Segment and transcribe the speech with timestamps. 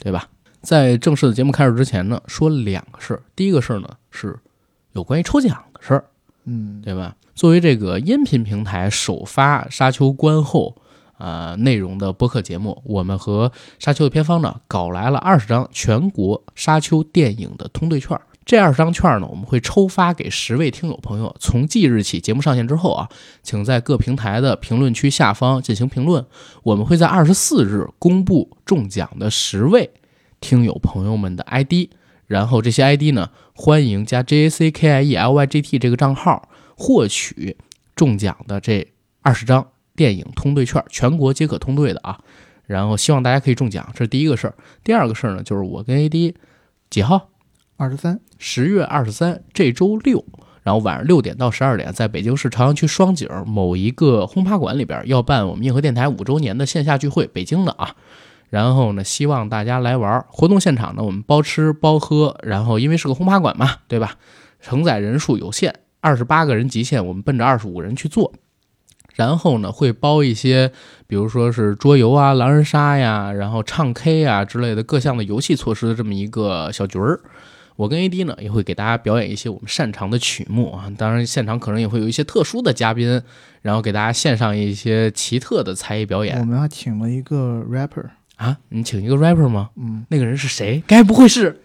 [0.00, 0.28] 对吧？
[0.62, 3.22] 在正式的节目开始之前呢，说两个事儿。
[3.34, 4.38] 第一个事儿呢是
[4.92, 6.04] 有关于抽奖的事儿，
[6.44, 7.16] 嗯，对吧？
[7.34, 10.76] 作为这个音频平台首发《沙丘》观后
[11.16, 18.22] 啊、呃内容的播客节目，我们和《沙丘》的片方呢搞来了二十张全国沙丘电影的通兑券儿。
[18.50, 21.36] 这二十张券呢，我们会抽发给十位听友朋友。
[21.38, 23.08] 从即日起，节目上线之后啊，
[23.44, 26.26] 请在各平台的评论区下方进行评论。
[26.64, 29.88] 我们会在二十四日公布中奖的十位
[30.40, 31.90] 听友朋友们的 ID，
[32.26, 37.56] 然后这些 ID 呢，欢迎加 J A C K I E L Y G T 这个账号获取
[37.94, 38.84] 中奖的这
[39.22, 39.64] 二十张
[39.94, 42.18] 电影通兑券，全国皆可通兑的啊。
[42.66, 44.54] 然后希望大家可以中奖，这是第一个事儿。
[44.82, 46.34] 第二个事儿呢，就是我跟 AD
[46.90, 47.29] 几号？
[47.80, 50.22] 二十三，十月二十三这周六，
[50.62, 57.96] 然后晚上六点到十二点，在北京市朝阳区双井某一个轰趴馆里边要办我们硬核电台五周年的线下聚会，北京的啊。
[58.50, 60.22] 然后呢，希望大家来玩。
[60.28, 64.16] 活动现场呢，我们包吃包喝，然后因为是个轰趴馆嘛，对吧？
[64.60, 68.34] 承载人数有限，二十八个人极限，我们奔着二十五人去做。
[69.14, 70.70] 然后呢，会包一些，
[71.06, 77.20] 比如说是桌游啊、狼人杀呀，然后唱 K 啊之类的各项的游戏措施的这么一个小局儿。
[77.80, 83.22] 我跟 AD 呢也会给大家表演一些我们擅长的曲目啊，当然现场可能也会有一些特殊的嘉宾，
[83.62, 88.04] 然后给大家献上一些奇特的才艺表演我们还请了一个 rapper，
[88.36, 88.58] 啊。
[88.68, 89.70] 你请一个 rapper 吗？
[89.76, 90.82] 嗯，那个人是谁？
[90.86, 91.62] 该不会是？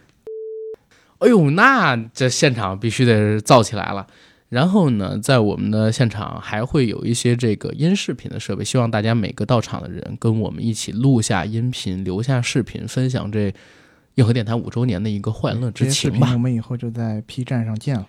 [1.18, 4.06] 哎呦，那这现场必须得造起来了。
[4.48, 13.52] 然后呢，在我们的现场还会有一些这个音视频的设备，希望大家每个到场的人跟我们一起录下音频，留下视频，分享这
[14.16, 16.30] 硬核电台五周年的一个欢乐之情吧。
[16.32, 18.06] 我们以后就在 P 站上见了。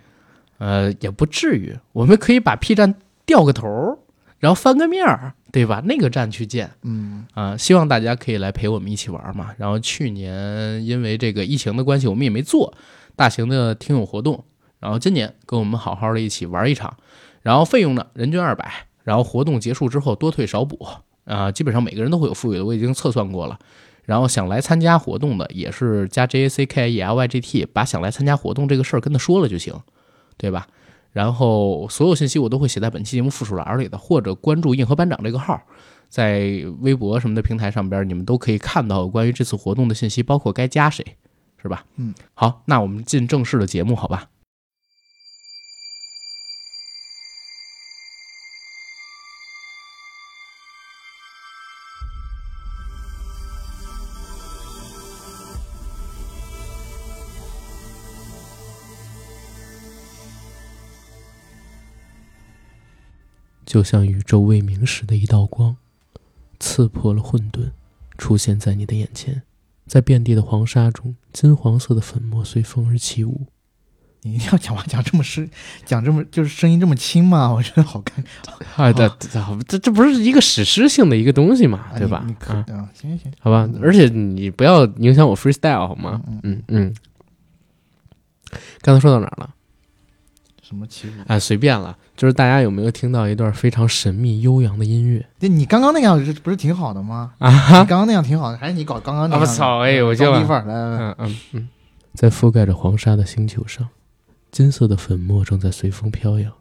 [0.58, 3.98] 呃，也不至于，我们可以把 P 站掉个头儿，
[4.40, 5.84] 然后翻个面儿，对吧？
[5.86, 9.52] 那个站去见嗯，啊、希望大家可以来陪我们一起玩嘛。
[9.58, 12.74] 然后去年因为这个疫情的关系，我们也没做
[13.16, 14.46] 大型的听友活动，
[14.80, 16.96] 然后今年跟我们好好的一起玩一场，
[17.42, 20.88] 然后费用呢人均二百，然后活动结束之后多退少补
[21.26, 23.60] 啊、基本上每个人都会有富裕的，我已经测算过了。
[24.08, 29.74] 然后想来参加活动的也是加 J A C K E L Y G T，把想来参加活动这个事儿跟他说了就行，
[30.38, 30.66] 对吧？
[31.12, 35.62] 然后所有信息我都会写在本期节目附属栏里的，或者关注硬核班长这个号，
[36.08, 41.04] 在微博什么的平台上边，你们都可以看到关于这次活动的信息，包括该加谁，
[41.62, 41.84] 是吧？
[41.98, 44.30] 嗯，好，那我们进正式的节目，好吧？
[63.68, 65.76] 就像宇宙未明时的一道光，
[66.58, 67.72] 刺破了混沌，
[68.18, 69.42] 出现在你的眼前。
[69.86, 73.46] 在遍地的黄沙中，金黄色的粉末随风而起舞。
[74.22, 75.50] 你一定要讲话讲这么声，
[75.86, 77.52] 讲这么就是声音这么轻吗？
[77.54, 79.08] 我觉得好尴尬，啊，这
[79.68, 82.64] 这这不是一个史诗性的一个东西嘛，啊对吧啊，
[82.94, 86.22] 行，行行，好吧，而且你不要影响我 freestyle 好吗？
[86.28, 86.96] 嗯嗯嗯。
[88.82, 89.54] 刚才说到哪儿了？
[90.68, 91.12] 什么起舞？
[91.28, 91.98] 哎，随便了。
[92.18, 97.34] 就是大家有没有听到一段非常神秘悠扬的音乐对你刚刚那样是不是挺好的吗？
[97.38, 97.50] 啊？
[97.82, 99.48] 你刚刚那样挺好的，还是你搞刚刚那样的？
[99.48, 101.70] 啊我操哎我就来来来，嗯嗯嗯，
[102.14, 103.88] 在覆盖着黄沙的星球上，
[104.52, 106.52] 金色的粉末正在随风飘扬。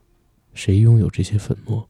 [0.54, 1.88] 谁拥有这些粉末，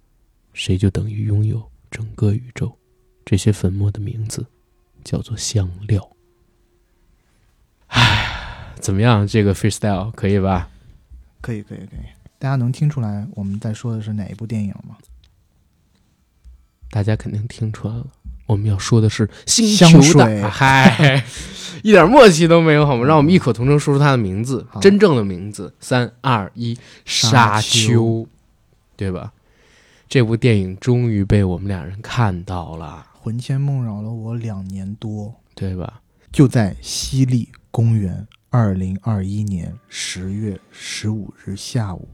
[0.55, 2.77] 谁就等于拥有整个宇宙。
[3.25, 4.47] 这些粉末的名字
[5.05, 6.09] 叫做香料。
[7.89, 8.27] 唉，
[8.81, 9.27] 怎么样？
[9.27, 10.69] 这个 freestyle 可以吧？
[11.47, 12.01] 可以可以可以，
[12.41, 14.97] 大家能听出来我们在说的是哪一部电影吗？
[16.91, 18.05] 大家肯定听出来了。
[18.47, 21.25] 我们要说的是星香球水的，嗨，
[21.85, 23.05] 一点默契都没有，好吗？
[23.05, 25.73] 让我们异口同声说出它的名字，真正的名字。
[25.79, 28.27] 三二一，沙丘，
[28.97, 29.33] 对吧？
[30.09, 36.01] 这部电影终于被我们俩人看到了，魂牵梦绕了我两年多，对吧？
[36.33, 38.27] 就在西丽公园，
[38.59, 42.09] 二零二一年十月十五日下午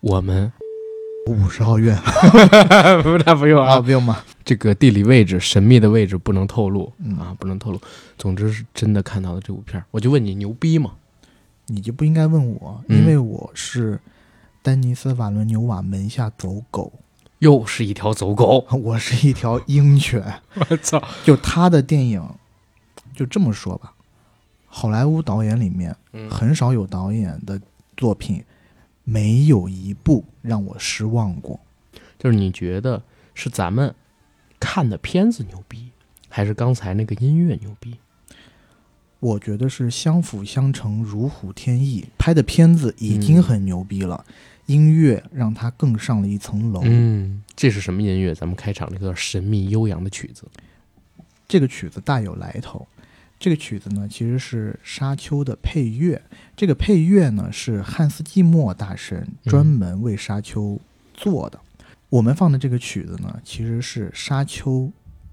[0.00, 0.50] 我们
[1.26, 1.94] 五十号院
[3.04, 4.24] 不那不用啊，，不用吗？
[4.42, 7.78] 这个地理位置神秘的位置不能透露嗯啊，不能透露。
[8.16, 10.92] 总之是真的看到了这部片儿，我就问你牛逼吗？
[11.66, 14.00] 你就不应该问我，嗯因为我是
[14.62, 16.90] 丹尼斯·瓦伦纽瓦门下走狗，
[17.40, 20.40] 又是一条走狗， 我是一条鹰犬。
[20.70, 20.98] 我操！
[21.22, 22.26] 就他的电影，
[23.14, 23.92] 就这么说吧，
[24.72, 27.60] 好莱坞导演里面嗯很少有导演的
[27.96, 28.42] 作品
[29.02, 31.58] 没有一部让我失望过。
[32.18, 33.02] 就是你觉得
[33.34, 33.94] 是咱们
[34.60, 35.90] 看的片子牛逼，
[36.28, 37.96] 还是刚才那个音乐牛逼？
[39.18, 42.06] 我觉得是相辅相成，如虎添翼。
[42.16, 44.24] 拍的片子已经很牛逼了，
[44.66, 46.80] 音乐让它更上了一层楼。
[46.84, 48.34] 嗯，这是什么音乐？
[48.34, 50.44] 咱们开场那个神秘悠扬的曲子。
[51.48, 52.86] 这个曲子大有来头。
[53.40, 56.20] 这个曲子呢，其实是《沙丘》的配乐。
[56.54, 60.74] 这个配乐呢，是汉斯季默大神专门为《沙丘》
[61.14, 61.58] 做的。
[62.10, 64.72] 我们放的这个曲子呢，其实是《沙丘》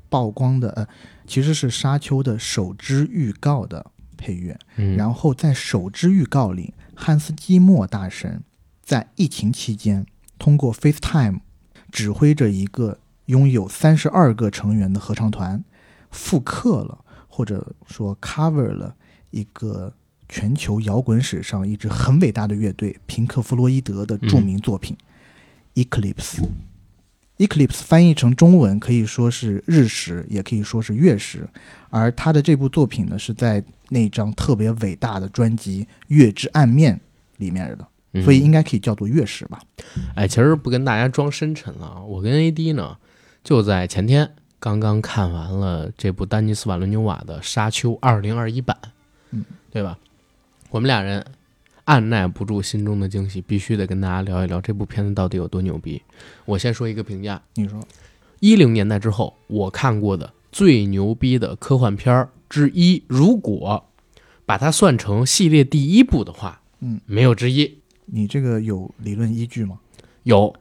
[0.09, 0.87] 曝光的，呃，
[1.27, 4.57] 其实是《沙丘》的首支预告的配乐。
[4.77, 8.41] 嗯，然后在首支预告里，汉斯季默大神
[8.81, 10.05] 在疫情期间
[10.39, 11.41] 通过 FaceTime
[11.91, 15.61] 指挥着一个拥有三十二个成员的合唱团，
[16.09, 17.03] 复刻了。
[17.37, 18.95] 或者说 cover 了
[19.29, 19.93] 一个
[20.27, 24.97] 全球摇滚史上一支很伟大的乐队平克·弗洛伊德的著名作品
[25.85, 26.39] 《Eclipse》。
[27.37, 31.47] Eclipse 翻译成中文可以说是日食，也可以说是月食。
[31.91, 36.95] 而他的这部作品呢，是在那张特别伟大的专辑《月之暗面》
[37.37, 39.61] 里面的，所以应该可以叫做月食吧。
[40.15, 42.97] 哎，其实不跟大家装深沉了，我跟 AD 呢
[43.43, 44.27] 就在前天。
[44.59, 48.75] 刚刚看完了这部丹尼斯·瓦伦纽瓦的《沙丘》二零二一版，
[49.29, 49.99] 嗯，对吧？
[50.71, 51.23] 我们俩人
[51.85, 56.01] 按耐不住心中的惊喜，必须得跟大家聊一聊这部片子到底有多牛逼。
[56.45, 57.79] 我先说一个评价，你说，
[58.39, 63.85] 一零年代之后我看过的最牛逼的科幻片之一，如果
[64.45, 67.77] 把它算成系列第一部的话，嗯，没有之一。
[68.05, 69.79] 你这个有理论依据吗？
[70.23, 70.55] 有，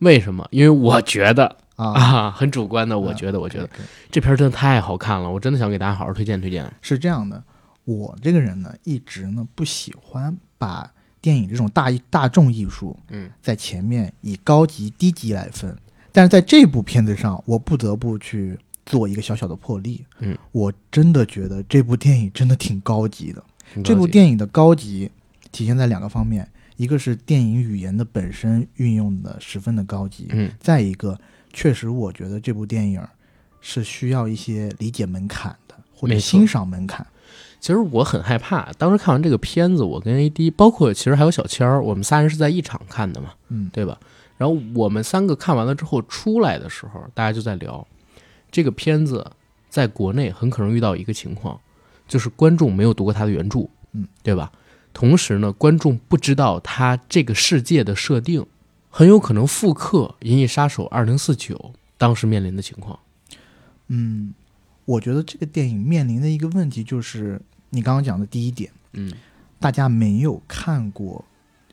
[0.00, 0.46] 为什么？
[0.50, 1.61] 因为我觉得。
[1.90, 3.68] 啊， 很主观的，我觉得，我觉得
[4.10, 6.70] 这片真的太好看了，我真的想给大家好好推荐推荐。
[6.80, 7.42] 是这样的，
[7.84, 10.90] 我这个人呢，一直呢不喜欢把
[11.20, 15.76] 电影这种大大众艺术，嗯，在前面以高级低级来分。
[16.12, 20.04] 但是在这部片子上，我不得不去做一个小小的破例。
[20.18, 23.42] 嗯，我真的觉得这部电影真的挺高级的。
[23.82, 25.10] 这部电影的高级
[25.50, 26.46] 体现在两个方面，
[26.76, 31.18] 一个是电影语言的本身运用的十分的高级，嗯，再一个。
[31.52, 33.00] 确实，我觉得这部电影
[33.60, 37.06] 是需要一些理解门槛的，或者欣赏门槛。
[37.60, 43.96] 其实我很害怕，当时看完这个片子，我跟 AD，包括其实还有小千儿，我们仨人是在一场看的嘛，嗯，对吧？
[44.36, 47.86] 然后我们三个看完了之后出来的时候，大家就在聊
[48.50, 49.30] 这个片子
[49.68, 51.60] 在国内很可能遇到一个情况，
[52.08, 54.50] 就是观众没有读过他的原著，嗯，对吧？
[54.92, 58.44] 同时呢，观众不知道他这个世界的设定。
[58.94, 61.56] 很有可能复刻《银翼杀手二零四九》
[61.96, 62.98] 当时面临的情况。
[63.88, 64.34] 嗯，
[64.84, 67.40] 我觉得这个电影面临的一个问题就是
[67.70, 69.10] 你刚刚讲的第一点，嗯，
[69.58, 71.24] 大家没有看过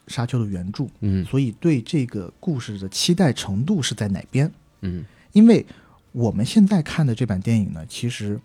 [0.11, 4.49] 《沙丘》的原著，嗯，所以对这个故事的期待程度是在哪边？
[4.79, 5.65] 嗯，因为
[6.13, 8.39] 我们现在看的这版电影呢，其实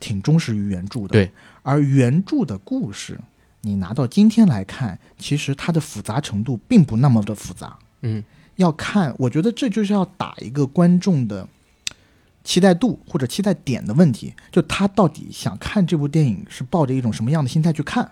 [0.00, 1.30] 挺忠实于原著的，对。
[1.62, 3.20] 而原著的故事，
[3.60, 7.78] 你拿到今天来看，其实它的复杂程度并不那么的复杂。
[8.02, 8.22] 嗯，
[8.56, 11.48] 要看，我觉得这就是要打一个观众的
[12.44, 18.10] 期待度或者期待点的问题，就他到底想看这部电影是抱着一种什么样的心态去看。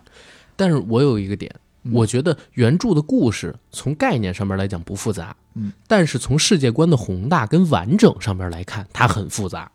[0.56, 1.54] 但是我有一个点，
[1.92, 9.70] 我觉得原著的故事从概念上面来讲不复杂，嗯，但是从世界观的宏大跟完整上面来看，它很复杂，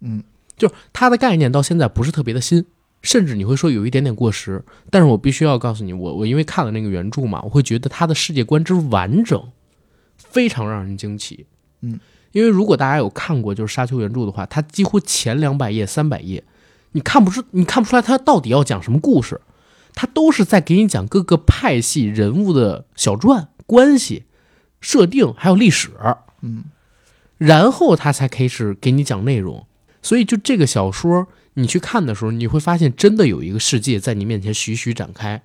[0.00, 0.22] 嗯，
[0.56, 2.64] 就是它的概念到现在不是特别的新，
[3.06, 4.64] 甚至你会说有一点点过时。
[4.90, 9.40] 但是我必须要告诉你，我我因为看了那个原著嘛，我会觉得它的世界观之完整。
[10.16, 11.46] 非常让人惊奇，
[11.82, 12.00] 嗯，
[12.32, 16.42] 因为如果大家有看过就是《沙丘》原著的话，它几乎前两百页、三百页，
[16.92, 19.40] 你看不出，你看不出来它到底要讲什么故事，
[19.94, 24.24] 它都是在给你讲各个派系人物的小传、关系
[24.80, 25.90] 设定，还有历史，
[26.40, 26.64] 嗯，
[27.38, 29.66] 然后他才开始给你讲内容。
[30.02, 35.42] 所以，就这个小说，你去看的时候，你会发现真的有一个世界在你面前徐徐展开。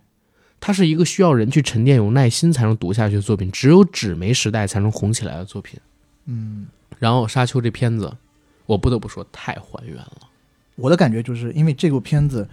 [0.59, 5.79] 它是一个需要人去沉淀、有耐心才能读下去的作品，只有纸媒时代才能红起来的作品。
[6.25, 6.67] 嗯，
[6.99, 8.15] 然后《沙丘》这片子，
[8.67, 10.29] 我不得不说太还原了。
[10.75, 12.47] 我的感觉就是因为这部片子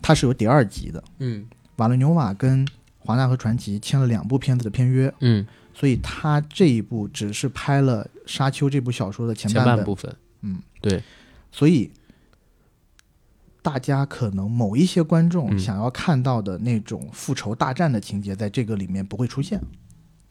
[0.00, 1.44] 它是有第二集的，嗯，
[1.76, 2.64] 瓦伦纽瓦跟
[2.98, 11.02] 华纳和传奇签了两部片子的片约，嗯，所以他这一部只是拍了《沙丘》这部小说的前半部分，嗯，对，
[11.50, 11.90] 所以。
[13.64, 19.58] 大家可能某一些观众想要看到的那种复仇大战的情节，在这个里面不会出现。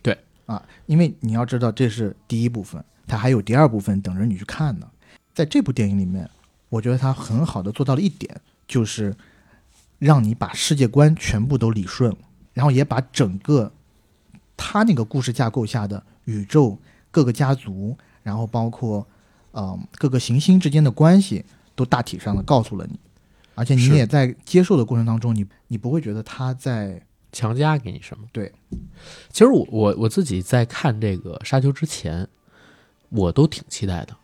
[0.03, 4.87] 对啊，因为你要知道这是第一部分，它还有第二部分等着你去看呢。
[5.33, 6.29] 在这部电影里面，
[6.69, 9.15] 我觉得它很好的做到了一点，就是
[9.97, 12.17] 让你把世界观全部都理顺了，
[12.53, 13.71] 然后也把整个
[14.55, 16.77] 他那个故事架构下的宇宙
[17.09, 19.07] 各个家族，然后包括
[19.53, 22.99] 嗯各个行星之间的关系，都大体上的告诉了你。
[23.55, 28.23] 而且你也在接受的过程当中，你你不会觉得他在强加给你什么？
[28.31, 28.51] 对，
[29.29, 32.27] 其实我我我自己在看这个《沙丘》之前，
[33.09, 34.15] 我都挺期待的。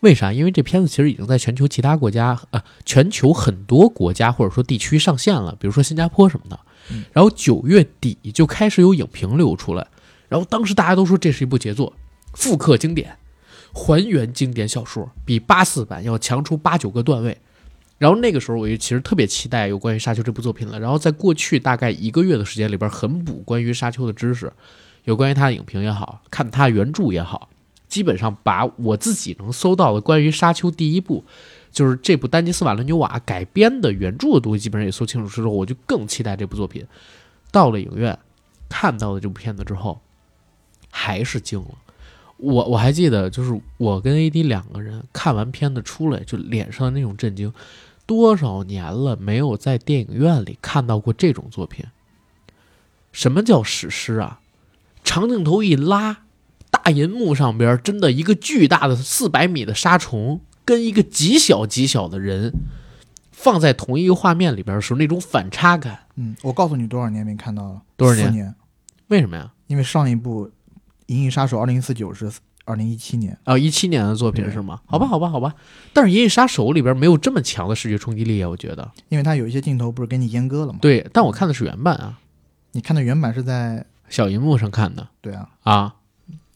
[0.00, 0.30] 为啥？
[0.30, 7.04] 因为这片子其实已经在全球其他国家，呃，全球很多国家或者说地区上线了，比如说新加坡什么的嗯。
[7.12, 9.86] 然后九月底就开始有影评流出来，
[10.28, 11.94] 然后当时大家都说这是一部杰作，
[12.34, 13.16] 复刻经典，
[13.72, 17.36] 还原经典小说，比八四版要强出八九个段位。
[17.98, 20.78] 然后那个时候我就其实特别期待有关于《沙丘》这部作品了。
[20.78, 24.52] 然后在过去大概一个月的时间里边，很补关于《沙丘》的知识，
[25.04, 27.48] 有关于它的影评也好看它原著也好，
[27.88, 31.24] 基本上把我自己能搜到的关于《沙丘》第一部，
[31.70, 36.86] 就是这部丹尼斯·瓦伦纽瓦改编的原著的东西，基本上也搜清楚之后，我就更期待这部作品。
[37.50, 38.18] 到了影院
[38.68, 39.98] 看到了这部片子之后，
[40.90, 41.74] 还是惊了。
[42.38, 47.50] 我我还记得，就是我跟 AD 两个人看完片子出来，就脸上的那种震惊。
[48.06, 51.84] 多少年了没有在电影院里看到过这种作品？
[53.12, 54.40] 什么叫史诗啊？
[55.02, 56.18] 长镜头一拉，
[56.70, 62.52] 大银幕上边真的一个巨大的四百米的沙虫跟一个极小极小的人
[63.32, 68.54] 放在同一个画面里边的时候，那种反差感，嗯，我告诉你多少年没看到了，多少年
[69.08, 69.52] 为什么呀？
[69.66, 70.46] 因为上一部
[71.06, 72.30] 《银翼杀手二零四九》是
[72.66, 74.80] 二零一七年，啊，一七年的作品是吗？
[74.84, 75.54] 好吧，好吧，好吧。
[75.94, 78.92] 但是《银翼杀手》里边没有这么强的视觉冲击力啊，我觉得。
[79.08, 80.80] 因为它有一些镜头不是给你阉割了吗？
[80.82, 82.18] 对，但我看的是原版啊，
[82.72, 85.94] 你看的原版是在小荧幕上看的对啊，啊。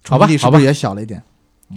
[0.08, 1.22] 好吧好吧也小了一点？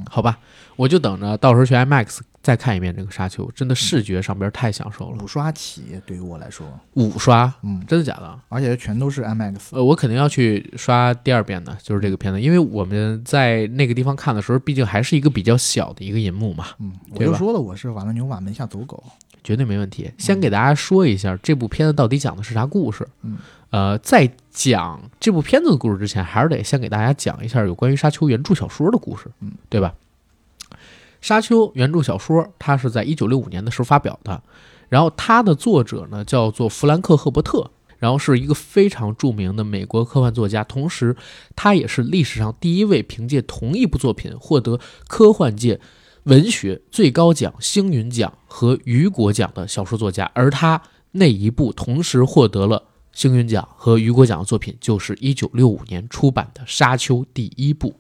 [0.10, 0.40] 好吧，
[0.76, 5.24] 我就等着到时候去 IMAX 再看一遍这个《沙丘》，真的视觉上边太享受了。
[5.24, 8.40] 五刷起对于我来说，五刷，嗯，真的假的？
[8.50, 19.02] 而且全都是 IMAX，呃，我肯定要去刷第二遍的，就是这个片子，因为我们在那个地方看的时候，毕竟还是一个比较小的一个银幕嘛，嗯，我就说了，我是瓦伦纽瓦门下走狗，
[19.44, 20.12] 绝对没问题。
[20.18, 23.08] 先给大家说一下这部片子到底讲的是啥故事。
[23.22, 23.38] 嗯，
[23.70, 29.88] 呃，在讲这部片子的故事之前，还是得先给大家讲一下有关于《沙丘》原著小说的故事，嗯，对吧？
[31.24, 34.44] 《沙丘》原著小说它是在一九六五年的时候发表的，
[34.90, 41.16] 然后它的作者呢叫做弗兰克·赫伯特，然后是一个非常著名的美国科幻作家，同时
[41.56, 44.78] 他也是历史上第一位凭借同一部作品获得
[45.08, 45.80] 科幻界
[46.24, 50.82] 文学最高奖星云奖和雨果奖的小说作家，而他
[51.14, 57.96] 那一部同时获得了星云奖和雨果奖的作品，就是1965年出版的《沙丘》第一部。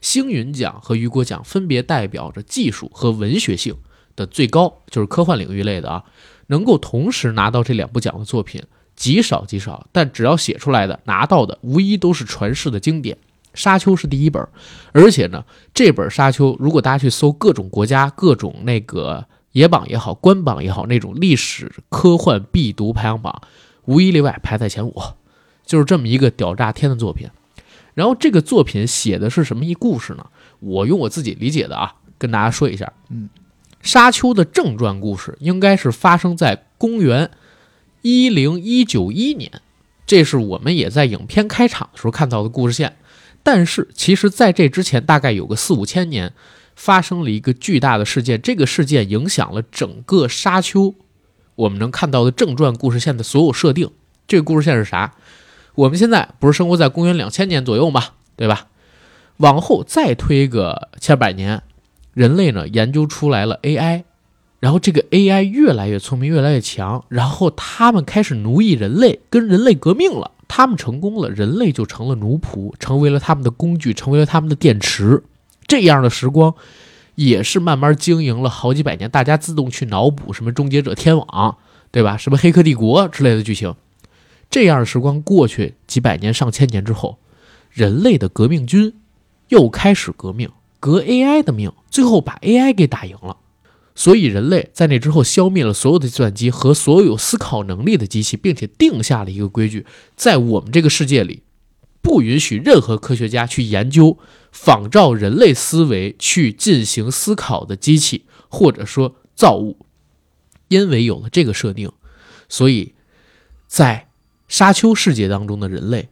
[0.00, 3.76] 星云奖和雨果奖分别代表着技术和文学性
[4.16, 6.04] 的最高，就是科幻领域类的啊，
[6.46, 8.62] 能够同时拿到这两部奖的作品
[8.96, 13.16] 极少极少，但只要写出来的拿到的，无疑都是传世的经典。
[13.52, 14.46] 《沙丘》是第一本，
[14.92, 23.42] 而且呢，这本《沙丘》如果大家去搜各种国家、各种那个野榜也好、官榜也好，那种历史科幻必读排行榜，
[23.86, 24.94] 无一例外排在前五，
[25.66, 27.28] 就是这么一个屌炸天的作品。
[27.94, 30.26] 然后这个作品写的是什么一故事呢？
[30.60, 32.92] 我用我自己理解的啊，跟大家说一下。
[33.08, 33.28] 嗯，
[33.82, 37.30] 沙丘的正传故事应该是发生在公元
[38.02, 39.50] 一零一九一年，
[40.06, 42.96] 这是我们也在影片开场的时候看到的故事线。
[43.42, 46.32] 但是其实在这之前，大概有个四五千年，
[46.76, 50.94] 发生了一个巨大的事件，这个事件影响了整个沙丘
[51.54, 53.90] 我们能看到的正传故事线的所有设定。
[54.28, 55.14] 这个故事线是啥？
[55.74, 58.02] 我们现在不是生活在公元两千年左右嘛，
[58.36, 58.66] 对吧？
[59.38, 61.62] 往后再推个千百年，
[62.12, 64.04] 人类呢研究出来了 AI，
[64.58, 70.32] 然后这个 AI 越来越聪明，越来越强，然后他们开始奴役人类，跟人类革命了。
[70.46, 75.22] 他们成功了，人类就成了奴仆，成为了他们的工具，成为了他们的电池。
[75.68, 76.52] 这样的时光，
[77.14, 81.56] 也是慢慢经营了好几百年，大家自动去脑补什么终结者天网，
[81.92, 82.16] 对吧？
[82.16, 83.74] 什么黑客帝国之类的剧情。
[84.50, 87.18] 这样的时光过去几百年、上千年之后，
[87.70, 88.94] 人类的革命军
[89.48, 93.36] 又开始革命，革 AI 的命，最后把 AI 给打赢了。
[93.94, 101.42] 所以人类在那之后消灭了所有的计算机和所有有思考能力的机器，并且定下了一个规矩，在我们这个世界里，
[102.00, 104.18] 不允许任何科学家去研究
[104.50, 109.84] 仿照人类思维去进行思考的机器或者说造物。
[110.68, 111.92] 因为有了这个设定，
[112.48, 112.94] 所以
[113.66, 114.08] 在
[114.50, 116.08] 沙丘世界当中的人类，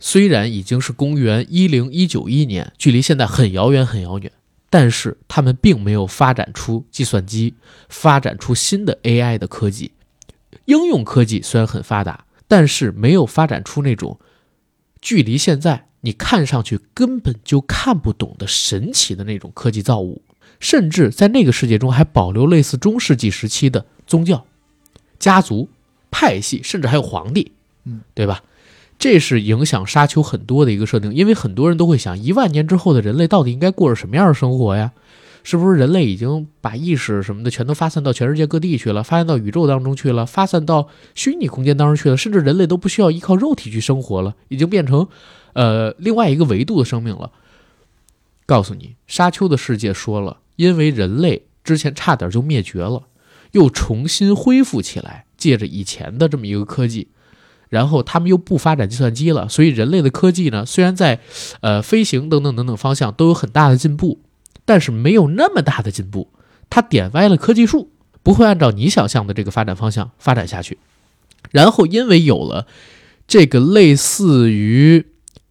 [0.00, 4.32] 虽然已经是公元一零一九一年，距离现在很遥远很遥远，
[4.70, 7.54] 但是他们并没有发展出计算机，
[7.90, 9.92] 发展出新的 AI 的科技。
[10.64, 14.18] 应用科技虽然很发达，但是没有发展出那种
[15.02, 20.22] 距离现在你看上去根本就看不懂的神奇的那种科技造物。
[20.58, 24.46] 甚至在那个世界中还保留类似中世纪时期的宗教，
[25.18, 25.68] 家族、
[26.10, 27.52] 派系，甚至还有皇帝，
[27.86, 28.42] 嗯，对吧？
[28.98, 34.92] 这是影响沙丘很多的一个设定，因为很多人都会想，一万年之后的人类到底应该过着什么样的生活呀？
[35.44, 45.06] 是不是人类已经把意识什么的全都发散到全世界各地去了，发散到宇宙当中去了，发散到虚拟空间当中去了，甚至人类都不需要依靠肉体去生活了，已经变成
[45.52, 47.30] 呃另外一个维度的生命了。
[48.44, 53.04] 告诉你，沙丘的世界说了，因为人类之前差点就灭绝了，
[53.52, 57.08] 又重新恢复起来，借着以前的这么一个科技。
[57.68, 61.20] 然后他们又不发展计算机了，所以人类的科技呢，虽然在，
[61.60, 64.20] 呃，飞行等等等等方向都有很大的进步，
[64.64, 66.28] 但是没有那么大的进步。
[66.70, 67.90] 它点歪了科技树，
[68.22, 70.78] 不会按照你想象的这个发展方向发展下去。
[71.50, 72.66] 然后因为有了
[73.28, 75.06] 这个类似于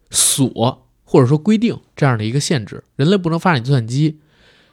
[0.09, 4.19] 锁或者说规定这样的一个限制，人类不能发展计算机，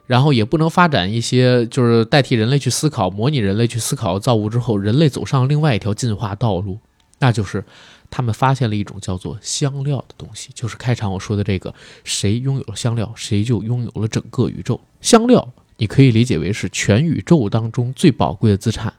[0.07, 6.79] 然后也不能发展一些就是代替人类去思考、模拟人类去思考造物之后，人类走上另外一条进化道路。
[7.23, 7.65] 那就是
[8.11, 14.81] 他们发现了一种叫做香料的东西，就是开场我说的这个，谁拥有了香料，谁就拥有了整个宇宙。
[15.01, 18.93] 香料你可以理解为是全宇宙当中最宝贵的资产。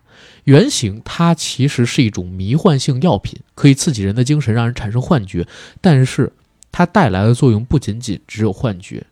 [0.46, 5.46] 原型它其实是一种迷幻性药品，可以刺激人的精神，让人产生幻觉。
[5.82, 6.32] 但是
[6.72, 9.06] 它带来的作用不仅仅只有幻觉，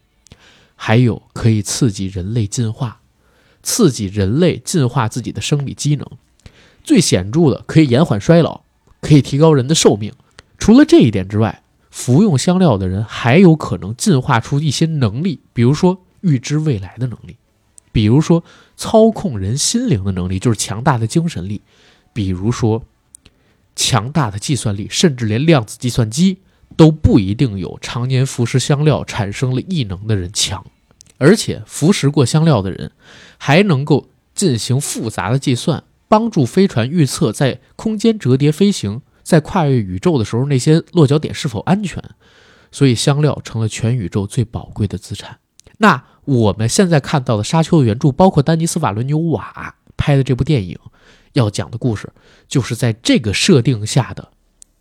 [0.78, 3.02] 还有可以刺激人类进化，
[3.62, 6.08] 刺激人类进化自己的生理机能。
[6.82, 8.62] 最显著的可以延缓衰老。
[9.02, 10.14] 可以提高人的寿命。
[10.58, 17.36] 除了这一点之外，服用香料的人还有可能进化出一些能力，比如说预知未来的能力，
[17.92, 18.44] 比如说
[18.78, 21.62] 操控人心灵的能力，就是强大的精神力，
[22.14, 22.84] 比如说
[23.76, 26.38] 强大的计算力，甚至连量子计算机
[26.78, 30.66] 都不一定有常年服食香料产生了异能的人强。
[31.18, 32.92] 而且服食过香料的人，
[33.38, 35.84] 还能够进行复杂的计算。
[36.12, 42.04] 帮助飞船预测在空间折叠飞行、在跨越宇宙的时候那些落脚点是否安全，
[42.70, 45.38] 所以香料成了全宇宙最宝贵的资产。
[45.78, 50.78] 那我们现在看到的《沙丘》的原著，包括丹尼斯·瓦伦纽瓦拍的这部电影，
[51.32, 52.12] 要讲的故事，
[52.46, 54.32] 就是在这个设定下的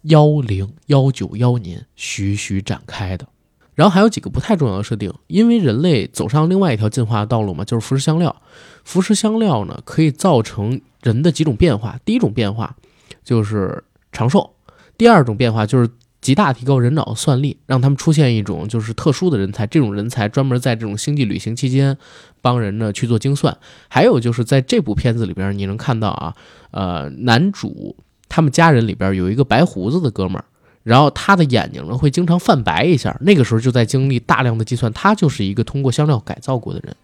[0.02, 3.28] 幺零幺九幺年徐徐展开的。
[3.76, 8.42] 然后还有几个不太重要的设定，因为人类走上另外一条进化的道路嘛，就是服食香料。
[8.84, 11.98] 服食香料呢，可以造成人的几种变化。
[12.04, 12.74] 第一种变化
[13.22, 14.54] 就是长寿，
[14.96, 15.88] 第二种变化就是
[16.20, 19.66] 极大提高人脑算力，让他们出现一种就是特殊的人才。
[19.66, 21.96] 这种人才专门在这种星际旅行期间
[22.42, 23.56] 帮人呢去做精算。
[23.88, 26.34] 还有就是在这部片子里边，你能看到啊，
[26.72, 27.96] 呃，男主
[28.28, 30.44] 他们家人里边有一个白胡子的哥们儿，
[30.82, 36.94] 然后他的眼睛呢会经常泛白一下，那个时候就在经历大量的计算，他就是一个通过香料改造过的人，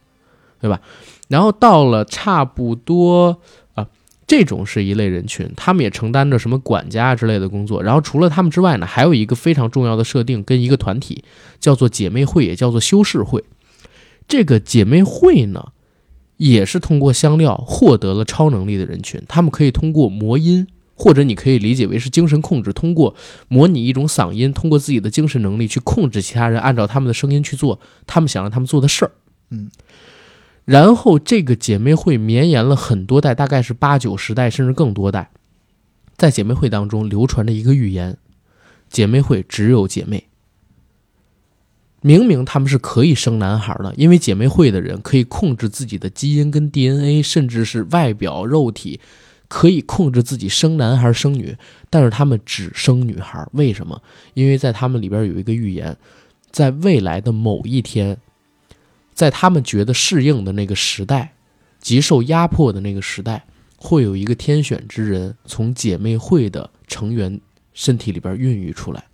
[0.60, 0.80] 对吧？
[1.28, 3.40] 然后到了差不多
[3.74, 3.88] 啊，
[4.26, 7.82] 这种是一类人群，他们也承担着什么管家之类的工作。
[7.82, 11.24] 然后除了他们之外呢，还有一个非常重要的设定，跟一个团体
[11.58, 13.42] 叫做姐妹会，也叫做修士会。
[14.28, 15.72] 这个姐妹会呢，
[16.36, 23.14] 也是通过香料获得了超能力的人群，他们可以通过魔音，或者你可以理解为是精神控制，通过
[23.48, 29.10] 模拟一种嗓音，通过自己的精神能力去控制其他人，按照他们的声音去做他们想让他们做的事儿。
[29.50, 29.70] 嗯。
[30.66, 35.31] 然后这个姐妹会绵延了很多代，大概是八九十代，甚至更多代。
[36.16, 38.18] 在姐妹会当中流传着一个预言：
[38.90, 40.24] 姐妹会只有姐妹。
[42.00, 48.98] 明明他们是可以生男孩的，因为姐妹会的人可以控制自己的基因跟 DNA，甚至是外表肉体，
[49.46, 51.57] 可以控制自己生男孩生女，
[51.88, 53.46] 但是他们只生女孩。
[53.52, 54.02] 为什么？
[54.35, 55.96] 因为在他们里边有一个预言，
[56.50, 58.18] 在未来的某一天。
[59.16, 61.33] 在他们觉得适应的那个时代，
[61.81, 63.46] 极受压迫的那个时代，
[63.79, 67.40] 会有一个天选之人从姐妹会的成员
[67.72, 69.05] 身体里边孕育出来。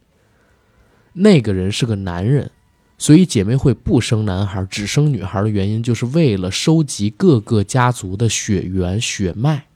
[1.12, 2.50] 那个人是个男人，
[2.98, 9.66] 所以姐妹会不生男孩，只生女孩的原因，就是为了收集各个家族的血缘血脉，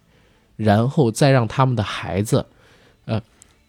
[0.57, 2.45] 然后再让他们的孩子，
[3.05, 3.23] 呃，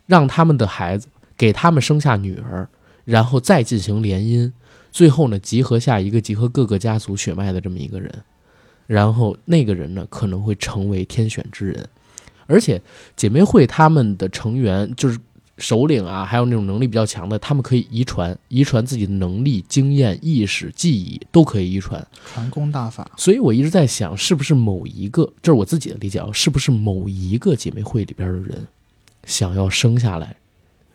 [0.08, 2.67] 让他们的孩子给他们生下女儿，
[3.06, 4.52] 然后再进行联姻。
[4.91, 8.23] 最后呢，集合下一个集合各个家族血脉的这么一个人，
[8.86, 11.88] 然后那个人呢可能会成为天选之人，
[12.45, 12.82] 而且
[13.15, 15.19] 姐妹会他们的成员就是
[15.58, 23.10] 首领啊，还有那种能力比较强的，他们可以遗传，遗传自己的能力、经验、意识、记忆都可以遗传，传功大法。
[23.17, 28.67] 所以我一直在想，是不是某一个，这是我自己的理解啊，是不是某一个姐妹会里边的人
[29.26, 30.36] 想要生下来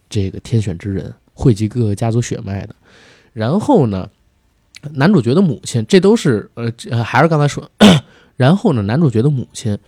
[0.09, 2.77] 这个天选之人，汇集各个家族血脉的？
[3.33, 4.11] 然后呢，
[4.93, 7.71] 男主角的母亲，这都是呃，还是刚才说。
[8.37, 9.79] 然后呢，男主角的母亲，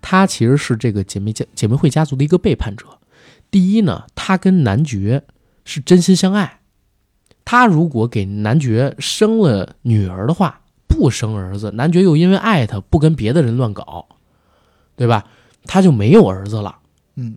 [0.00, 2.86] 她其实是这个姐妹家姐妹会家族的一个背叛者。
[3.50, 5.24] 第一呢，她跟男爵
[5.64, 6.60] 是真心相爱，
[7.44, 14.06] 她如果给男爵生了女儿的话，不生儿子，男爵又因为爱她不跟别的人乱搞，
[14.96, 15.24] 对吧？
[15.64, 16.80] 他就没有儿子了。
[17.14, 17.36] 嗯，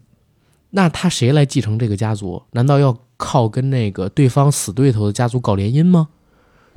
[0.71, 2.41] 那他谁来继承这个家族？
[2.51, 6.09] 难道要靠跟那个对方死对头的家族搞联姻吗？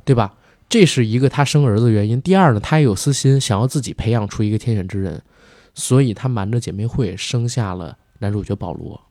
[0.05, 0.35] 对吧？
[0.67, 2.21] 这是一个他生儿子的原因。
[2.21, 5.21] 第二呢，他也有私心，想要自己培养出一个天选之人，
[5.73, 9.01] 所以他瞒着姐妹会生下了男主角保罗。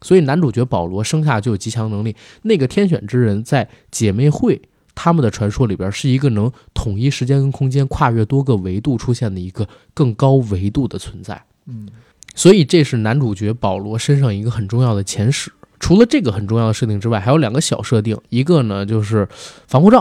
[0.00, 2.16] 所以男主角保罗生下就有极强能力。
[2.42, 4.60] 那个天选之人在姐妹会
[4.94, 11.40] 他们的传说里边是一个能统一时间跟空间、跨越多个维度出现的一个更高维度的存在。
[11.66, 11.88] 嗯，
[12.34, 15.52] 所以这是男主角保罗身上一个很重要的前史。
[15.82, 19.28] 除了这个很重要的设定之外，还有两个小设定，一个呢就是
[19.66, 20.00] 防护罩。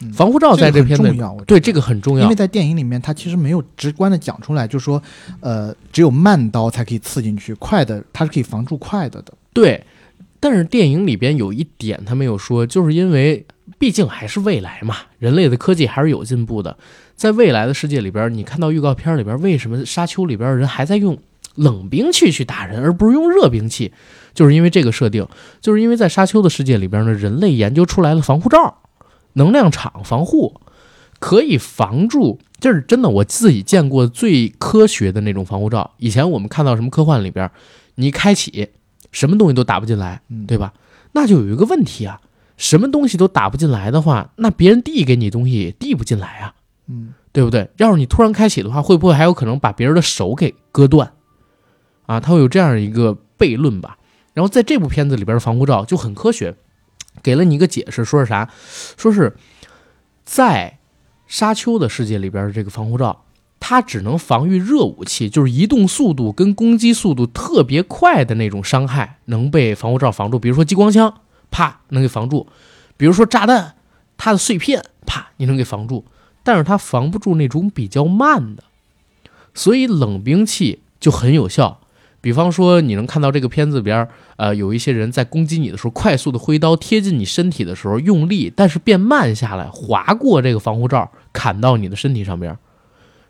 [0.00, 2.34] 嗯防护罩在这个片子里，对这个很重要因为。
[2.34, 5.02] 在电影里面，它其实没有直观的讲出来，就说，
[5.40, 9.34] 呃，只有慢刀才可以刺进去，快的它是可以防住快的的。
[9.52, 9.84] 对，
[10.38, 13.44] 但是电影里边有一点他没有说，就是因为
[13.76, 16.76] 毕竟还是未来嘛，人类的科技还是有进步的。
[17.16, 21.18] 在未来的世界里边，你看到预告片里边，为什么沙丘里边人还在用
[21.56, 23.92] 冷兵器去打人，而不是用热兵器？
[24.38, 25.26] 就是因为这个设定，
[25.60, 28.82] 就是因为在沙丘的世界里边呢，人类研究出来了防护罩、
[29.32, 30.60] 能量场防护，
[31.18, 32.38] 可以防住。
[32.60, 35.90] 这是真的，我自己见过最科学的那种防护罩。
[35.96, 37.50] 以前我们看到什么科幻里边，
[37.96, 38.68] 你一开启，
[39.10, 40.72] 什么东西都打不进来，嗯，对吧？
[41.14, 42.20] 那就有一个问题啊，
[42.56, 46.54] 什么东西都打不进来的话，那别人递给你东西也递不进来啊，
[46.86, 47.68] 嗯，对不对？
[47.78, 51.10] 要是你突然开启的话，会不会还有可能把别人的手给割断？
[52.06, 53.97] 啊，他会有这样一个悖论吧。
[54.38, 56.54] 然后在这部片子里边的防护罩就很科学，
[57.24, 58.48] 给了你一个解释，说是啥？
[58.96, 59.36] 说是
[60.24, 60.78] 在
[61.26, 63.24] 沙丘的世界里边的这个防护罩，
[63.58, 71.12] 它只能防御热武器，就是移动速度跟攻击速度特别快的那种伤害能被防护罩防住，比如说激光枪，
[71.50, 72.46] 啪能给防住；
[72.96, 73.74] 比如说炸弹，
[74.16, 76.04] 它的碎片，啪你能给防住，
[76.44, 78.62] 但是它防不住那种比较慢的，
[79.52, 81.80] 所以冷兵器就很有效。
[82.20, 92.58] 比方说，你能看到这个片子里边，呃，有一些人在攻击你的时候，快速的挥刀贴近你身体的时候用力，但是变慢下来，划过这个防护罩，砍到你的身体上边。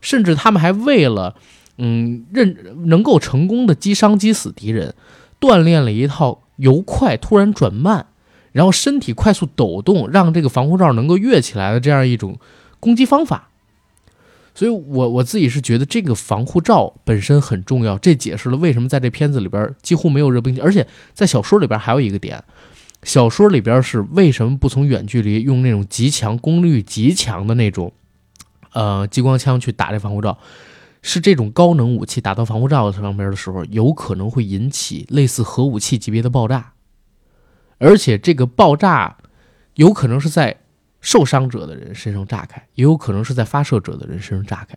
[0.00, 1.34] 甚至他们还为了，
[1.76, 4.94] 嗯，认能够成功的击伤击死敌人，
[5.38, 8.06] 锻炼了一套由快突然转慢，
[8.52, 12.38] 然后身体快速抖动，让这个防护罩能够跃起来的这样一种
[12.80, 13.47] 攻击方法。
[14.58, 22.42] 所以我我自己是觉得这个防护罩本身很重要，这解释了为什么在这片子里边几乎没有热兵器，而且在小说里边还有一个点，
[23.04, 27.92] 小说里边是为什么不从远距离用那种极强功率极强的那种，
[28.72, 30.36] 呃激光枪去打这防护罩？
[31.02, 36.72] 是这种高能武器打到防护罩上面的时候，有可能会引起类似核武器级别的爆炸，
[37.78, 39.18] 而且这个爆炸
[39.74, 40.56] 有可能是在
[41.00, 44.76] 受伤者的人身上炸开，也有可能是在发射者的人身上炸开。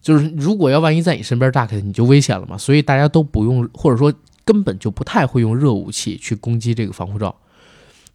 [0.00, 2.56] 就是如果要万一在你身边炸开，你就危险了嘛。
[2.56, 4.12] 所以大家都不用，或者说
[4.44, 7.34] 根本就不太会用热武器去攻击这个防护罩，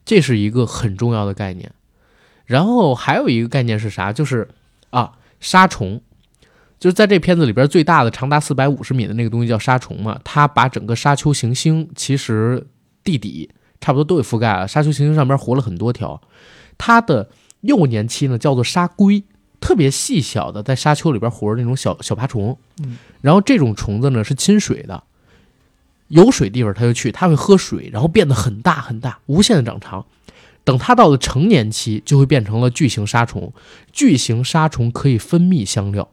[0.06, 1.72] 这是一个很重要的概念。
[2.46, 4.12] 然后还有一个概念是啥？
[4.14, 4.48] 就是
[4.90, 6.02] 啊，杀虫。
[6.80, 12.68] 就是在这片子里边最大的长达四百五十米的那个东西叫沙虫嘛，它把整个沙丘行星其实
[13.06, 14.68] 地底差不多都给覆盖了。
[14.68, 16.22] 沙丘行星上边活了很多条，
[16.78, 17.30] 它的
[17.62, 19.24] 幼年期呢叫做沙龟，
[19.60, 22.58] 特别细小的在沙丘里边活着那种小小爬虫。
[22.84, 25.04] 嗯，然后这种虫子呢是亲水的，
[26.08, 30.06] 有水地方它就去，它会喝水，然后变得很大很大，无限的长长。
[30.66, 33.54] 等它到了成年期，就会变成了巨型沙虫。
[33.92, 36.10] 巨型沙虫可以分泌香料。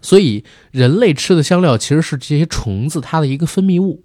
[0.00, 4.02] 所以，人类吃的香料其实是这些虫子它的一个分泌物。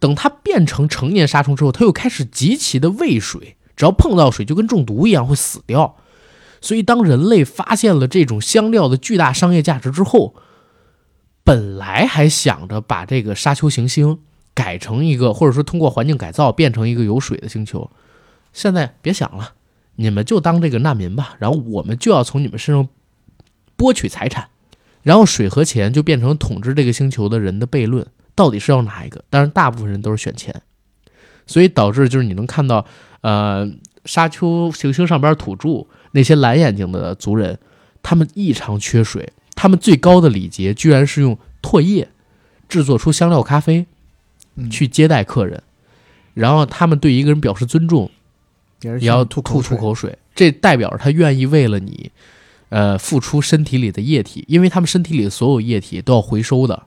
[0.00, 5.96] 等它变成成年沙虫之后，它又开始极其的喂水，只要碰到水就跟中毒一样会死掉。
[6.60, 10.34] 所以，当人类发现了这种香料的巨大商业价值之后，
[11.42, 14.18] 本来还想着把这个沙丘行星
[14.54, 17.90] 改成一个，或者说通过环境改造变成一个有水的星球，
[18.52, 19.52] 现在别想了，
[19.96, 22.88] 你们就当这个难民吧，然后我们就要从你们身上
[23.76, 24.48] 剥取财产。
[25.02, 29.22] 然后水和钱就变成统治这个星球的人的悖论，到底是要哪一个？
[29.28, 30.62] 当然，大部分人都是选钱，
[31.46, 32.86] 所以导致就是你能看到，
[33.24, 33.66] 呃，
[34.04, 37.58] 沙丘行星上边土著那些蓝眼睛的族人，
[38.02, 42.06] 他们异常缺水，他们最高的礼节居然是用唾液
[42.68, 43.86] 制作出香料咖啡
[44.56, 44.68] 嗯。
[44.68, 45.62] 去接待客人，
[46.34, 48.10] 然后他们对一个人表示尊重，
[48.82, 52.10] 也也要吐吐出口水，这代表着他愿意为了你，
[52.68, 56.82] 呃付出身体里的液体，因为他们身体里的所有液体都要回收的，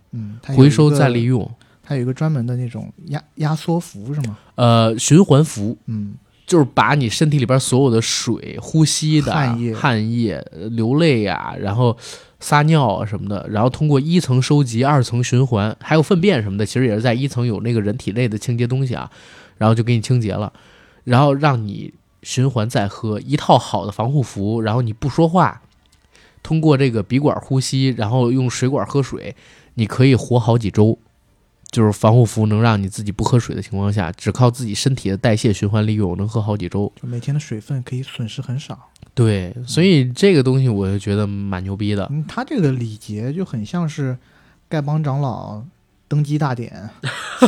[0.55, 4.37] 回收再利用，它有一个专门的那种压压缩服是吗？
[4.53, 5.75] 呃，循环服。
[5.87, 6.13] 嗯，
[6.47, 11.95] 就是把你身体里边所有的水、呼吸的汗液汗液呃流泪呀、然后
[12.39, 19.11] 撒尿啊什么的，然后通过一层收集、二层循环，还有粪便什么的，其实也是在一层有那个人体内的清洁东西啊，
[19.57, 20.53] 然后就给你清洁了，
[21.03, 25.61] 然后让你循环再喝一套好的防护服，然后你不说话，
[26.41, 29.35] 通过这个鼻管呼吸，然后用水管喝水，
[29.73, 30.97] 你可以活好几周。
[31.69, 36.91] 就是防护服能让你自己不喝水的情况下，只靠自己身体的代谢循环利用，能喝好几周。
[37.01, 38.89] 就每天的水分可以损失很少。
[39.13, 42.07] 对，所以这个东西我就觉得蛮牛逼的。
[42.11, 44.17] 嗯，他这个礼节就很像是
[44.69, 45.63] 丐帮长老
[46.07, 46.89] 登基大典，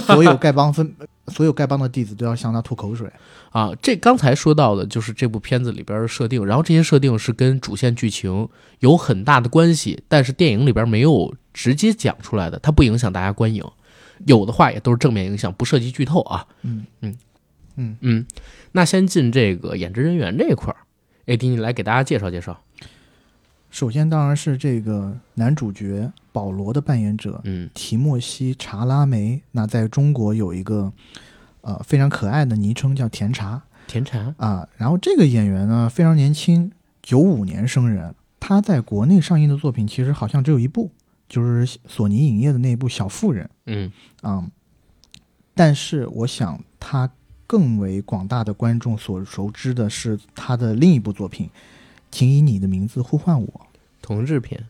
[0.06, 0.94] 所有丐帮分，
[1.30, 3.10] 所有丐帮的弟子都要向他吐口水。
[3.52, 8.48] 啊，这刚才说到的就是这部片子里边的设定，然后这些设定是跟主线剧情
[8.80, 13.64] 有很大的关系，但是电影里边没有直接讲出来的，它不影响大家观影，
[14.26, 16.46] 有的话也都是正面影响，不涉及剧透啊。
[16.64, 16.86] 嗯。
[17.02, 17.18] 嗯。
[17.82, 18.26] 嗯，嗯，
[18.74, 20.84] 那先进这个演职人员这一块儿
[21.28, 22.60] ，AD 你来给大家介绍介绍。
[23.72, 27.70] 首先当然是这个男主角保罗的扮演者嗯。
[27.74, 30.92] 提莫西·查拉梅，那在中国有一个
[31.62, 33.62] 呃非常可爱的昵称叫甜茶。
[33.88, 34.68] 甜茶，啊。
[34.76, 40.92] 然后这个演员呢非常年轻，九五年生人，他在国内上映的作品其实好像只有一部，
[41.30, 43.46] 就是索尼影业的那一部《小妇人》。
[43.68, 44.44] 嗯啊、
[45.54, 47.10] 但是我想他
[47.46, 51.48] 更为广大的观众所熟知的是他的另一部作品
[52.12, 53.68] 《请以你的名字呼唤我
[54.02, 54.68] 同志片，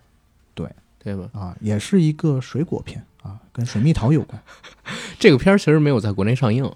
[0.53, 0.69] 对
[0.99, 4.41] 对吧？》啊，也是一个水果片啊，跟水蜜桃有关。
[5.17, 6.69] 这个片儿其实没有在国内上映，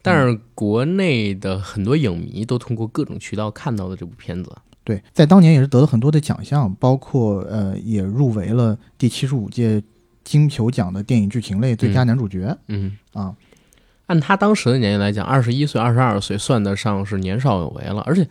[0.00, 4.56] 但是国内的很多影迷都通过各种渠道看到了这部片子。
[4.84, 9.82] 对，在当年也是得了很多的奖项，包括呃也入围了第七十五届
[10.24, 13.34] 金球奖的电影剧情类最佳男主角、嗯，啊。
[14.06, 18.00] 按他当时的年龄来讲，二十一岁、二十二岁算得上是年少有为了。
[18.00, 18.28] 而且，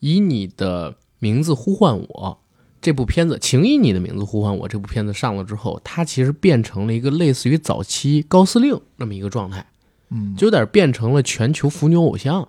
[0.00, 2.38] 以你的名字呼唤我
[2.82, 9.64] 这部片子，请以你的名字呼唤我这部片子上了之后，他其实变成了一个类似于早期高司令那么一个状态。
[10.10, 12.46] 嗯，就有点变成了全球腐女偶像，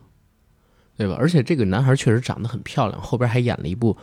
[0.98, 1.16] 对吧？
[1.20, 3.96] 而且这个男孩确实长得很漂亮，后边还演了一部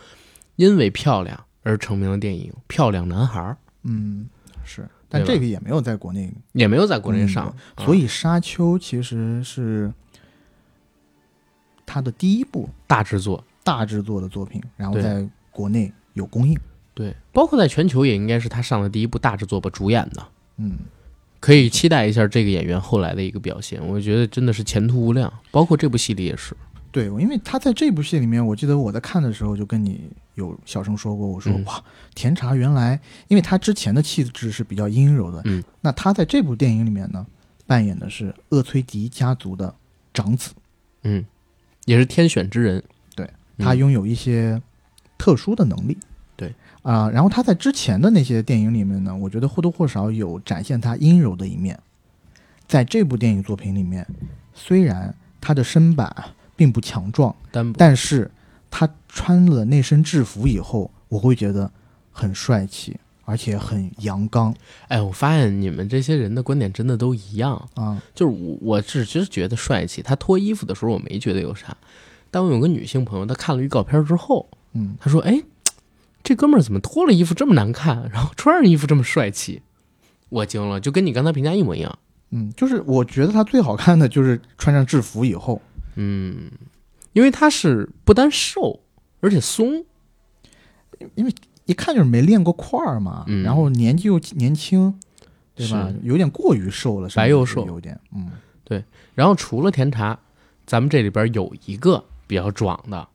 [0.57, 3.41] 因为漂亮而成名的电影《漂亮男孩》，
[3.83, 4.27] 嗯
[4.65, 9.93] 是，但这个也没有在国内也没有在国内上，啊所以《沙丘》其实是
[11.85, 13.45] 他的第一部大制作。
[13.67, 16.55] 大制作的作品，然后在国内有公映。
[16.93, 20.23] 对，包括在全球也应该是他上的第一部大制作吧，主演的，
[20.59, 20.77] 嗯，
[21.41, 23.83] 可以期待一下这个演员后来的一个表现。
[23.83, 26.55] 我觉得真的是前途无量，包括这部戏里也是。
[26.95, 31.83] 对，因为他在这部戏里面，我记得我在看的时候就跟你有小声说过，我说、嗯哇，
[32.15, 37.27] 甜茶原来，因为他之前的气质是比较阴柔的，嗯，那他在这部电影里面呢，
[37.67, 39.75] 扮演的是厄崔迪家族的
[40.13, 40.53] 长子，
[41.03, 41.25] 嗯，
[41.85, 42.81] 也是天选之人。
[43.17, 44.63] 对嗯，他拥有一些
[45.19, 45.99] 特殊的能力。
[46.37, 51.77] 对啊、然后他在之前的那些电影里面呢，我觉得或多或少有展现他阴柔的一面。
[52.69, 54.07] 在这部电影作品里面，
[54.53, 56.15] 虽然他的身板
[56.57, 57.35] 并不强壮，
[57.77, 58.31] 但是
[58.71, 61.71] 他穿了那身制服以后，我会觉得
[62.11, 64.55] 很帅气，而且很阳刚
[64.89, 67.69] 哎，我发现你们这些人的观点真的都一样。
[67.75, 68.03] 啊。
[68.15, 70.03] 就是我，我只是觉得帅气。
[70.03, 71.77] 他脱衣服的时候，我没觉得有啥。
[72.31, 75.41] 但我有个女性朋友，她看了预告片之后，嗯，她说：“哎，
[76.25, 79.63] 这哥们儿怎么脱了衣服这么难看，然后穿上衣服这么帅气？”
[80.31, 81.99] 我惊了，就跟你刚才评价一模一样。
[82.31, 85.63] 嗯，就是我觉得他最好看的就是穿上制服以后，
[85.97, 86.51] 嗯，
[87.13, 88.81] 因为他是不单瘦，
[89.21, 89.85] 而且松。
[91.17, 91.35] 因为
[91.67, 94.95] 一看就是没练过块儿嘛，嗯然后年纪又年轻，
[95.55, 95.93] 对吧？
[96.03, 98.31] 有点过于瘦了，白又瘦有点，嗯，
[98.63, 98.83] 对
[99.15, 100.19] 然后除了甜茶，
[100.67, 103.09] 咱们这里边有一个比较壮的，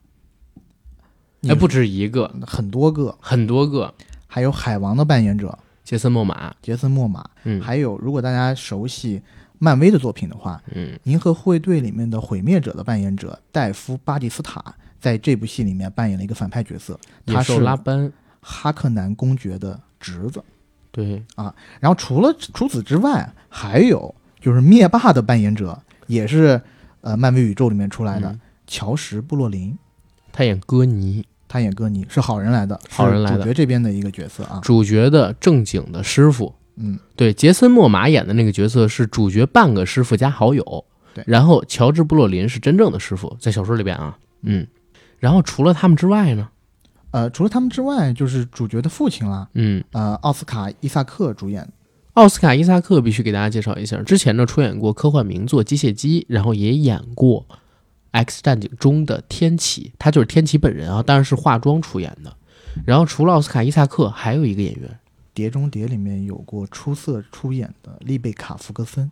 [1.39, 3.93] 你哎，不止一个，很多个，很多个。
[4.27, 9.21] 还有海王的扮演者杰森·莫玛，杰森·莫玛，嗯还有如果大家熟悉
[9.59, 14.63] 漫威的作品的话，嗯，《银河护卫队》里面的毁灭者的扮演者戴夫·巴蒂斯塔
[14.99, 20.41] 在这部戏里面扮演了一个反派角色，他是拉班，哈克南公爵的侄子。
[20.91, 21.21] 对。
[21.35, 26.59] 啊，然后除了除此之外，还有就是灭霸的扮演者，也是
[27.01, 28.39] 呃漫威宇宙里面出来的、嗯。
[28.65, 29.77] 乔什·布洛林，
[30.31, 33.39] 他演哥尼，他演哥尼是好人来的，好人来的。
[33.39, 34.59] 主角这边的一个角色啊。
[34.63, 36.53] 主角的正经的师傅。
[36.79, 40.85] 嗯，对，杰森·莫玛演的那个角色是主角半个师傅加好友。
[41.13, 44.65] 对然后乔治·布洛林是真正的师傅，在小说里边啊，嗯。
[45.17, 46.47] 然后除了他们之外呢，
[47.11, 51.67] 呃，除了他们之外，就是主角的父亲啦，嗯，呃，奥斯卡伊萨克主演。
[52.13, 57.45] 奥斯卡伊萨克必须给大家介绍一下，之前呢出演过科幻名作《机械姬》，然后也演过
[58.11, 62.33] 《X 战警》中的天启，他就是天启本人啊，当然是化妆出演的。
[62.85, 64.89] 然后除了奥斯卡伊萨克，还有一个演员，
[65.39, 69.09] 《碟中谍》里面有过出色出演的丽贝卡·福格森，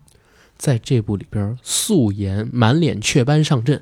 [0.57, 3.81] 在这部里边素颜满脸雀斑上阵，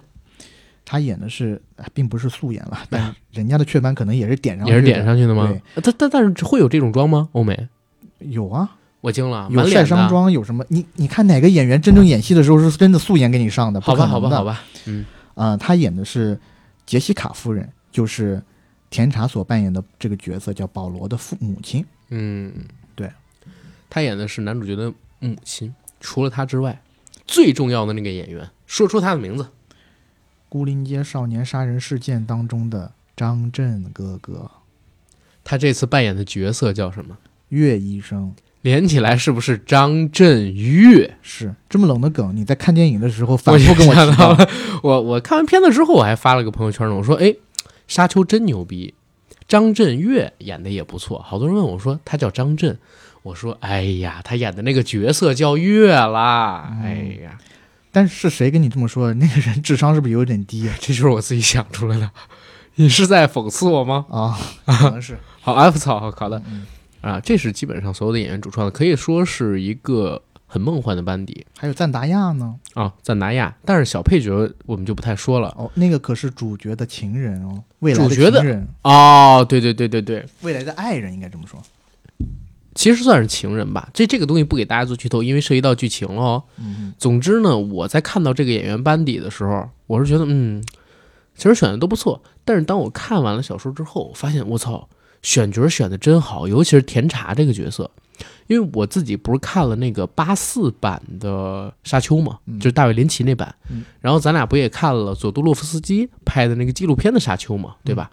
[0.85, 5.59] 他演的是，呃并不是素颜了，但人家的雀斑可能也是点上去的，也是点上去的吗对？
[5.73, 7.29] 呃但但但是会有这种妆吗？
[7.31, 7.67] 欧美？
[8.19, 9.69] 有啊，我惊了，有的。
[9.71, 10.63] 晒伤妆，有什么？
[10.67, 13.81] 你你看哪个演员真正演戏的时候是真的素颜给你上的？
[13.81, 15.03] 好吧，好吧，好吧，嗯，
[15.33, 16.39] 啊、他演的是
[16.85, 18.39] 杰西卡夫人，就是
[18.91, 21.83] 甜茶所扮演的这个角色，叫保罗的父母亲。
[22.17, 22.53] 嗯，
[22.95, 23.11] 对，
[23.89, 25.75] 他演的是男主角的母亲。
[25.99, 26.81] 除了他之外，
[27.27, 29.47] 最重要的那个演员，说出他的名字。
[30.47, 34.49] 孤林街少年杀人事件当中的张震哥哥，
[35.43, 37.17] 他这次扮演的角色叫什么？
[37.49, 38.33] 岳医生。
[38.61, 41.17] 连起来是不是张震岳？
[41.21, 44.49] 是这么冷的梗，你在看电影的时候反我复跟我提到了，
[44.81, 47.35] 我我看完片子之后，我还发了个朋友圈呢，我说：“哎，
[47.87, 48.95] 沙丘真牛逼，
[49.47, 52.77] 张震岳演的也不错。”好多人问我说他叫张震，
[53.23, 56.69] 我说：“哎呀，他演的那个角色叫岳啦。
[56.71, 57.37] 嗯哎呀，
[57.91, 59.13] 但是谁跟你这么说？
[59.13, 62.09] 那个人智商是不是有点低啊 这就是我自己想出来的。
[62.75, 64.05] 你是在讽刺我吗？
[64.09, 64.37] 啊？
[64.65, 65.17] 可能是。
[65.41, 66.65] 好，F 草，好好的嗯
[67.01, 72.55] 啊，这是基本上所有的演员主创的，可以说是一个很梦幻的班底还有赞达亚呢？
[72.73, 72.93] 啊。
[73.01, 75.49] 赞达亚，但是小配角我们就不太说了。
[75.57, 81.59] 哦，那个可是主角的情人哦，未来的主角的情人，哦，对对对对对，未来的爱人，应该这么说。
[82.75, 83.89] 其实算是情人吧。
[83.93, 86.43] 这这个东西不给大家做剧透，因为涉及到剧情了哦。
[86.57, 90.61] 嗯，总之呢，我在看到这个演员班底的时候，我是觉得，嗯，
[91.35, 92.21] 其实选的都不错。
[92.43, 94.89] 但是当我看完了小说之后，我发现，我操，
[95.21, 97.89] 选角选的真好，尤其是甜茶这个角色。
[98.47, 108.09] 因为我自己不是看了那个八四版的《沙丘》嘛，嗯就是大卫林奇那版，嗯然后咱俩不也看了佐杜洛夫斯基拍的那个纪录片的《沙丘》嘛，对吧？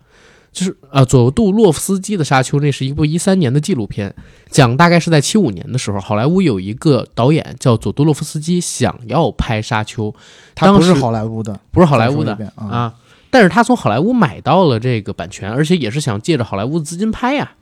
[0.53, 4.15] 就是啊，佐杜洛夫斯基的《沙丘》，那是一部一三年的纪录片，
[4.51, 10.13] 讲大概是在七五年的时候，好莱坞有一个导演叫佐杜洛夫斯基，想要拍《沙丘》，
[10.55, 12.37] 他不是好莱坞的，不是好莱坞的。
[12.55, 12.93] 啊，
[13.31, 17.53] 但是他从好莱坞买到了这个版权，而且也是想借着好莱坞的资金拍呀，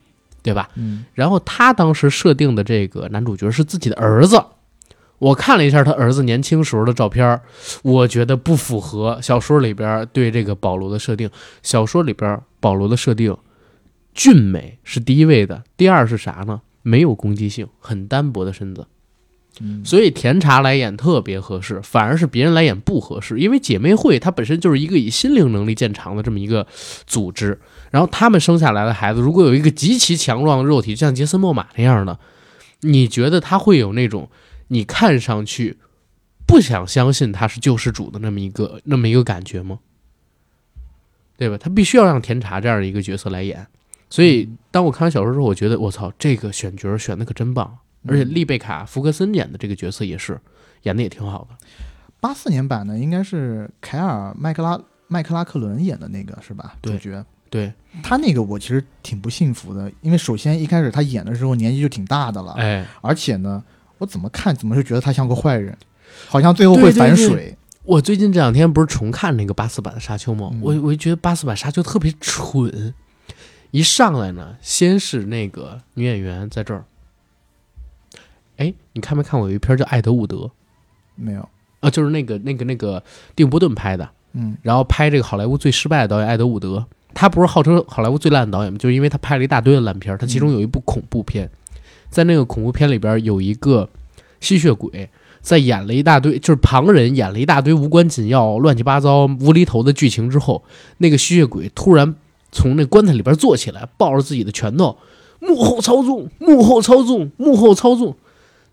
[0.43, 0.69] 对吧？
[0.75, 4.43] 嗯，然后他当时设定的这个男主角是自己的儿子。
[5.19, 7.41] 我看了一下他儿子年轻时候的照片，
[7.83, 11.29] 我觉得不符合小说里边对这个保罗的设定。
[11.63, 13.37] 小说里边保罗的设定，
[14.15, 16.63] 俊美是第一位的，第二是啥呢？
[16.83, 18.87] 没有攻击性，很单薄的身子。
[19.61, 23.39] 嗯所以甜茶来演特别合适，反而是别人来演不合适。
[23.39, 26.67] 因为姐妹会它本身就是一个以心灵能力见长的这么一个
[27.07, 32.19] 组织，然后他们生下来的孩子如果有一个极其强壮的肉体，像杰森·莫玛那样的，
[32.81, 34.29] 你觉得他会有那种
[34.69, 35.79] 你看上去
[36.47, 39.81] 不想相信他是救世主的那么一个 那么一个感觉吗？
[41.37, 41.57] 对吧？
[41.59, 43.67] 他必须要让甜茶这样的一个角色来演。
[44.09, 47.79] 所以当我看完小说之后，我觉得我操，这个选角选的可真棒。
[48.07, 50.41] 而且丽贝卡·福格森演的这个角色也是
[50.83, 51.57] 演的也挺好的。
[52.19, 56.77] 八四年版的应该是凯尔麦克拉麦克拉克伦演的那个是吧？
[56.81, 63.63] 对主角对，他那个我其实挺不幸福的，因为首先一开始他演的时候年纪就挺大的了，哎，而且呢，
[63.99, 65.77] 我怎么看怎么就觉得他像个坏人，
[66.29, 66.99] 好像最后会对对对。
[66.99, 67.57] 反水。
[67.83, 70.51] 我最近这两天不是重看那个八四版的《沙丘》吗？
[70.53, 70.61] 嗯。
[70.63, 72.95] 我我就觉得八四版《沙丘》特别蠢，
[73.73, 76.85] 一上来呢，先是那个女演员在这儿，
[78.59, 80.37] 哎，你看没看过有一篇叫《艾德伍德》
[81.17, 81.49] 没有，
[81.81, 81.91] 啊？
[81.91, 83.03] 就是那个那个那个
[83.35, 84.57] 蒂姆·波顿拍的，嗯。
[84.63, 88.79] 然后拍这个好莱坞最失败的导演艾德伍德，他不是号称好莱坞最烂的导演吗？
[88.79, 91.51] 就是因为他拍了一大堆的烂片儿，他其中有一部恐怖片，
[92.11, 93.89] 在那个恐怖片里边有一个
[94.41, 95.09] 吸血鬼。
[95.43, 100.63] 在演了一大堆，就是旁人演了一大堆无关紧要、乱七八糟、无厘头的剧情之后，
[100.99, 102.15] 那个吸血鬼突然
[102.53, 104.99] 从那棺材里边坐起来，抱着自己的拳头，
[105.39, 108.15] 幕后操纵，幕后操纵，幕后操纵，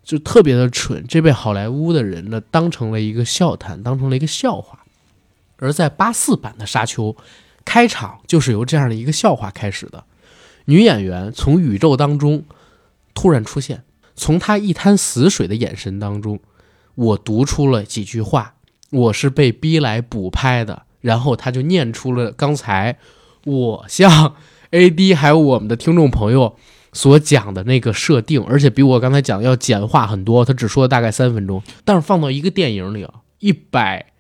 [0.04, 1.06] 就特别的蠢。
[1.08, 4.80] 这被好莱坞的人呢当成了一个笑谈，当成了一个笑话。
[5.60, 7.14] 而在八四版的《沙丘》，
[7.68, 10.06] 开场就是由这样的一个笑话开始的。
[10.66, 12.46] 女演员从宇宙当中
[13.14, 13.84] 突然出现，
[14.16, 16.40] 从她一滩死水的眼神当中，
[16.96, 18.54] 我读出了几句话。
[18.90, 22.98] 我是被逼来补拍的，然后她就念出了刚才
[23.44, 24.36] 我向
[24.72, 26.56] AD 还有我们的听众朋友
[26.94, 30.46] 所讲的那个设定，而且比我刚才讲的要简化很多。
[30.46, 34.14] 他只说了大概三分钟，但是放到一个电影里啊，一百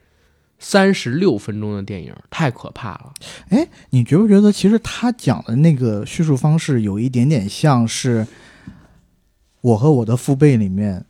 [0.59, 3.13] 三十六分钟的电影，太可怕了。
[3.49, 8.25] 哎，你觉不觉得其实他讲的那个叙述方式有一点点像是
[9.61, 11.05] 《我和我的父辈》里面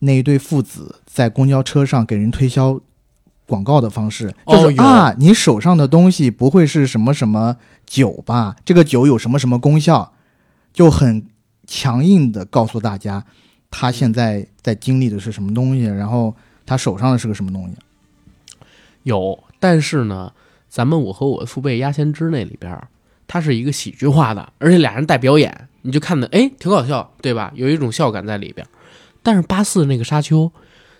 [0.00, 2.80] 那一对父子在公交车上给人推销
[3.46, 4.34] 广告的方式？
[4.46, 7.56] 就是、有啊，你手上的东西不会是什么什么
[7.86, 8.56] 酒吧？
[8.64, 10.12] 这个酒有什么什么功效？
[10.72, 11.26] 就很
[11.66, 13.24] 强硬的告诉大家，
[13.70, 17.74] 他现在在经历的是什么东西，然后他手上的是个什么东西。
[19.02, 20.32] 有，但是呢，
[20.68, 22.78] 咱们我和我的父辈鸭先知那里边，
[23.26, 27.52] 它是一个喜剧化的，而且俩人带表演，你就看的哎挺搞笑，对吧？
[27.54, 28.66] 有一种笑感在里边。
[29.22, 30.50] 但是八四那个沙丘，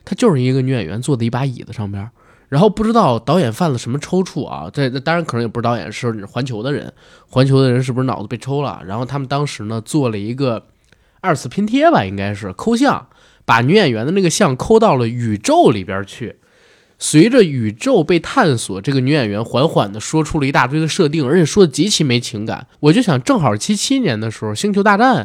[0.04, 2.10] 它就是一个女演员坐在一把椅子上边，
[2.48, 6.92] 然后不知道导演犯了什么抽搐啊，这这当然可能也不是导演，是环球的人，
[7.28, 8.82] 环球的人是不是脑子被抽了？
[8.86, 10.66] 然后他们当时呢做了一个
[11.20, 13.08] 二次拼贴吧，应该是抠像，
[13.44, 16.36] 把女演员的那个像抠到了宇宙里边儿去。
[17.02, 22.66] 随着宇宙被探索，这个女演员缓缓地说出了一大堆的设定，而且说的极其没情感。
[22.78, 25.24] 我就想，正好七七年的时候，《星球大战》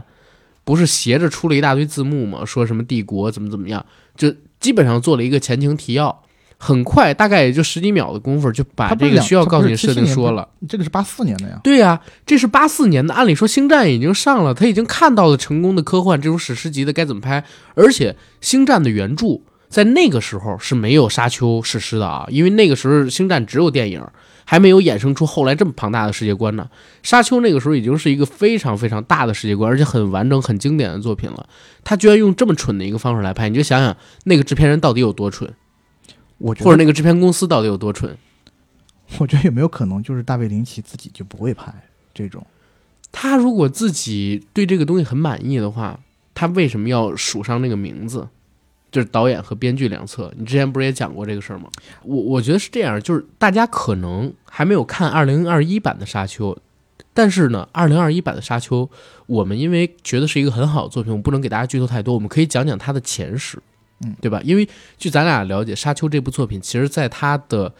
[0.63, 2.45] 不是斜着出了一大堆字幕吗？
[2.45, 6.23] 说什么帝国怎么怎么样，就基本上做了一个前情提要。
[6.57, 10.47] 很快，大概也就十几秒的功夫，就把这个需要告诉你设定说了。
[10.69, 11.59] 这个是八四年的呀。
[11.61, 17.43] 对呀、这是八四年的，按理说《星战》已经上了，他已经看到了成功的科幻这种史诗级的该怎么拍，
[17.75, 24.05] 而且《星战》的原著在那个时候是没有沙丘史诗的啊，因为那个时候《星战》只有电影，
[24.45, 26.69] 还没有衍生出后来这么庞大的世界观呢。
[27.03, 31.49] 沙丘那个时候已经是一个非常非常大的世界观，而且很完整、很经典的作品了。
[31.83, 35.51] 他居然用这么蠢的一个方式来拍，你就想想那个制片人到底有多蠢，
[36.37, 38.17] 我觉得或者那个制片公司到底有多蠢。
[39.17, 41.73] 我觉得有没有可能就是大卫林奇自己就不会拍
[42.13, 42.45] 这种？
[43.11, 45.99] 他如果自己对这个东西很满意的话，
[46.33, 48.27] 他为什么要署上那个名字？
[48.95, 51.69] 就是导演和编剧两侧，你之前不是也讲过这个事儿吗？
[52.03, 56.53] 我我觉得是这样，就是大家可能还没有看二零二一版的《沙丘》，
[57.13, 58.85] 但是呢，二零二一版的《沙丘》，
[59.25, 63.59] 我们因为觉得是一个很好的作品，我不能给大家剧透太多，我们可以讲讲它的前史，
[64.05, 64.39] 嗯，对吧？
[64.45, 64.65] 因为
[64.97, 67.73] 据咱俩了解，《沙丘》这部作品，其实在它的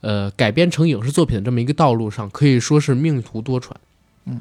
[0.00, 3.72] 呃改编成影视作品的这么一个道路上，可以说是命途多舛。
[4.24, 4.40] 嗯，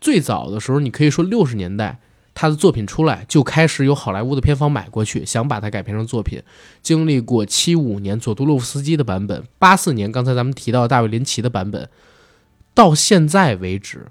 [0.00, 1.98] 最早的时候，你可以说六十年代
[2.38, 6.42] 他的作品出来，就开始有好莱坞的片方买过去，想把它改编成作品。
[6.82, 11.88] 经历过七五年佐杜洛夫斯基的版本，八四年刚才咱们提到大卫林奇的版本，
[12.74, 14.08] 到现在为止，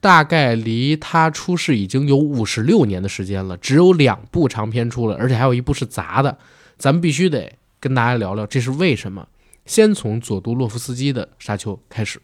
[0.00, 6.36] 大概离他出世已经有五十六年的时间了，只有两部长片出了，而且还有一部是杂的。
[6.76, 9.28] 咱们必须得跟大家聊聊这是为什么。
[9.66, 12.20] 先从佐杜洛夫斯基的《沙丘》开始，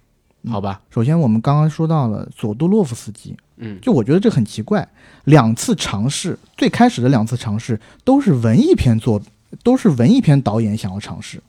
[0.51, 0.81] 好吧？
[0.91, 4.87] 首先，我们刚刚说到了佐杜洛夫斯基，嗯，就我觉得这很奇怪，
[5.25, 9.21] 两次尝试，最开始的两次尝试都是文艺片作，
[9.63, 11.43] 都是文艺片导演想要尝试。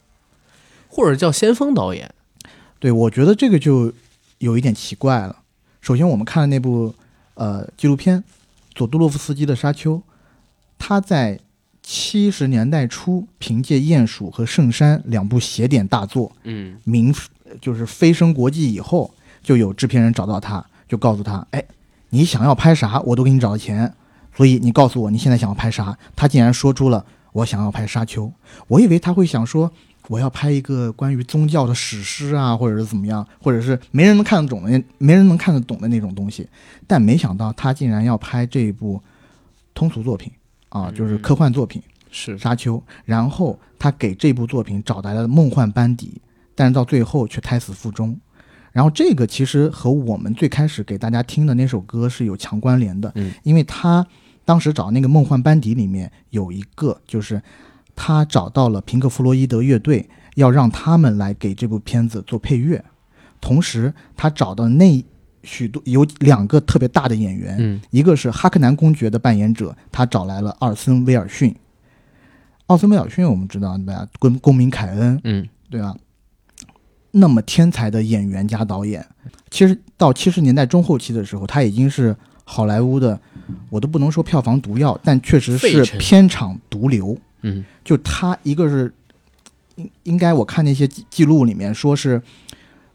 [0.90, 2.12] 或者叫先锋导演，
[2.80, 3.94] 对我觉得这个就
[4.40, 5.36] 有一点奇怪了。
[5.80, 6.96] 首先，我们看的那部
[7.36, 8.20] 呃纪录片
[8.74, 9.96] 《佐杜洛夫斯基的沙丘》，
[10.80, 11.40] 他在
[11.84, 17.14] 七十年代初凭借《鼹鼠》和《圣山》两部邪典大作，嗯名
[17.62, 21.64] 就是飞升国际以后，就有制片人找到他，就告诉他：“哎，
[22.10, 23.94] 你想要拍啥，我都给你找钱。
[24.36, 28.26] 所以你告诉我你现在想要拍啥。”他竟然说出了“我想要拍《沙丘》”。
[28.68, 29.72] 我以为他会想说
[30.10, 36.48] ：“我要拍一个关于宗教的史诗啊，或者是怎么样，或者是没人能看得懂的没人能看得懂的那种东西。”
[36.86, 39.02] 但没想到他竟然要拍这一部
[39.74, 40.32] 通俗作品
[40.70, 41.82] 啊，就是科幻作品。
[42.10, 46.20] 是沙丘，然后他给这部作品找来了梦幻班底，
[46.58, 48.20] 但是到最后却胎死腹中。
[48.74, 54.06] 然后这个其实和我们最开始给大家听的那首歌是有强关联的，嗯，因为他
[54.44, 57.42] 当时找那个梦幻班底里面有一个，就是
[57.96, 62.84] 他找到了平克·弗洛伊德乐队，要让他们来给这部片子做配乐，
[63.42, 65.04] 同时他找到那
[65.44, 71.56] 许多有两个特别大的演员，嗯一个是哈克南公爵的扮演者，他找来了奥森·威尔逊。
[72.68, 74.08] 奥森·威尔逊我们知道对吧？
[74.20, 75.96] 公公民凯恩，嗯对吧？
[77.20, 79.06] 那么天才的演员加导演，
[79.50, 83.20] 其实到七十年代中后期的时候，他已经是好莱坞的，
[83.70, 87.18] 我都不能说票房毒药，但确实是片场毒瘤。
[87.42, 87.64] 嗯。
[87.84, 88.94] 就他一个是
[89.76, 92.22] 应应该我看那些记记录里面说是，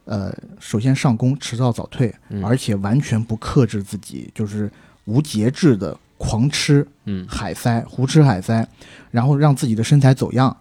[0.04, 2.44] 呃，首先上工迟到早退，嗯。
[2.44, 4.70] 而且完全不克制自己，就是
[5.04, 7.26] 无节制的狂吃嗯。
[7.28, 8.66] 海塞，胡吃海塞，
[9.10, 10.56] 然后让自己的身材走样。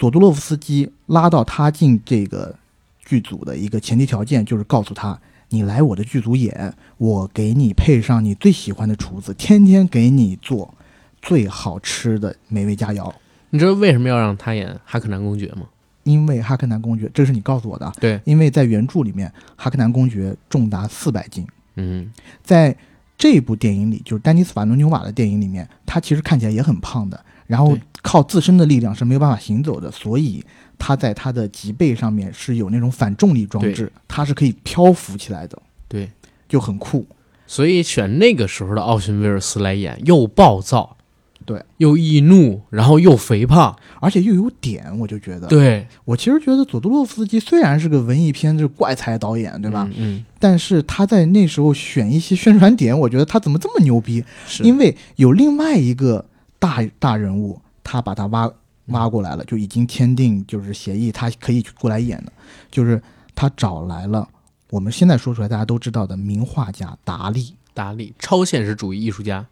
[0.00, 2.56] 佐杜洛夫斯基拉到他进这个
[3.04, 5.20] 剧组的一个前提条件就是告诉他：
[5.50, 10.72] 你来我的剧组演，我给你配上你最喜欢的厨子，天天给你做
[11.20, 13.12] 最好吃的美味佳肴。
[13.50, 15.66] 你知道为什么要让他演哈克南公爵吗？
[16.04, 17.92] 因为哈克南公爵，这是你告诉我的啊。
[18.00, 21.46] 对，因为在原著里面，哈克南公爵重达四百斤，
[21.76, 22.10] 嗯
[22.42, 22.74] 在
[23.18, 30.40] 这部电影里，就是丹尼斯·法伦纽瓦的电影里面，他其实看起来也很胖的，然后靠自身的力量是没有办法行走的，所以
[30.78, 36.08] 他在他的脊背上面是有那种反重力装置，他是可以漂浮起来的，对，
[36.48, 37.04] 就很酷。
[37.48, 40.96] 所以选那个时候的奥逊·威尔斯来演，又暴躁，
[41.44, 49.90] 对，又易怒，然后又肥胖，而且又有点，我就觉得，对，我其实觉得佐多洛夫斯基虽然是个文艺片就是怪才导演，对吧？
[49.96, 54.20] 嗯，但是他在那时候选一些宣传点，我觉得他怎么这么牛逼？
[54.20, 54.62] 嗯是。
[54.62, 56.24] 因为有另外一个
[56.60, 58.48] 大大人物，他把他挖
[58.86, 62.32] 挖过来了，就已经签订就是协议，他可以过来演的，
[62.70, 63.02] 就是
[63.34, 64.28] 他找来了
[64.68, 67.56] 我们现在说出来大家都知道的名画家达利。
[67.72, 69.46] 达利，超现实主义艺术家，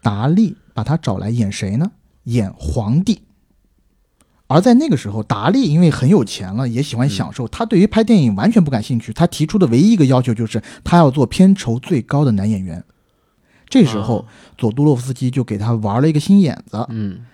[0.00, 1.92] 达利把他找来演谁呢？
[2.24, 3.22] 演皇帝。
[4.46, 9.12] 而在那个时候，达利因为很有钱了，也喜欢享受，他对于拍电影完全不感兴趣。
[9.12, 12.82] 他提出的唯一一个要求就是他要做片酬最高的男演员。
[13.72, 14.26] 这时候，
[14.58, 17.24] 佐杜洛夫斯基就给他玩了一个心眼子，嗯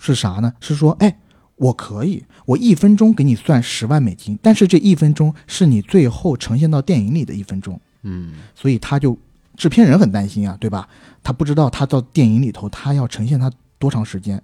[0.00, 0.52] 是啥呢？
[0.58, 1.16] 是说，哎，
[1.54, 7.80] 我可以，我一分钟给你算十万美金，但是这一分钟是你最后呈现到电影里的一分钟。
[8.02, 9.16] 嗯，所以他就
[9.56, 10.88] 制片人很担心啊，对吧？
[11.22, 13.48] 他不知道他到电影里头他要呈现他
[13.78, 14.42] 多长时间，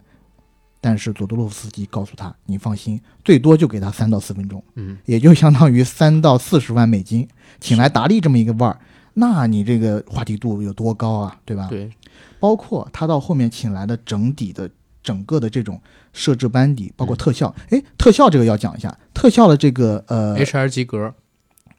[0.81, 7.27] 但是佐多洛夫斯基告诉他，你放心，最多就给他三到四分钟，嗯，也就相当于三到四十万美金，
[7.59, 8.79] 请来达利这么一个腕儿，
[9.19, 11.67] 那你这个话题度有多高啊，对吧？
[11.71, 11.91] 对，
[12.39, 14.69] 包括他到后面请来的整体的
[15.03, 15.81] 整个的这种
[16.13, 21.15] 设置班底，包括特效，哎、特效这个要讲一下，特效的这个呃 HR 及格。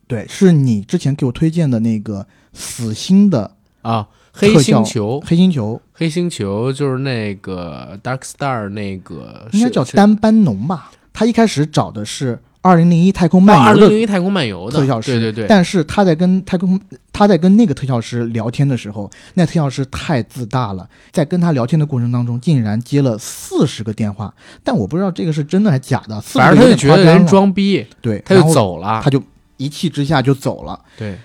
[0.08, 10.92] 对，是你之前给我推荐的那个死星的啊，黑星球，黑星球，黑星球就是那个 Dark Star 那个应该叫丹班农吧？
[11.14, 16.80] 他一开始找的是二零零一太空漫游的，零零一太空漫游的特效师对对对，但是他在跟太空
[17.14, 29.10] 他在跟那个特效师聊天的时候，那特效师太自大了，在跟他聊天的过程当中，竟然接了四十个电话，但我不知道这个是真的还是假的反正他就觉得人装逼，对，他就走了他。
[29.10, 29.24] 就
[29.58, 30.80] 一气之下就走了。
[30.96, 31.18] 对，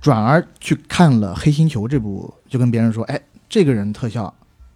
[0.00, 4.32] 转而去看了《黑星球》这部，就跟别人说：“哎，这个人特效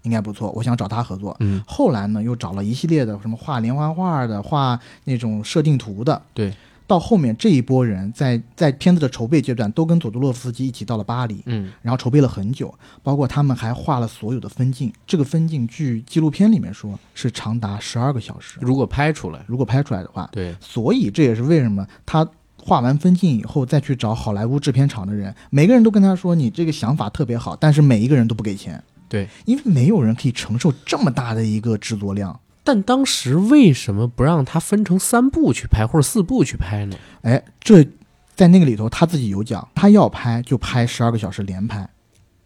[0.06, 6.22] 应该不错，我想找他合作。”嗯，后来呢，又找了一系列的什么画连环画的、画那种设定图的。
[6.32, 6.54] 对，
[6.86, 14.92] 到后面这一波人在在片子的筹备阶段，都跟佐杜洛夫斯基一起到了巴黎，嗯然后筹备了很久，包括他们还画了所有的分镜。
[15.04, 22.26] 这个分镜据纪录片里面说是长达十二个小时，如果拍出来，如果拍出来的话，对，所以这也是为什么他
[22.62, 28.82] 画完分镜以后再去找好莱坞制片厂的人，每个人都跟他说你这个想法特别好，但是每一个人都不给钱。
[29.08, 32.40] 对，因为没有人可以承受这么大的一个制作量。
[32.64, 36.96] 但当时为什么不让他分成三部去拍或者四部去拍呢？
[37.22, 37.86] 哎，这
[38.34, 41.88] 在那个里头他自己有讲，他要拍就拍十二个小时连拍，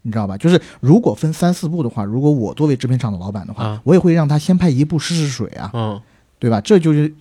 [0.02, 0.36] 你知道吧？
[0.36, 6.00] 就是如果分三四部的话，如果我作为制片厂的老板的话，啊我也会让他先拍一部试试水啊，嗯，
[6.38, 6.60] 对吧？
[6.60, 7.14] 这就是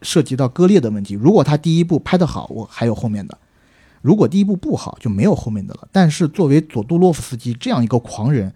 [0.00, 1.12] 涉及到割裂的问题。
[1.12, 3.36] 如果他第一部拍得好，我还有后面的；
[4.00, 5.86] 如果第一部不好，就没有后面的了。
[5.92, 8.50] 但是作为佐杜洛夫斯基这样一个狂人，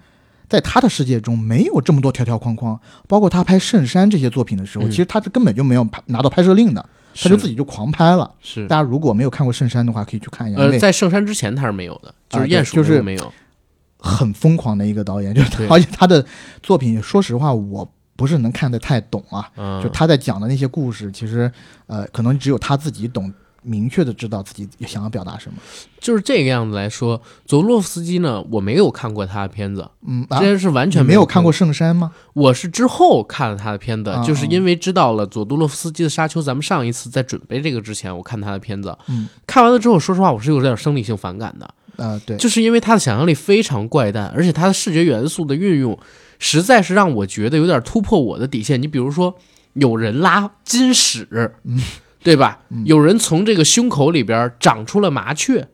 [0.55, 2.79] 在他的世界中没有这么多条条框框，
[3.09, 4.91] 包括他拍《圣山》这些作品的时候，嗯。
[4.91, 6.89] 其实他是根本就没有拍拿到拍摄令的，
[7.21, 8.31] 他就自己就狂拍了。
[8.41, 8.69] 是。
[8.69, 13.33] 大家如果没有看过《圣山》的话，可以去看一下，呃，在圣山之前他是没有的，就是鼹鼠就是没有，
[13.99, 16.25] 很疯狂的一个导演，就是而且他的
[16.63, 19.51] 作品，说实话，我不是能看得太懂啊。
[19.57, 21.51] 嗯，就他在讲的那些故事，其实
[21.89, 23.33] 呃，可能只有他自己懂，
[23.65, 25.59] 明确的知道自己想要表达什么。
[25.99, 31.53] 就是这个样子来说，佐洛夫斯基呢，我没有看过他的片子，嗯啊，这件事完全没有看过过。
[31.57, 32.13] 《圣山》吗？
[32.35, 45.99] 我是之后看了他的片子，啊就是因为知道了佐杜洛夫斯基的《沙丘》，咱们上一次在准备这个之前，我看他的片子，嗯，看完了之后，说实话，我是有点生理性反感的，呃，对，就是因为他的想象力非常怪诞，而且他的视觉元素的运用，
[46.39, 48.83] 实在是让我觉得有点突破我的底线。
[48.83, 49.35] 你比如说，
[49.73, 51.27] 有人拉金屎，
[51.65, 51.81] 嗯
[52.25, 52.59] 对吧？
[52.71, 52.85] 嗯。
[52.85, 55.69] 有人从这个胸口里边长出了麻雀，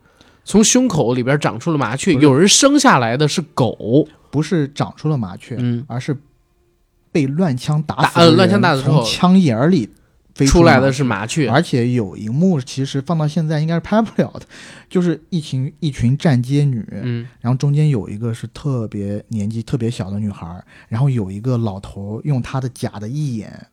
[0.45, 6.17] 从胸口里边长出了麻雀，有人生下来的是狗，不是长出了麻雀，嗯，而是
[7.13, 9.89] 被乱枪打打死乱枪打死之后从枪眼儿里
[10.35, 14.43] 飞出来的是麻雀，而且有一幕其实放到现在应该是拍不了的，
[14.89, 17.27] 就是一群一群站街女，嗯。
[17.41, 23.67] 然后中间有一个是特别年纪特别小的女孩，然后有一个老头用他的假的义眼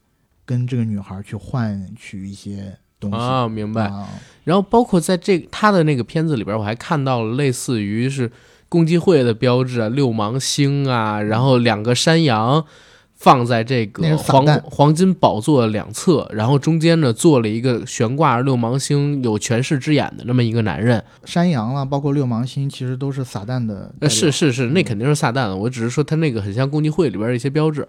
[0.47, 3.17] 跟这个女孩去换取一些东西。
[3.17, 3.83] 啊，明白。
[3.83, 4.07] 啊
[4.45, 8.31] 然后包括在这他的那个片子里边，我还看到了类似于是
[8.69, 12.65] 共济会的标志啊，六芒星啊，然后两个山羊
[13.13, 21.03] 放在这个黄旦黄金宝座两侧，然后中间呢做了一个悬挂着六芒星、有权势之眼的那么一个男人。
[21.25, 25.55] 山羊啊，包括六芒星，其实都是撒旦的代呃，是是是，那肯定是撒旦的。
[25.55, 27.85] 我只是说他那个很像共济会里边的一些标志。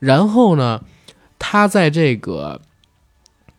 [0.00, 0.82] 然后呢，
[1.44, 2.60] 他在这个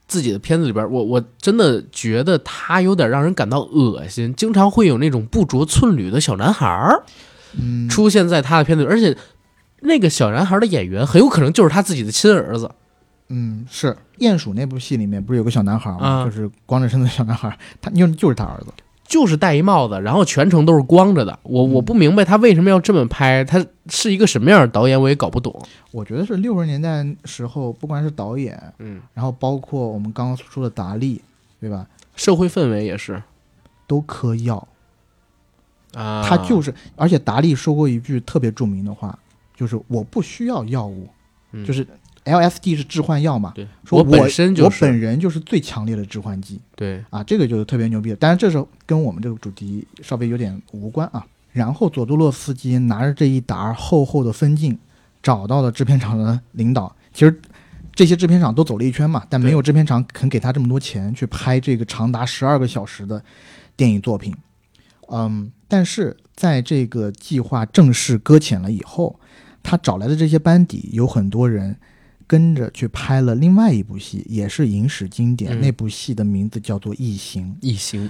[0.08, 7.04] 自己的片子里边，我我真的觉得他有点让人感到恶心，经常会有那种不着寸缕的小男孩儿
[7.60, 9.18] 嗯，出现在他的片子里，而且
[9.82, 12.72] 那个小男孩的演员很有可能就是他自己的亲儿子。
[13.28, 15.98] 嗯，是鼹鼠那部戏里面不是有个小男孩吗？
[16.00, 18.68] 啊就是光着身子的小男孩，他就就是他儿子。
[19.06, 21.38] 就是戴一帽子，然后全程都是光着的。
[21.44, 25.54] 我我不明白他为什么要这么拍，他是一个什么样的导演，我也搞不懂。
[25.92, 31.22] 我觉得是六十年代时候，不管是导演，嗯，然后包括我们刚刚说的达利，
[31.60, 31.86] 对吧？
[32.16, 33.22] 社会氛围也是
[33.88, 34.68] 都嗑药，
[35.94, 39.18] 啊，他就是，而且达利说过一句特别著名的话，
[39.56, 41.08] 就是我不需要药物，
[41.52, 41.86] 嗯就是
[42.26, 48.16] LSD 是致幻药嘛，对说我本身就是我本人就是最强烈的致幻剂对，啊，这个就是特别牛逼的。
[48.16, 51.26] 当然，这是跟我们这个主题稍微有点无关啊。
[51.52, 54.78] 然后佐杜洛夫斯基拿着这一沓厚厚的分镜，
[55.22, 56.96] 找到了制片厂的领导。
[57.14, 57.42] 其实
[57.94, 63.24] 这些制片厂都走了一圈嘛，但没有制片厂肯给他这么多钱去拍这个长达十二个小时的
[63.76, 64.34] 电影作品。
[65.10, 69.20] 嗯，但是在这个计划正式搁浅了以后，
[69.62, 71.78] 他找来的这些班底有很多人
[72.34, 75.52] 跟着去拍了另外一部戏，也是影史经典。
[75.52, 77.54] 嗯那部戏的名字叫做《异形》。
[77.62, 78.10] 异形，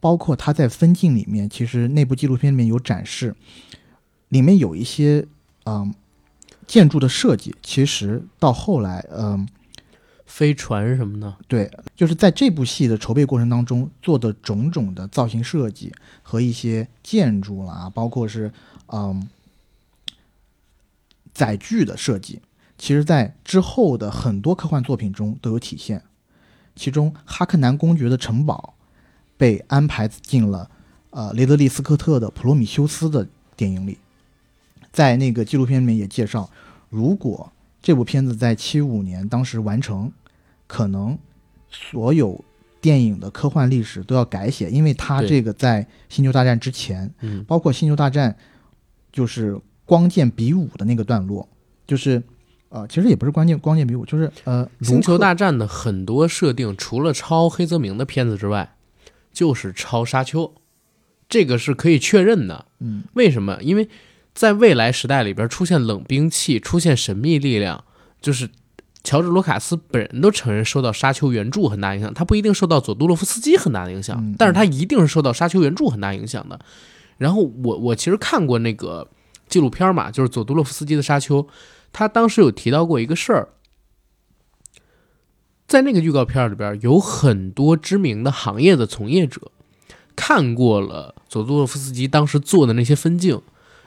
[0.00, 3.36] 包括他在分镜里面，其实那部纪录片里面有展示，
[4.30, 5.24] 里面有一些
[5.64, 5.94] 嗯
[6.66, 9.46] 建筑的设计，其实到后来嗯
[10.24, 18.52] 飞船什么的，对，就是在这部戏的筹备过程当中做的种种的造型设计和一些建筑啦，包括是
[18.88, 19.28] 嗯
[21.32, 22.40] 载具的设计，
[22.78, 26.02] 其实在之后的很多科幻作品中都有体现。
[26.74, 28.74] 其中，哈克南公爵的城堡
[29.36, 30.70] 被安排进了
[31.10, 33.96] 呃雷德利·斯科特的《普罗米修斯》的电影里。
[34.92, 36.50] 在那个纪录片里面也介绍，
[36.90, 37.50] 如果
[37.82, 40.12] 这部片子在七五年当时完成，
[40.66, 41.18] 可能
[41.70, 42.44] 所有
[42.80, 48.32] 电影的科幻历史都要改写，因为它这个在《星球大战》之前，嗯，包括《星球大战》
[49.12, 51.48] 就是光剑比武的那个段落，
[51.86, 52.22] 就是
[52.76, 58.76] 呃，其实也不是关键光剑比武，就是呃，星球大战的很多设定，除了抄黑泽明的片子之外，
[59.32, 60.52] 就是抄沙丘，
[61.28, 62.66] 这个是可以确认的。
[62.80, 63.58] 嗯为什么？
[63.62, 63.88] 因为
[64.34, 67.82] 在未来时代里边出现冷兵器，出现神秘力量，
[68.20, 68.50] 就是
[69.02, 76.60] 乔治·卢卡斯本人都承认受到沙丘原著很大影响，他不一定受到佐杜洛夫斯基很大的影响，嗯但是他一定是受到沙丘原著很大影响的。
[77.16, 79.08] 然后我我其实看过那个
[79.48, 81.42] 纪录片嘛，就是佐杜洛夫斯基的《沙丘》，
[81.92, 83.48] 他当时有提到过一个事儿，
[85.66, 89.50] 在那个预告片里边有很多知名的行业的从业者
[90.14, 93.40] 看过了佐杜洛夫斯基当时做的那些分镜，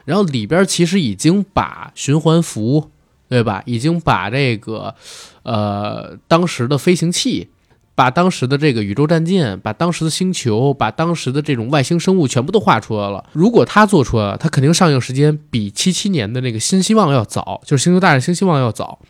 [0.04, 2.90] 然后里边其实已经把循环服，
[3.28, 3.62] 对吧？
[3.66, 4.94] 已经把这个
[5.42, 7.50] 呃当时的飞行器。
[7.94, 13.24] 把当时的这个宇宙战舰，把当时的星球，把当时的这种外星生物全部都画出来了。
[13.32, 19.00] 如果他做出来了，他肯定上映时间比七七年的那个《新希望》要早，就是《星球大战：新希望》要早。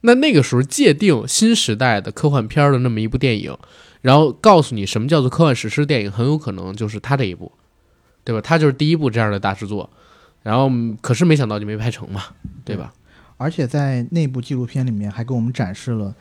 [0.00, 3.56] 那那个时候界定新时代的科幻片儿的那么一部电影，
[4.00, 7.50] 然后告诉你什么叫做科幻史诗电影，很有可能就是他这一部，
[8.24, 8.40] 对吧？
[8.40, 9.90] 他就是第一部这样的大制作，
[10.42, 10.70] 然后
[11.00, 12.22] 可是没想到就没拍成嘛，
[12.64, 12.92] 对吧？
[13.36, 16.14] 而且在那部纪录片里面还给我们展示了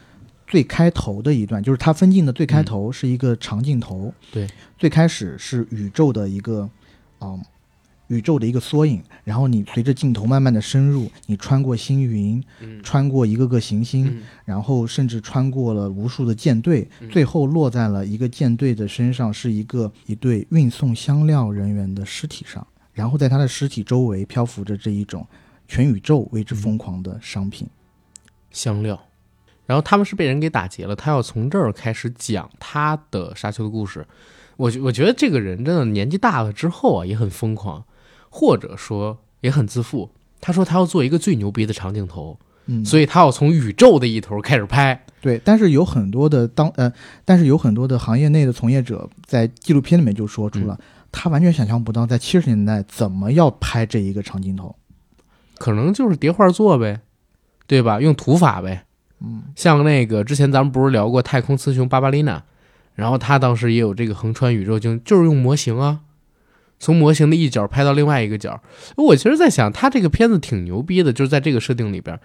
[0.47, 6.69] 最开头的一段，就是它分镜的最开头是一个长镜头，对，最开始是宇宙的一个，
[7.19, 7.43] 嗯，
[8.07, 12.81] 宇宙的一个缩影，然后你随着镜头慢慢的深入，你穿过星云，嗯。
[12.81, 14.23] 穿过一个个行星，嗯。
[14.45, 17.09] 然后甚至穿过了无数的舰队，嗯。
[17.09, 25.27] 最后落在了一个舰队的身上，是一个一对运送香料人员的尸体上，然后在他的尸体周围漂浮着这一种
[25.67, 27.67] 全宇宙为之疯狂的商品。
[28.49, 29.06] 香料。
[29.67, 34.07] 然后他们是被人给打劫了，他要从这儿开始讲他的沙丘的故事。
[34.55, 37.83] 我觉我觉得这个人真的年纪大了之后啊，也很疯狂，
[38.31, 40.09] 或者说也很自负。
[40.41, 45.05] 他说他要做一个最牛逼的长镜头，嗯，所以他要从宇宙的一头开始拍。
[45.21, 46.91] 对，但是有很多的当呃，
[47.25, 50.79] 但是有很多的行业内的从业者在纪录片里面就说出了，
[51.11, 54.75] 他完全想象不到在七十年代怎么要拍这一个长镜头。
[55.57, 57.01] 可能就是叠画做呗，
[57.67, 57.99] 对吧？
[57.99, 58.85] 用土法呗。
[59.21, 62.43] 嗯，像那个之前咱们不是聊过太空雌雄巴巴丽娜，
[62.95, 66.01] 然后他当时也有这个横穿宇宙经，就是用模型啊，
[66.79, 68.61] 从模型的一角拍到另外一个角。
[68.95, 72.19] 我其实在想，他这个片子挺牛逼的，就是在这个设定里边，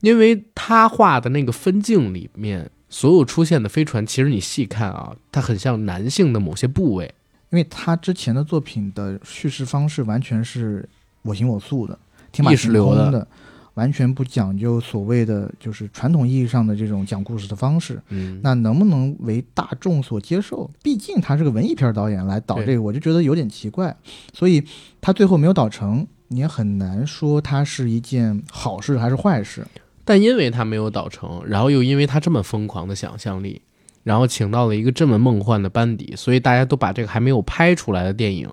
[0.00, 7.14] 因为他画的那个分镜里面，所有出现的飞船，其实你细看啊，它很像男性的某些部位。
[7.50, 10.88] 因为他之前的作品的叙事方式完全是
[11.20, 11.98] 我行我素的，
[12.32, 13.28] 天马行空的，
[13.74, 18.00] 完全不讲究所谓的就是传统意义上的这种讲故事的方式。
[18.08, 20.70] 嗯，那能不能为大众所接受？
[20.82, 23.96] 毕竟他是个文艺片导演来导这个，我就觉得有点奇怪。
[24.32, 24.62] 所以
[25.00, 29.66] 他最后没有导成，你也很难说它是一件好事还是坏事。
[30.04, 33.62] 但因为他没有导成，然后又因为他这么疯狂的想象力。
[34.04, 38.50] 然后请到了一个这么梦幻的班底，所以大家都把这个还没有拍出来的电影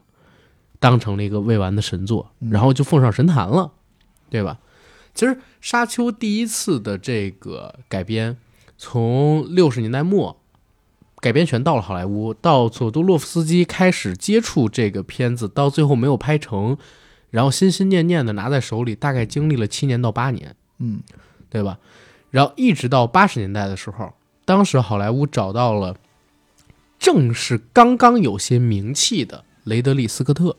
[0.80, 3.72] 当成了一个未完的神作，然后就奉上神坛了，
[4.30, 4.60] 对吧？
[5.20, 8.38] 其实《沙丘》第一次的这个改编，
[8.78, 10.40] 从六十年代末
[11.20, 16.78] 改编权到了好莱坞，到佐多洛夫斯基开始接触这个片子，到最后没有拍成，
[17.32, 21.02] 然后心心念念的拿在手里，大概经历了七年到八年，嗯，
[21.50, 21.80] 对吧？
[22.32, 24.14] 然后一直到八十年代的时候。
[24.46, 25.98] 当时好莱坞找到了，
[26.98, 30.56] 正是刚刚有些名气的雷德利·斯科特，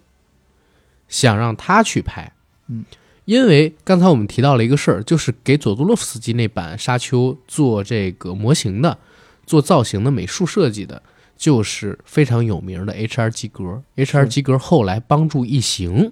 [1.08, 2.34] 想让他去拍。
[2.68, 2.84] 嗯，
[3.30, 8.98] 因为刚才我们提到了一个事儿，就是给佐杜洛夫斯基那版《沙丘》做这个模型的、
[9.46, 11.00] 做造型的美术设计的，
[11.36, 13.30] 就是非常有名的 H.R.
[13.30, 13.84] 基格。
[13.94, 14.26] H.R.
[14.26, 16.06] 基格后来帮助《异形》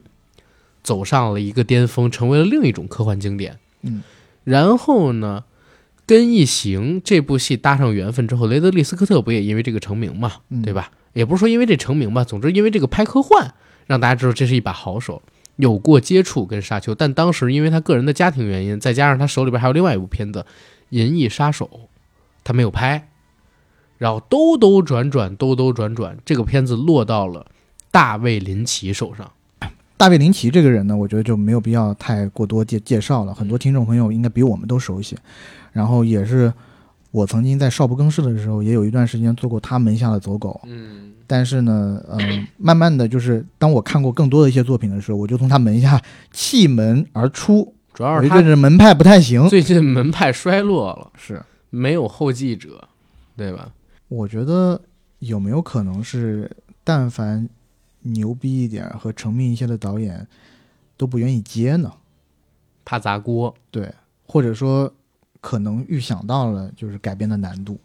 [0.85, 3.59] 走上了一个巅峰，成为了另一种科幻经典。
[3.83, 4.05] 嗯，
[4.45, 5.43] 然后呢？
[6.07, 10.93] 跟《异形》这部戏搭上缘分之后，雷德利·斯科特不也因为这个成名嘛，对吧？
[11.15, 13.53] 也不是说因为这成名吧，总之因为这个拍科幻，
[13.89, 15.21] 让大家知道这是一把好手，
[15.59, 16.93] 有过接触跟沙丘。
[16.95, 20.41] 但当时因为他个人的家庭原因，再加上他手里边还有另外一部片子
[20.89, 21.71] 《银翼杀手》，
[22.43, 23.11] 他没有拍。
[23.99, 27.47] 然后兜兜转转，兜兜转转，这个片子落到了
[27.91, 29.31] 大卫·林奇手上。
[29.97, 35.17] 大卫·林奇这个人呢，我觉得就没有必要太过多介介绍了，很多听众朋友应该比我们都熟悉。
[35.73, 36.53] 然后也是
[37.19, 40.61] 我曾经在少不更事的时候，也有一段时间做过他门下的走狗。
[40.67, 46.01] 嗯，但是呢，嗯，慢慢的就是当我看过更多的一些作品的时候，我就从他门下
[46.33, 47.75] 弃门而出。
[47.93, 52.87] 主要是他这门派不太行，最近门派衰落了，是没有后继者，
[53.37, 53.73] 对吧？
[54.07, 54.81] 我觉得
[55.19, 56.49] 有没有可能是，
[56.85, 57.49] 但凡
[58.03, 60.25] 牛逼一点和成名一些的导演
[60.97, 61.93] 都不愿意接呢？
[62.85, 63.93] 怕砸锅，对，
[64.25, 64.93] 或者说。
[65.41, 67.79] 可能预想到了就是改编的难度。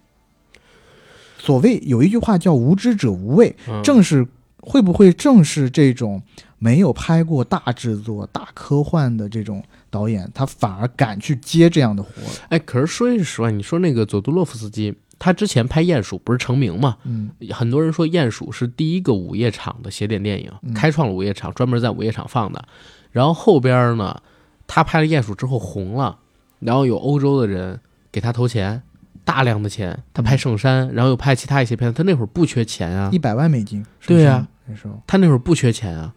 [1.38, 4.26] 所谓有一句话叫“无知者无畏”，正是
[4.62, 6.22] 会不会正是这种
[6.58, 12.10] 没有拍过大制作、大科幻的这种导演，他反而敢去接这样的活？
[12.48, 16.98] 哎，可是说句实话，你说那个佐杜洛夫斯基，他之前拍《鼹鼠》不是成名嘛？
[17.04, 22.64] 嗯，很多人说《鼹鼠》是第一个午夜场的邪典电影，开创了午夜场，专门在午夜场放的。
[23.12, 24.22] 然后后边呢，
[24.66, 26.20] 他拍了《鼹鼠》之后红了。
[26.66, 27.80] 然后有欧洲的人
[28.12, 28.82] 给他投钱，
[29.26, 31.96] 大量的钱，他拍《圣山》，然后又拍其他一些片子。
[31.96, 33.86] 他那会儿不缺钱啊，一百万美金。
[34.06, 36.14] 对呀，那时候他那会儿不缺钱啊，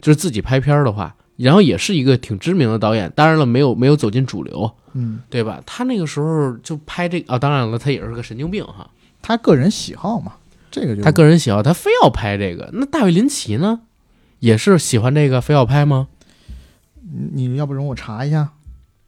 [0.00, 3.10] 就是自己拍片的话，然后也是一个挺知名的导演。
[3.14, 5.62] 当然了，没有没有走进主流，嗯，对吧？
[5.66, 8.90] 他那个时候就拍这啊，当然了，他也是个神经病哈。
[9.22, 10.34] 他个人喜好嘛，
[10.70, 12.70] 这个就他个人喜好，他非要拍这个。
[12.72, 13.80] 那大卫林奇呢，
[14.38, 16.08] 也是喜欢这个，非要拍吗？
[17.32, 18.50] 你要不容我查一下？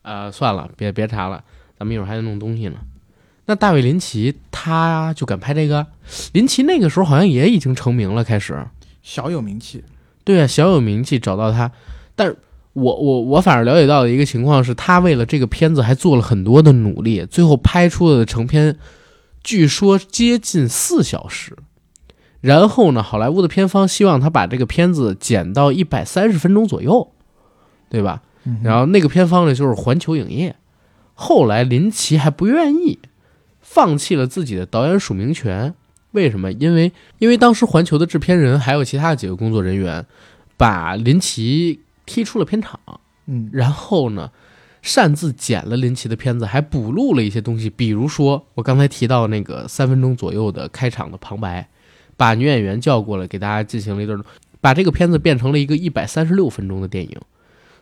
[0.09, 1.44] 呃，算了，别别查了，
[1.78, 2.76] 咱们一会儿还得弄东西呢。
[3.44, 5.86] 那大卫林奇他就敢拍这个？
[6.32, 8.66] 林奇那个时候好像也已经成名了，开始
[9.02, 9.84] 小有名气。
[10.24, 11.70] 对啊，小有名气，找到他。
[12.16, 12.38] 但是
[12.72, 18.78] 我我我反而了解到的一个情况是，他为了这个片子还做了很多的努力，最后拍出的成片，
[19.44, 21.54] 据说接近四小时。
[22.40, 27.12] 然后呢，好莱坞的片方希望他把这个片子剪到一百三十分钟左右，
[27.90, 28.22] 对吧？
[28.62, 30.57] 然后那个片方呢，就是环球影业。
[31.14, 32.99] 后来林奇还不愿意，
[33.61, 35.74] 放弃了自己的导演署名权。
[36.12, 36.51] 为什么？
[36.53, 40.07] 因为因为当时环球的制片人还有其他几个工作人员，
[40.57, 42.80] 把林奇踢出了片场。
[43.26, 44.30] 嗯，然后呢，
[44.80, 51.68] 擅自剪了林奇的片子，还补录了一些东西，比如说我刚才提到那个三分钟左右的开场的旁白，
[52.16, 54.18] 把女演员叫过来给大家进行了一段，
[54.62, 57.20] 把这个片子变成了一个一百三十六分钟的电影。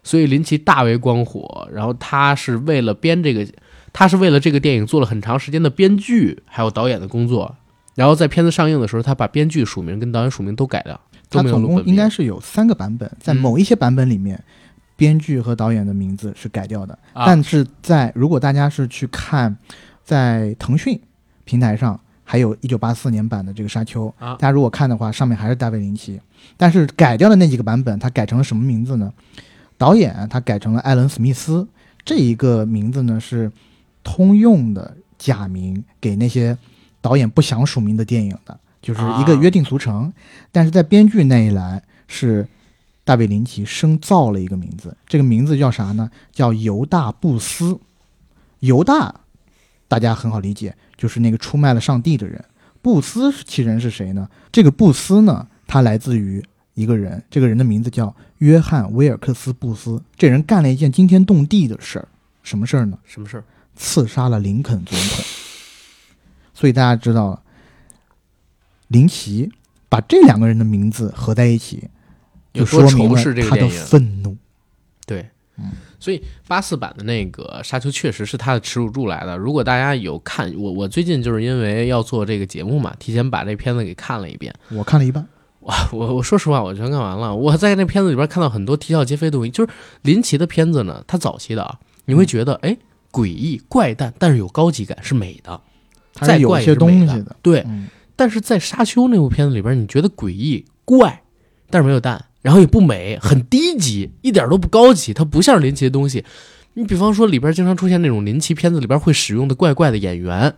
[0.06, 3.44] 所以林奇大为光火，然后他是为了编这个，
[3.92, 7.56] 他是为了这个电影做了很长时间的编剧还有导演的工作，
[7.96, 11.00] 然后在片子上映的时候，他把编剧署名跟导演署名都改了。
[11.28, 14.40] 他总共应该是有三个版本，在某一些版本里面，
[14.94, 19.56] 编剧和导演的名字是改掉的，但是在如果大家是去看，
[20.04, 20.98] 在腾讯
[21.44, 26.20] 平台上还有一九八四年版的这个《沙丘》，大家如果看的话，上面还是大卫林奇，
[26.56, 29.12] 但是改掉的那几个版本，他改成了什么名字呢？
[29.78, 31.66] 导演他改成了艾伦·史密斯，
[32.04, 33.50] 这一个名字呢是
[34.02, 36.56] 通用的假名，给那些
[37.00, 40.12] 导演不想署名的电影的，就是一个啊约定俗成。
[40.50, 42.46] 但是在编剧那一栏是
[43.04, 46.10] 大卫林奇生造了一个名字，这个名字叫啥呢？
[46.32, 47.78] 叫犹大布斯。
[48.60, 49.14] 犹大
[49.86, 52.42] 大家很好理解，就是那个出卖了上帝的人。
[52.80, 54.28] 布斯其人是谁呢？
[54.50, 56.42] 这个布斯呢，他来自于
[56.74, 60.02] 一个人，这个人的名字叫约翰·威尔克斯·布斯。
[60.16, 62.08] 这人干了一件惊天动地的事儿，
[62.42, 62.98] 什么事儿呢？
[63.04, 63.44] 什么事儿？
[63.74, 65.24] 刺杀了林肯总统。
[66.54, 67.42] 所以大家知道了，
[68.88, 69.50] 林奇
[69.88, 71.88] 把这两个人的名字合在一起，
[72.52, 73.68] 就说明了仇视这个他的？
[73.68, 74.36] 愤怒。
[75.04, 75.28] 对
[75.58, 75.70] 嗯，
[76.00, 79.36] 所以八四版的那个《沙丘》确实是他的耻辱柱来的。
[79.36, 84.54] 如果大家有看我，我最近就是因为要做这个节目嘛，提前把这片子给看了一遍。
[84.70, 85.26] 我看了一半，
[85.66, 87.34] 哇，我我说实话，我全看完了。
[87.34, 92.76] 我在那片子里边看到很多啼笑皆非的东西，就是林奇的片子呢，他早期的啊，你会觉得哎
[93.12, 95.60] 诡异怪诞，但是有高级感，是美的。
[96.14, 97.36] 他怪也些是美的东西的。
[97.42, 101.22] 对，嗯，但是在《沙丘》那部片子里边，你觉得诡异怪，
[101.68, 106.24] 但是没有蛋，然后也不美，很低级，一点都不高级，它不像是林奇的东西。
[106.74, 110.54] 你比方说里边经常出现那种林奇片子里边会使用的怪怪的演员，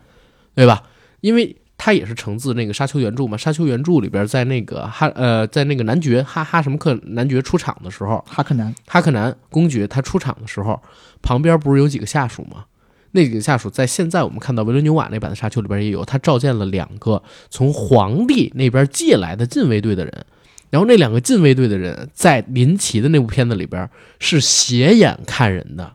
[0.55, 0.83] 对吧？
[1.23, 8.75] 因为它也是承自那个《沙丘》原著嘛，《沙丘》原著里边在那个哈呃在那个男爵哈哈什么克男爵出场的时候，哈克南。
[8.87, 10.83] 哈克南公爵他出场的时候，
[11.23, 12.65] 旁边不是有几个下属吗？
[13.13, 20.27] 那几个下属在现在我们看到维伦纽瓦那版的《沙丘》里边也有，他召见了两个从皇帝那边借来的禁卫队的人，
[20.71, 25.95] 然后那两个禁卫队的人在林奇的那部片子里边是斜眼看人的，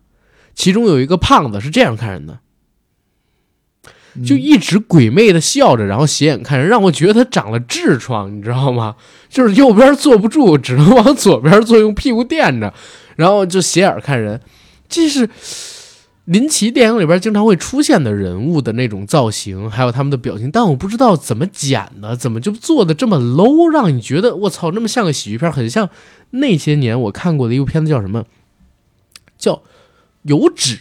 [0.55, 2.39] 其中有一个胖子是这样看人的，嗯
[4.25, 8.95] 就一直鬼魅的笑着，然后斜眼看人，让我觉得他长了痔疮，你知道吗？
[9.29, 12.73] 就是右边坐不住，只能往左边坐，用屁股垫着，
[13.15, 14.39] 然后就斜眼看人。
[14.87, 15.27] 这是
[16.25, 25.89] 林奇电影里边经常会出现的人物的那种造型，还有他们的表情，但我不知道怎么剪的，怎么就做的这么 low，让你觉得我操，那么像个喜剧片，很像
[26.29, 28.25] 那些年我看过的一部片子，叫什么？
[29.37, 29.55] 叫
[30.21, 30.77] 《有纸》，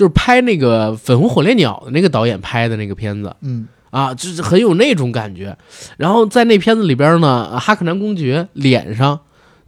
[0.00, 5.54] 就是拍那个《粉红火烈鸟》的那个导演拍的那个片子嗯，啊，就是很有那种感觉。
[5.98, 9.20] 然后在那片子里边呢，哈克南公爵脸上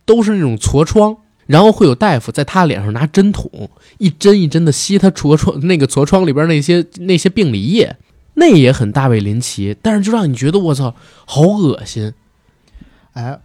[0.06, 1.14] 都是那种痤疮，
[1.44, 3.68] 然后会有大夫在他脸上拿针筒
[3.98, 7.94] 一针一针的吸他痤疮那个痤疮里边那些那些病理液，
[8.32, 10.94] 那也很大卫林奇，但是就让你觉得我操，
[11.26, 12.14] 好恶心。
[13.12, 13.38] 哎，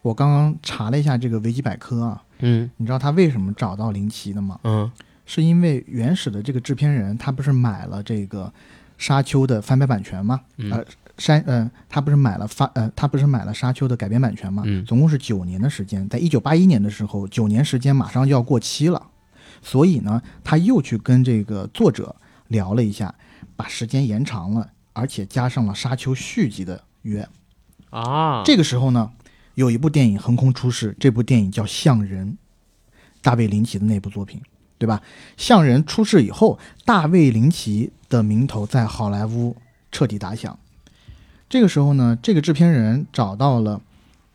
[0.00, 4.58] 我刚刚查了一下这个维基百科啊，嗯你知道他为什么找到林奇的吗？
[4.64, 4.90] 嗯
[5.30, 8.46] 是因为原始的这个制片人他不是买了这个
[8.98, 10.40] 《沙丘》的翻拍版权吗？
[10.56, 10.84] 嗯呃，
[11.18, 14.64] 山呃，他不是买了发呃，他不是买了《沙丘》的改编版权吗？
[14.66, 19.06] 嗯总共是九年的时间，在一九八一年的时候，九年时间马上就要过期了，
[19.62, 22.16] 所以呢，他又去跟这个作者
[22.48, 23.14] 聊了一下，
[23.54, 27.28] 把时间延长了，而且加上了《沙丘》续集的约。
[27.90, 29.12] 啊，这个时候呢，
[29.54, 32.32] 有一部电影横空出世，这部电影叫《像人》，
[33.22, 34.42] 大卫林奇的那部作品，
[34.80, 35.02] 对吧？
[35.36, 39.54] 《象人》出世以后，大卫林奇的名头在好莱坞
[39.92, 40.58] 彻底打响。
[41.50, 43.82] 这个时候呢，这个制片人找到了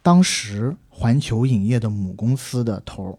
[0.04, 3.18] 当时环球影业的母公司的头，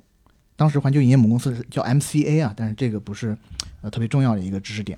[0.55, 3.37] 当时环球影业母公司是叫 MCA 啊，但是这个不是
[3.81, 4.97] 呃特别重要的一个知识点。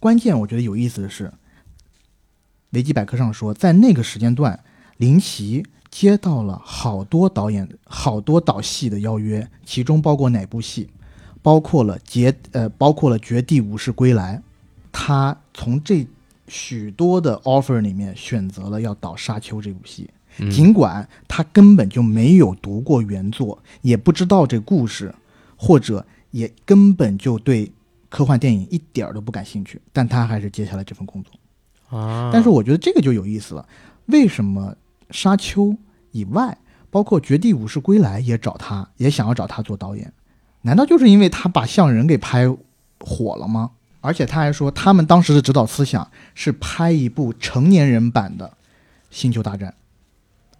[0.00, 1.32] 关键我觉得有意思的是，
[2.70, 4.58] 维基百科上说，在那个时间段，
[4.96, 10.88] 林奇接到了好多导演、好多导戏的邀约，其中包括哪部戏？
[11.40, 14.36] 包括了绝呃，包括了《绝地武士归来》。
[14.90, 16.06] 他从这
[16.48, 25.14] 许多的 offer 里面选择了要导《沙丘》这部戏，嗯尽管他根本就没有读过原作，也不知道这故事，
[25.56, 27.70] 或者也根本就对
[28.08, 31.98] 科幻电影一点儿都不感兴趣，但他还是接下了这份工作。
[31.98, 33.66] 啊，但是我觉得这个就有意思了，
[34.06, 34.74] 为什么
[35.10, 35.76] 沙丘
[36.12, 36.56] 以外，
[36.90, 40.12] 包括《绝地武士归来》也找他，也想要找他做导演？
[40.62, 42.46] 难道就是因为他把象人给拍
[43.00, 43.70] 火了吗？
[44.00, 48.46] 而且他还说，他们当时的指导思想是拍一部成年人版的
[49.10, 49.70] 《星球大战》，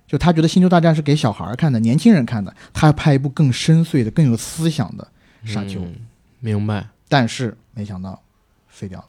[0.06, 5.06] 就他觉得《星球大战》是给小孩儿看的、年轻人看的，他要拍一部更深邃的、更有思想的
[5.48, 5.94] 《沙丘》嗯
[6.40, 6.88] 明白。
[7.08, 8.20] 但是没想到
[8.68, 9.06] 废掉了。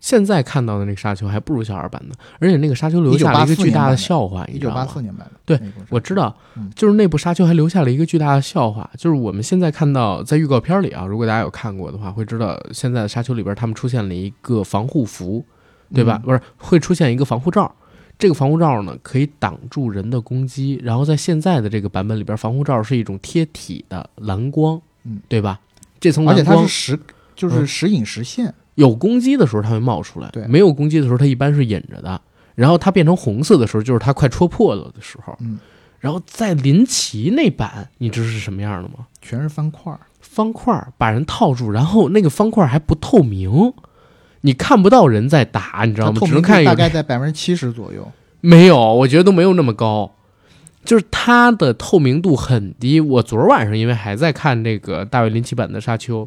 [0.00, 4.70] 现在看到的那个沙丘还不如小孩版的，而且那个沙丘留下了一个巨大的笑话，一九？
[4.70, 15.44] 八四年版的，对我知道嗯，就是那部沙丘还留下了一个巨大的笑话，就是我们现在看到在预告片里啊，如果大家有看过的话，会知道现在的沙丘里边他们出现了一个防护服，
[15.92, 16.20] 对吧？
[16.22, 17.74] 嗯不是会出现一个防护罩，
[18.18, 25.58] 这个防护罩呢可以挡住人的攻击，然后在现在的这个版本里边，防护罩是一种贴体的蓝光，嗯，对吧？
[25.98, 27.00] 这层而且蓝光它是实，
[27.34, 28.54] 就是嗯时隐时现。
[28.78, 32.20] 有攻击的时候它会冒出来，对没有攻击的时候它一般是隐着的。
[32.54, 35.36] 然后它变成红色的时候，就是它快戳破了的时候。
[35.40, 35.58] 嗯，
[35.98, 39.06] 然后在林奇那版，你知道是什么样的吗？
[39.20, 43.72] 全是方块儿，方块儿把人套住，然后那个方块儿还不透明，
[44.42, 46.20] 你看不到人在打，你知道吗？
[46.20, 48.10] 透明度只能看大概在百分之七十左右。
[48.40, 50.14] 没有，我觉得都没有那么高，
[50.84, 53.00] 就是它的透明度很低。
[53.00, 56.24] 我昨儿晚上因为还在看这个大卫林奇版的《沙丘》，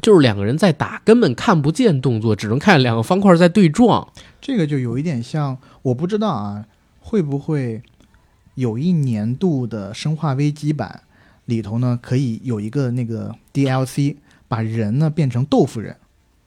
[0.00, 4.06] 就是两个人在打，根本看不见动作，只能看两个方块在对撞。
[4.40, 6.64] 这个就有一点像，我不知道啊，
[7.00, 7.82] 会不会
[8.54, 11.02] 有一年度的《生化危机》版
[11.44, 14.16] 里头呢，可以有一个那个 DLC，
[14.48, 15.96] 把人呢变成豆腐人，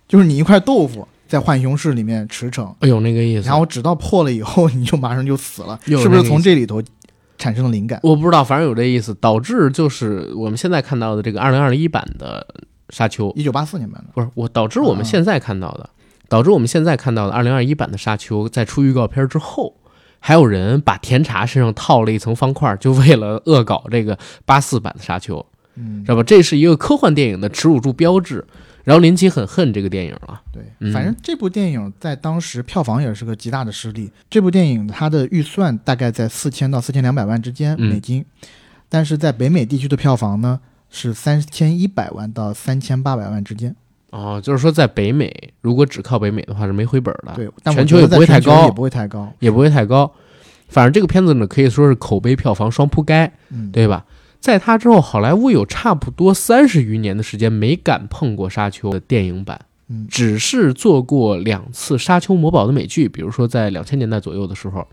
[0.07, 3.47] 就是你一块豆腐在浣熊市里面驰骋，哎呦，那个意思。
[3.47, 6.81] 然后直到破了以后，你就马上就死了， 是不是从这里头
[7.37, 7.99] 产生了灵感？
[8.03, 12.45] 我不知道，反正有这意思，导致就是我们现在看到的这个二零二一版的
[12.93, 15.89] 沙丘，一九八四年版的，不是我导致我们现在看到的，
[16.29, 19.75] 导致我们现在看到的二零二一版的沙丘，在出预告片之后，
[20.19, 25.43] 还有人把甜茶身上套了一层方块，就为了恶搞这个八四版的沙丘，
[25.75, 26.21] 嗯知，道吧？
[26.21, 28.45] 这是一个科幻电影的耻辱柱标志。
[28.83, 34.11] 然后林奇很恨这个电影了，对，嗯反正这部电影在当时票房也是个极大的失利。
[34.29, 38.25] 这部电影它的预算大概在四千到四千两百万之间嗯美金，
[38.89, 40.59] 但是在北美地区的票房呢
[40.93, 43.75] 是三千一百万到三千八百万之间。
[44.11, 49.33] 哦，就是说在北美，如果只靠北美的话是没回本的，对，但全球也不会太高也不会太高。
[49.39, 50.09] 也不会太高。
[50.67, 54.05] 反正这个片子呢，可以说是口碑票房双铺盖，嗯，对吧？
[54.39, 64.87] 在它之后，好莱坞有差不多三十余年的时间没敢碰过《沙丘》的电影版，嗯只是做过两次《沙丘魔堡》的美剧，比如说在两千年代左右的时候，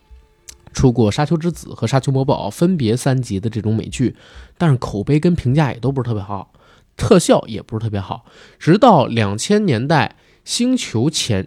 [0.73, 4.17] 出过《沙丘之子》和《沙丘魔堡》分别三集的这种美剧，
[4.57, 6.53] 但是口碑跟评价也都不是特别好，
[6.97, 8.25] 特效也不是特别好。
[8.59, 11.45] 直到两千年代《星球前》，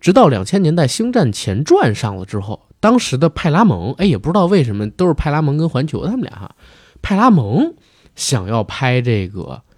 [0.00, 6.54] 直到两千年代《星战前传》上了之后，当时的派拉蒙，哎，也不知道为什么都是派拉蒙跟环球他们俩哈。
[7.00, 7.74] 派拉蒙
[8.14, 9.62] 想要拍这个《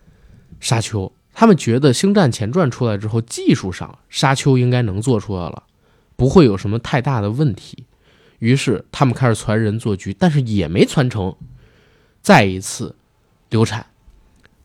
[0.58, 5.62] 沙丘》，他们觉得《星战前传》出来之后，技术上《沙丘》应该能做出来了，
[6.16, 7.84] 不会有什么太大的问题。
[8.40, 11.34] 于是他们开始传人做局，但是也没传成，
[12.20, 12.96] 再一次
[13.48, 13.86] 流产。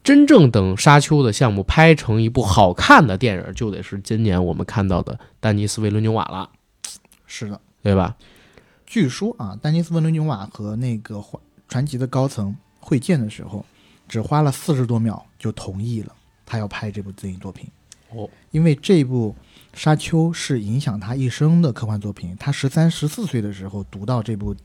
[0.04, 6.50] 真正等《沙丘》的项目拍成一部好看的电影，就得是今年我们看到的丹尼斯·维伦纽瓦了，
[7.28, 7.62] 是的。
[7.82, 8.16] 对吧？
[8.88, 11.24] 据说啊，丹尼斯·维伦纽瓦和那个
[11.68, 13.64] 传奇的高层会见的时候，
[14.08, 16.12] 只花了四十多秒就同意了
[16.48, 17.68] 他要拍这部电影作品。
[18.10, 19.36] 哦，因为这部
[19.76, 22.36] 《沙丘》是影响他一生的科幻作品。
[22.40, 24.56] 他十三、十四岁的时候读到这部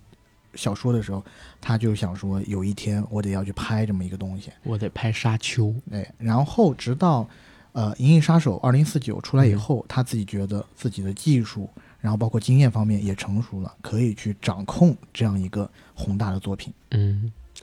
[0.55, 1.23] 小说的时候，
[1.61, 4.51] 他就想说，有一天我得要去拍这么一个东西。
[4.63, 5.67] 我得拍《沙丘》。
[5.91, 7.29] 哎，然后直到
[7.73, 11.69] 呃《银翼杀手二零四九》出来以后，他自己觉得自己的技术，
[12.01, 16.73] 然后包括经验方面也成熟了，可以去掌控这样一个宏大的作品。
[16.91, 17.33] 嗯，《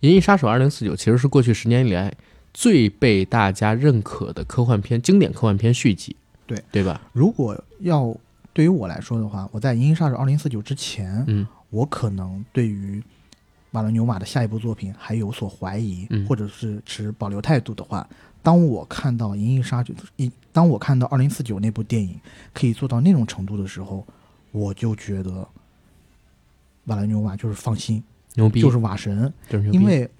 [0.00, 2.12] 银翼杀手二零四九》其实是过去十年以来
[2.52, 6.14] 最被大家认可的科幻片、经典科幻片续集，
[6.46, 6.62] 对。
[6.70, 7.00] 对吧？
[7.12, 8.14] 如果要
[8.52, 11.46] 对于我来说的话，我在《银翼杀手二零四九》之前，嗯。
[11.70, 13.02] 我可能对于
[13.70, 16.26] 马伦纽瓦的下一部作品还有所怀疑，嗯。
[16.26, 18.06] 或者是持保留态度的话，
[18.42, 22.20] 当我看到《银翼杀手》一，当我看到二零四九那部电影
[22.52, 24.06] 可以做到那种程度的时候，
[24.50, 25.48] 我就觉得
[26.84, 29.78] 马伦纽瓦就是放心，牛逼，就是瓦神，就是牛逼。
[29.78, 30.10] 因为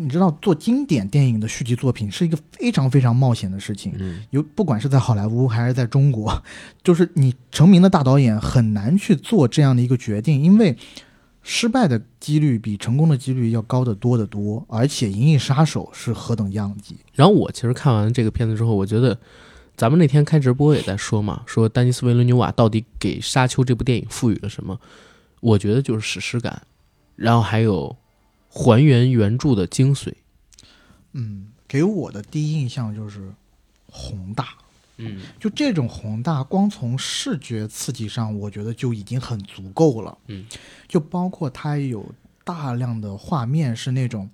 [0.00, 3.92] 你知道做经典电影的续集作品是一个非常非常冒险的事情。
[3.98, 6.40] 嗯，有不管是在好莱坞还是在中国，
[6.84, 10.76] 就是你成名的大导演很难去做这样的一个决定，因为
[11.42, 14.64] 失败的几率比成功的几率要高得多得多。
[14.68, 19.18] 而且《银翼杀手》是何等样级，然后我其实看完这个片子之后，我觉得
[19.76, 24.78] 咱们那天开直播也在说嘛，说丹尼斯·维伦纽瓦到底给《沙丘》这部电影赋予了什么？
[25.40, 26.62] 我觉得就是史诗感，
[27.16, 27.96] 然后还有
[28.48, 30.14] 还原原著的精髓。
[31.12, 33.32] 嗯，给我的第一印象就是
[33.86, 34.48] 宏大。
[35.00, 40.18] 嗯就这种宏大，光从视觉刺激上，我觉得就已经很足够了。
[40.26, 40.44] 嗯，
[40.88, 44.28] 就包括它有大量的画面是那种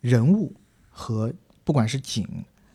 [0.00, 0.52] 人物
[0.90, 1.32] 和
[1.62, 2.26] 不管是景，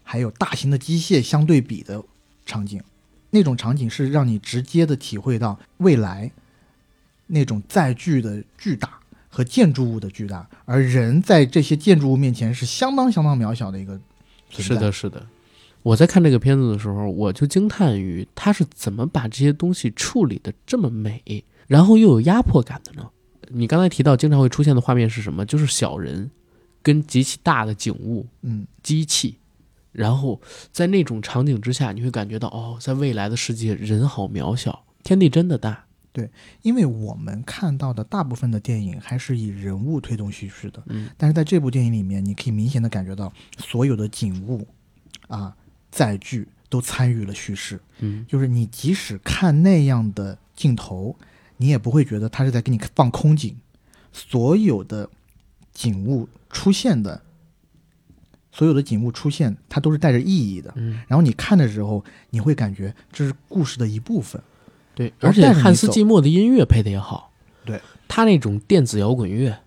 [0.01, 2.01] 还有大型的机械相对比的
[2.45, 2.81] 场景，
[3.29, 6.31] 那种场景是让你直接的体会到未来
[7.27, 8.97] 那种载具的巨大
[9.33, 13.99] 和建筑物的巨大，而人在这些建筑物面前是相当相当渺小的一个
[14.51, 14.75] 存在。
[14.75, 15.25] 是的，是的。
[15.81, 23.09] 我在看这个片子的时候，我就惊叹于他是怎么把这些东西处理的这么美，然后又有压迫感的呢？
[23.49, 25.43] 你刚才提到经常会出现的画面是什么？
[25.43, 26.29] 就是小人
[26.83, 29.39] 跟极其大的景物、嗯，机器，
[29.91, 30.39] 然后
[30.71, 35.85] 在那种场景之下，你会感觉到哦，在未来的世界，人好渺小，天地真的大。
[36.61, 44.67] 因为我们看到的大部分的电影还是以人物推动叙事的，嗯，但是在这部电影里面，你可以明显的感觉到所有的景物
[45.27, 45.55] 啊
[45.91, 51.15] 载具都参与了叙事，嗯就是你即使看那样的镜头，
[51.57, 53.55] 你也不会觉得他是在给你放空景，
[54.11, 55.09] 所有的
[55.73, 57.21] 景物出现的，
[58.51, 60.71] 所有的景物出现，它都是带着意义的。
[60.75, 64.39] 嗯，然后你看的时候，你会感觉这是故事的一部分。
[64.95, 67.31] 对，而且汉斯季默的音乐配的也好，
[67.65, 69.57] 对他那种电子摇滚乐，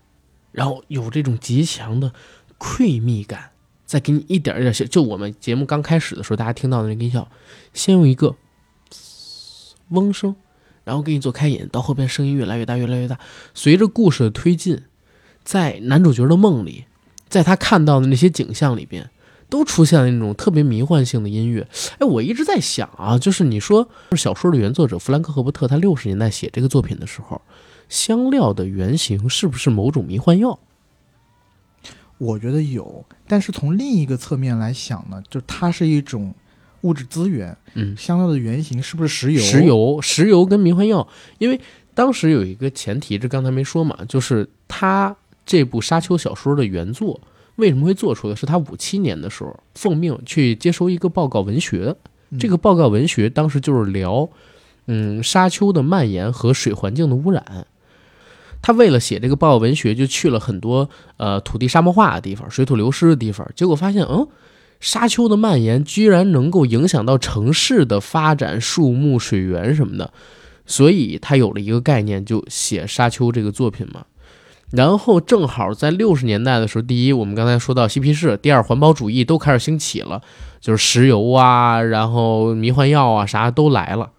[0.51, 2.13] 然后有这种极强的
[2.57, 3.51] creamy 感，
[3.85, 7.29] 再给你一点儿一点儿，就我们节目刚开始的时候，大家听到的那个音效，
[7.73, 8.35] 先用一个
[8.89, 10.35] 嘶嗡声，
[10.83, 13.19] 然后给你做开引，到后边声音越来越大，越来越大，
[13.53, 14.83] 随着故事的推进，
[15.43, 16.85] 在男主角的梦里，
[17.27, 19.09] 在他看到的那些景象里边。
[19.49, 21.67] 都出现了那种特别迷幻性的音乐，
[21.99, 27.41] 哎，我一直在想啊，就是你说小说的原作者弗兰克·赫伯特，他六十年代写这个作品的时候，
[27.87, 30.59] 香料的原型是不是某种迷幻药？
[32.17, 36.33] 我觉得有，但是从另一个侧面来想呢，就它是一种
[36.81, 37.55] 物质资源。
[37.75, 39.41] 嗯，香料的原型是不是石油？
[39.41, 41.61] 石油，石油跟迷幻药，因为
[41.93, 47.21] 当时有一个前提，这刚才没说嘛，就是他这部沙丘小说的原作
[47.57, 51.95] 为什么会做出的，是他五七年的时候奉命去接收一个报告文学，
[52.29, 52.39] 嗯。
[52.39, 54.29] 这个报告文学当时就是聊，
[54.85, 57.67] 嗯，沙丘的蔓延和水环境的污染。
[58.61, 64.27] 他为了写这个报告文学，就去了很多呃土地沙漠化的地方、水土流失的地方，结果发现，嗯，
[64.79, 70.11] 沙丘的蔓延居然能够影响到城市的发展、树木、水源什么的，
[70.65, 74.05] 所以他有了一个概念，就写《沙丘》这个作品嘛。
[74.71, 80.21] 然后正好在六十年代的时候，第一，我们刚才说到嬉皮士；第二，环保主义都开始兴起了，
[80.59, 84.11] 就是石油啊，然后迷幻药啊，啥都来了。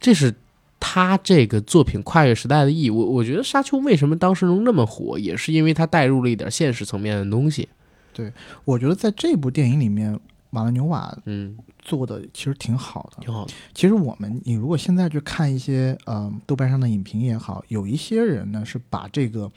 [0.00, 0.34] 这是
[0.80, 2.90] 他这个作品跨越时代的意义。
[2.90, 7.68] 我我觉得《沙丘》为什么当时能那么火，也是因为它带入了一点现实层面的东西。
[8.12, 8.32] 对
[8.64, 10.18] 我觉得在这部电影里面，
[10.54, 13.20] 马勒纽瓦嗯，做的其实挺好的。
[13.20, 13.52] 挺好的。
[13.74, 19.50] 其实我们，你如果现在去看一些呃豆瓣上的影评也好，有一些人呢是把这个，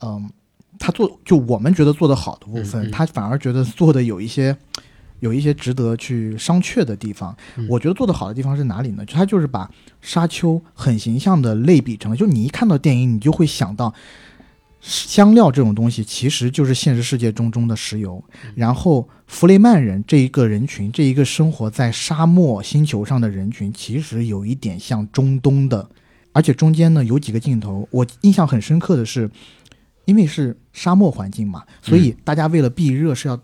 [0.00, 0.28] 嗯、
[0.80, 4.56] 他做就我们觉得做的好的部分，嗯嗯他反而觉得做的有一些
[5.20, 7.36] 有一些值得去商榷的地方。
[7.56, 9.06] 嗯我觉得做得好的地方是哪里呢？
[9.06, 13.94] 就他就是把沙丘很形象的类比成了，就你一看到电影，你就会想到。
[14.80, 18.22] 香料这种东西其实就是现实世界中中的石油，
[18.54, 25.88] 然后弗雷曼人这一个人群，这一个生活在沙漠星球上的人群，其实有一点像中东的，
[26.32, 29.30] 而且中间呢有几个镜头，我印象很深刻的是，
[30.06, 33.38] 因为是沙漠环境嘛，所以大家为了避热是要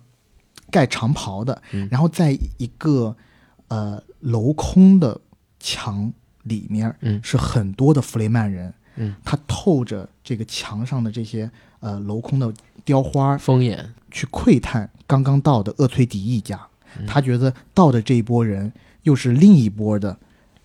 [0.70, 1.86] 盖长袍的，嗯。
[1.90, 3.14] 然后在一个
[3.68, 5.20] 呃镂空的
[5.60, 6.10] 墙
[6.44, 7.20] 里面，嗯。
[7.22, 8.74] 是很多的弗雷曼人，嗯，
[9.24, 12.52] 他透着这个墙上的这些呃镂空的
[12.84, 16.60] 雕花，风眼，去窥探刚刚到的厄崔迪一家，
[16.98, 17.06] 嗯。
[17.06, 18.72] 他觉得到的这一波人
[19.02, 20.16] 又是另一波的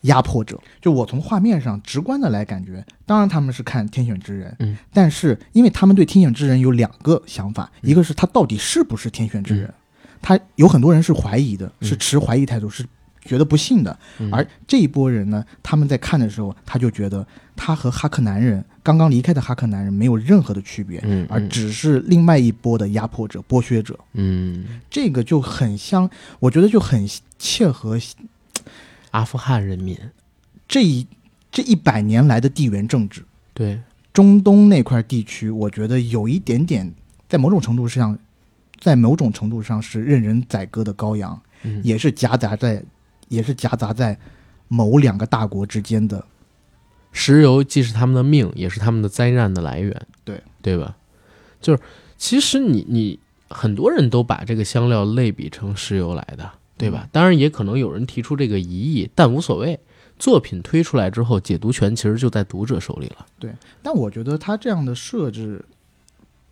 [0.02, 0.60] 压迫者。
[0.80, 7.90] 就我从画面上直观的来感觉，当然他们是看《天选之人》，嗯，但是因为他们对《天选之人》有两个想法，嗯。
[7.90, 9.74] 一个是他到底是不是天选之人，
[10.22, 11.88] 他有很多人是怀疑的，嗯。
[11.88, 12.86] 是持怀疑态度，是
[13.24, 13.98] 觉得不信的。
[14.20, 17.26] 嗯而这一波人呢，他们在看的时候，他就觉得
[17.56, 24.00] 他和哈克男人刚刚离开的哈克男人没有任何的区别，嗯，而只是另外一波的压迫者、剥削者。
[24.14, 27.08] 嗯，这个就很像，我觉得就很
[27.38, 28.00] 切合
[29.12, 29.98] 阿富汗人民，
[30.68, 31.06] 这一
[31.52, 33.24] 这一百年来的地缘政治。
[33.54, 33.80] 对，
[34.14, 36.92] 中东那块地区，我觉得有一点点，
[37.28, 38.18] 在某种程度上，
[38.80, 42.82] 在某种程度上是任人宰割的羔羊，嗯也是夹杂在，
[43.32, 44.20] 也是夹杂在
[44.68, 46.26] 某两个大国之间的。
[47.12, 50.96] 石油既是他们的命，也是他们的灾难的来源，对对吧？
[51.60, 51.82] 就是
[52.18, 57.08] 其实你你很多人都把这个香料类比成石油来的，对吧？
[57.12, 59.80] 当然也可能有人提出这个疑义，但无所谓。
[60.20, 63.26] 作品推出来之后，解读权其实就在读者手里了。
[63.40, 63.52] 对
[63.82, 65.66] 但我觉得他这样的设置，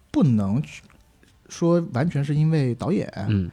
[0.09, 0.81] 不能去
[1.49, 3.49] 说完全是因为导演，嗯，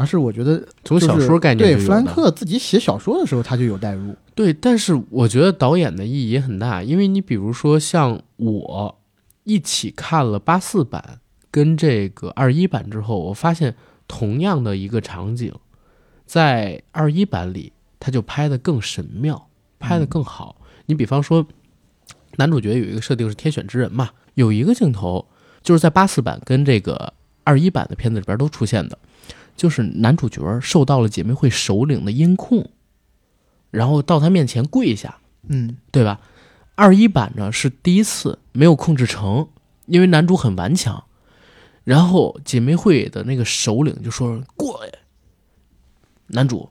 [0.00, 4.16] 而是我觉得从小说概念对弗兰克自己写小说的时候，他就有代入。
[4.34, 8.98] 对，但是我觉得导演的意义也很大，因为你比如说像我
[9.44, 11.20] 一起看了八四版
[11.50, 13.76] 跟这个二一版之后，我发现
[14.08, 15.52] 同样的一个场景，
[16.24, 19.48] 在二一版里他就拍的更神妙，
[19.78, 20.56] 拍的更好。
[20.86, 21.46] 你比方说，
[22.36, 25.28] 男主角有一个设定是天选之人嘛，有一个镜头
[25.62, 27.12] 就是在八四版跟这个
[27.44, 28.98] 二一版的片子里边都出现的，
[29.60, 32.70] 就是男主角受到了姐妹会首领的音控，
[33.70, 35.18] 然后到他面前跪下，
[35.48, 36.18] 嗯对吧？
[36.76, 39.48] 二一版呢是第一次没有控制成，
[39.84, 41.04] 因为男主很顽强，
[41.84, 44.90] 然后姐妹会的那个首领就说过来，
[46.28, 46.70] 男主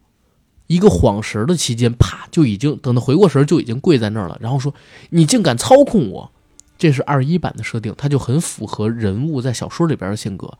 [0.65, 4.73] 一个晃神的期间，啪就已经等他回过神就已经跪在那儿了，然后说
[5.11, 6.31] 你竟敢操控我，
[6.79, 10.57] 这是二一版的设定，它就很符合人物在小说里边的性格。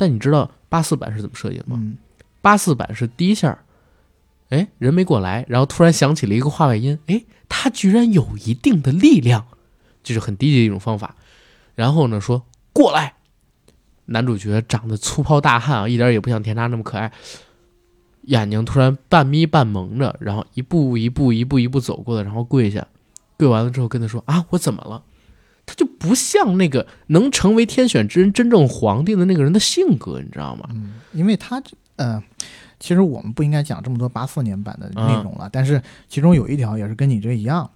[0.00, 1.76] 但你知道八四版是怎么设计的吗？
[1.78, 1.98] 嗯
[2.40, 3.62] 八四版是第一下，
[4.48, 9.46] 哎，人没过来，然后突然响起了一个话外音，哎，他居然有一定的力量，
[10.02, 11.16] 这是很低级的一种方法。
[11.74, 13.16] 然后呢，说过来，
[14.06, 17.12] 男主角长得粗糙大汉啊，一点也不像甜茶那么可爱，
[18.22, 22.86] 眼睛突然半眯半蒙着，然后一步一步一步一步走过来，然后跪下，
[23.36, 25.02] 跪完了之后跟他说啊，我怎么了？
[25.70, 30.68] 他就不像那个能成为天选之人、真正皇帝的那个人的性格，你知道吗？
[30.72, 32.20] 嗯，因为他这呃，
[32.80, 37.70] 其实我们不应该讲这么多八四年版的内容了，但是其中有一条也是跟你这一样，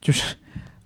[0.00, 0.34] 就是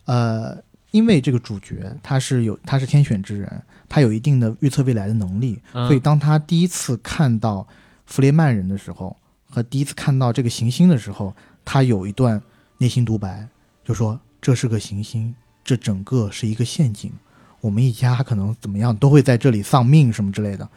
[0.04, 5.86] 呃，因为这个主角他是有他是天选之人，他有一定的预测未来的能力，嗯。
[5.86, 7.66] 所以当他第一次看到
[8.04, 9.16] 弗雷曼人的时候，
[9.48, 11.34] 和第一次看到这个行星的时候，
[11.64, 12.42] 他有一段
[12.76, 13.48] 内心独白，
[13.82, 15.34] 就说这是个行星，
[15.64, 17.12] 这整个是一个陷阱，
[17.60, 20.68] 我们一家可能怎么样都会在这里丧命什么之类的，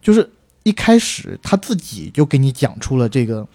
[0.00, 0.28] 就是
[0.62, 3.46] 一开始他自己就给你讲出了这个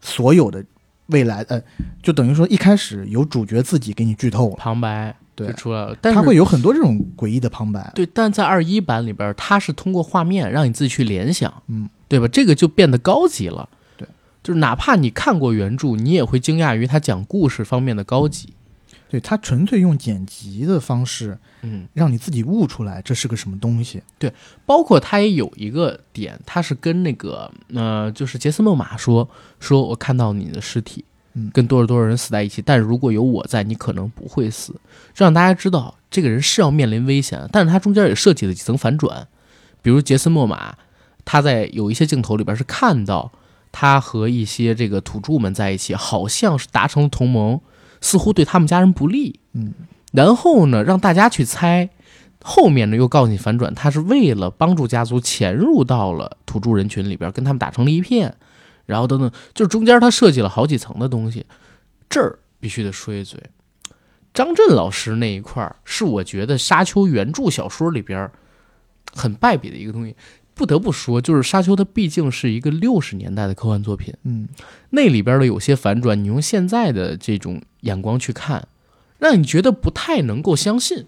[0.00, 0.64] 所有的
[1.06, 1.60] 未来，呃，
[2.02, 12.28] 就等于说一开始有主角自己给你剧透了，旁白对就，出来了，但是他会有很多这种诡异的旁白，对，但在二一版里边，它是通过画面让你自己去联想，嗯，对吧？
[12.28, 13.68] 这个就变得高级了。
[13.96, 14.06] 对，
[14.42, 18.52] 就是哪怕你看过原著，你也会惊讶于他讲故事方面的高级。
[19.10, 24.32] 对他纯粹用剪辑的方式嗯，让你自己悟出来这是个什么东西，对
[24.64, 29.28] 包括他也有一个点，他是跟那个呃，就是杰森·莫玛说，
[29.58, 31.04] 说我看到你的尸体，
[31.34, 31.50] 嗯。
[31.52, 34.72] 跟多少多少人死在一起，但是如果有我在，你可能不会死，
[35.12, 39.26] 这让大家知道这个人是要面临危险，但是他中间也设计了几层反转，
[39.82, 40.76] 比如杰森·莫玛，
[41.24, 43.32] 他在有一些镜头里边是看到
[43.72, 47.60] 他和一些这个土著们在一起，好像是达成了同盟，
[48.00, 49.74] 似乎对他们家人不利，嗯，
[50.12, 51.90] 然后呢，让大家去猜。
[52.42, 58.34] 后面呢，又告诉你反转，他是为了帮助家族潜入到了土著人群里边，跟他们打成了一片，
[58.86, 61.44] 然后等等，就是中间他设计了好几层的东西。
[62.08, 63.38] 这儿必须得说一嘴，
[64.32, 68.30] 张震老师那一块儿是我觉得《沙丘》原著小说里边
[69.12, 70.16] 很败笔的一个东西。
[70.60, 74.46] 不得不说，就是《沙丘》它毕竟是一个六十年代的科幻作品，嗯，
[74.90, 78.68] 那里边的有些反转，你用现在的这种眼光去看，
[79.18, 81.06] 让你觉得不太能够相信，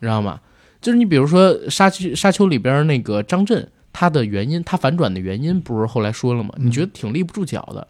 [0.00, 0.40] 知道吗？
[0.80, 6.54] 就是你比如说《沙丘》《沙丘》里边那个张震，他的原因，他反转的原因，不是后来说了吗？
[6.56, 7.86] 嗯你觉得挺立不住脚的，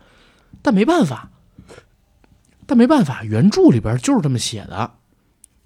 [0.61, 1.31] 但没办法，
[2.67, 4.91] 但没办法，原著里边就是这么写的，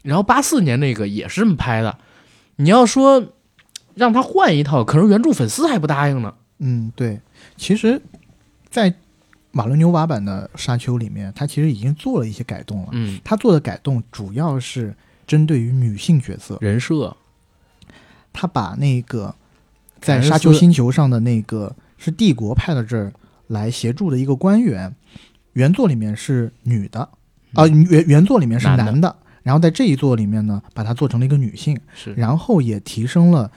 [0.02, 1.96] 然后八四年那个也是这么拍的，
[2.56, 3.32] 你要说
[3.94, 6.34] 让他换一套，可是原著粉丝还不答应呢。
[6.58, 7.20] 嗯，对，
[7.56, 8.00] 其实，
[8.70, 8.94] 在
[9.50, 12.88] 马伦纽瓦版的《沙丘》里面，他其实已经做了一些改动了。
[12.92, 14.94] 嗯，他做的改动主要是
[15.26, 17.16] 针对于女性角色，人设，
[18.32, 19.34] 他把那个
[20.00, 23.12] 在沙丘星球上的那个是帝国派到这儿
[23.48, 24.94] 来协助的一个官员，
[25.52, 27.08] 原作里面是女的，
[27.54, 28.84] 啊、原原作里面是男的。
[28.84, 32.12] 男的，然后在这一座里面呢，把它做成了一个女性，是。
[32.14, 33.50] 然后也提升了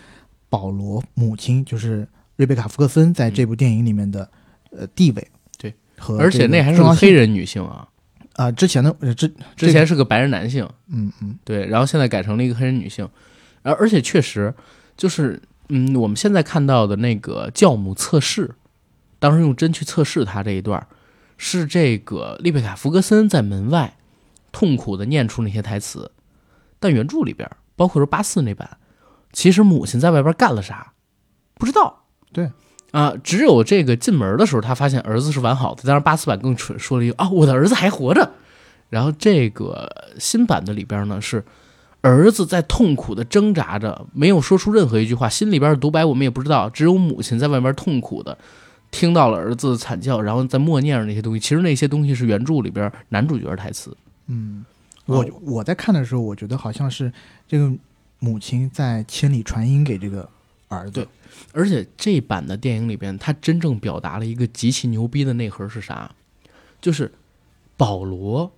[0.50, 4.30] 保罗母亲，就是瑞贝卡·福克森在这部电影里面的、
[4.72, 5.28] 呃地位。
[5.58, 7.88] 对，和而且那还是个黑人女性啊，
[8.34, 11.38] 啊、之前的呃之之前是个白人男性，嗯嗯。
[11.44, 13.08] 对，然后现在改成了一个黑人女性，
[13.64, 14.54] 而而且确实
[14.96, 18.56] 就是，嗯，我们现在看到的那个教母测试，
[19.20, 20.88] 当时用针去测试她这一段儿，
[21.38, 23.98] 是这个丽贝卡·福格森在门外
[24.52, 26.12] 痛苦的念出那些台词，
[26.80, 28.78] 但原著里边，包括说八四那版，
[29.32, 30.94] 其实母亲在外边干了啥，
[31.56, 32.04] 不知道。
[32.32, 32.52] 对。
[32.92, 35.84] 啊，只有这个进门的时候，他发现儿子是完好的。
[35.84, 38.32] 当然，八四版更蠢，说了一句啊，我的儿子还活着。
[38.90, 41.44] 然后这个新版的里边呢，是
[42.02, 48.36] 儿子在痛苦的挣扎着，没有说出任何一句话，心里边的独白我们也不知道，只有母亲在外边痛苦的
[48.90, 51.40] 听到了儿子的惨叫，然后在默念着那些东西。
[51.42, 53.96] 其实那些东西是原著里边男主角的台词。
[54.28, 54.66] 嗯，
[55.06, 57.12] 我哦我在看的时候，我觉得好像是
[57.46, 57.70] 这个
[58.20, 60.30] 母亲在千里传音给这个
[60.68, 61.08] 儿子。
[61.54, 66.16] 而且这版的电影里边，他真正表达了一个极其牛逼的内核是啥？
[66.82, 67.14] 就是
[67.76, 68.52] 保罗，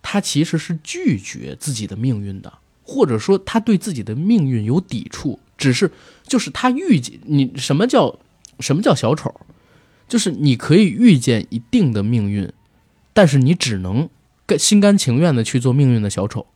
[0.00, 5.90] 他其实是拒绝自己的命运的，或者说他对自己的命运有抵触，只是
[6.24, 8.18] 就是他预见你什么叫
[8.60, 9.34] 什么叫小丑，
[10.08, 12.52] 就是你可以预见一定的命运，
[13.12, 14.08] 但是你只能
[14.46, 16.46] 甘心甘情愿的去做命运的小丑，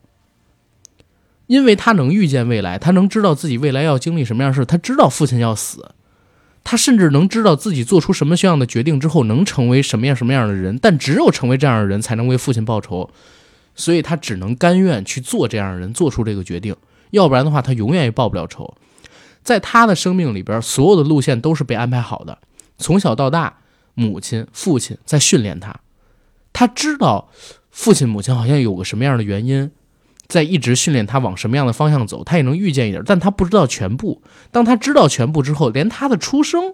[1.47, 5.91] 因为他能预见未来，他能知道自己未来要经历什么样的事，他知道父亲要死。
[6.63, 13.07] 他甚至能知道自己做出什么样的决定之后能成为什么样什么样的人，但只有成为这样的人才能为父亲报仇，
[13.75, 16.75] 所以他只能甘愿去做这样的人，做出这个决定，
[17.11, 18.75] 要不然的话他永远也报不了仇。
[19.43, 22.39] 在他的生命里边，所有的路线都是被安排好的，
[22.79, 23.57] 从小到大，
[23.93, 25.81] 母亲、父亲在训练他，
[26.51, 27.29] 他知道
[27.69, 29.69] 父亲、母亲好像有个什么样的原因。
[30.27, 34.21] 在一直训练他往什么样的方向走，他也能预见一点，但他不知道全部。
[34.51, 36.73] 当他知道全部之后，连他的出生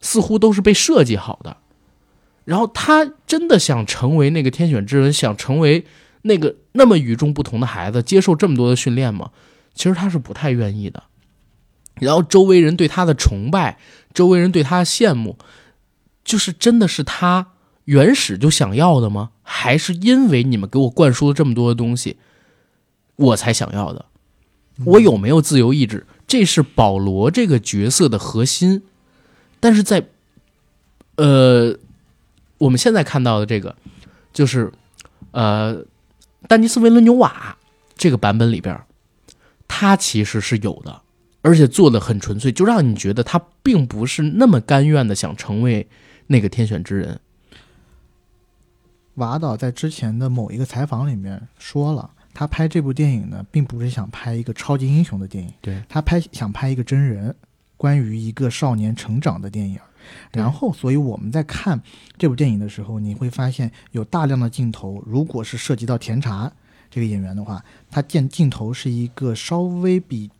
[0.00, 1.56] 似乎都是被设计好的。
[2.44, 5.84] 然后他真的想成为那个天选之人，想成为
[6.22, 9.30] 那个那么与众不同的孩子，接受这么多的训练吗？
[9.74, 11.02] 其实他是不太愿意的。
[12.00, 13.78] 然后周围人对他的崇拜，
[14.14, 15.36] 周围人对他的羡慕，
[16.24, 17.48] 就是真的是他
[17.84, 19.30] 原始就想要的吗？
[19.42, 22.16] 还是因为你们给我灌输了这么多的东西？
[23.18, 24.06] 我才想要的，
[24.84, 26.06] 我有没有自由意志？
[26.28, 28.84] 这是保罗这个角色的核心。
[29.58, 30.06] 但是在，
[31.16, 31.76] 呃，
[32.58, 33.74] 我们现在看到的这个，
[34.32, 34.72] 就是
[35.32, 35.84] 呃，
[36.46, 37.58] 丹尼斯·维伦纽瓦
[37.96, 38.80] 这个版本里边，
[39.66, 41.02] 他其实是有的，
[41.42, 45.88] 而且做的很纯粹，就让你觉得他并不是那么甘愿的想成为
[46.28, 47.18] 那个天选之人。
[49.14, 52.12] 瓦导在之前的某一个采访里面说了。
[52.38, 57.34] 他拍这部电影呢，并不是想拍一个超级英雄的电影，对他拍想拍一个真人，
[57.76, 59.76] 关于一个少年成长的电影。
[60.30, 61.82] 然后，所以我们在看
[62.16, 66.52] 这部电影的时候，你会发现有大量的镜头，如果是涉及到甜茶
[66.88, 67.60] 这个演员的话，
[67.90, 70.30] 他见镜头是一个稍微比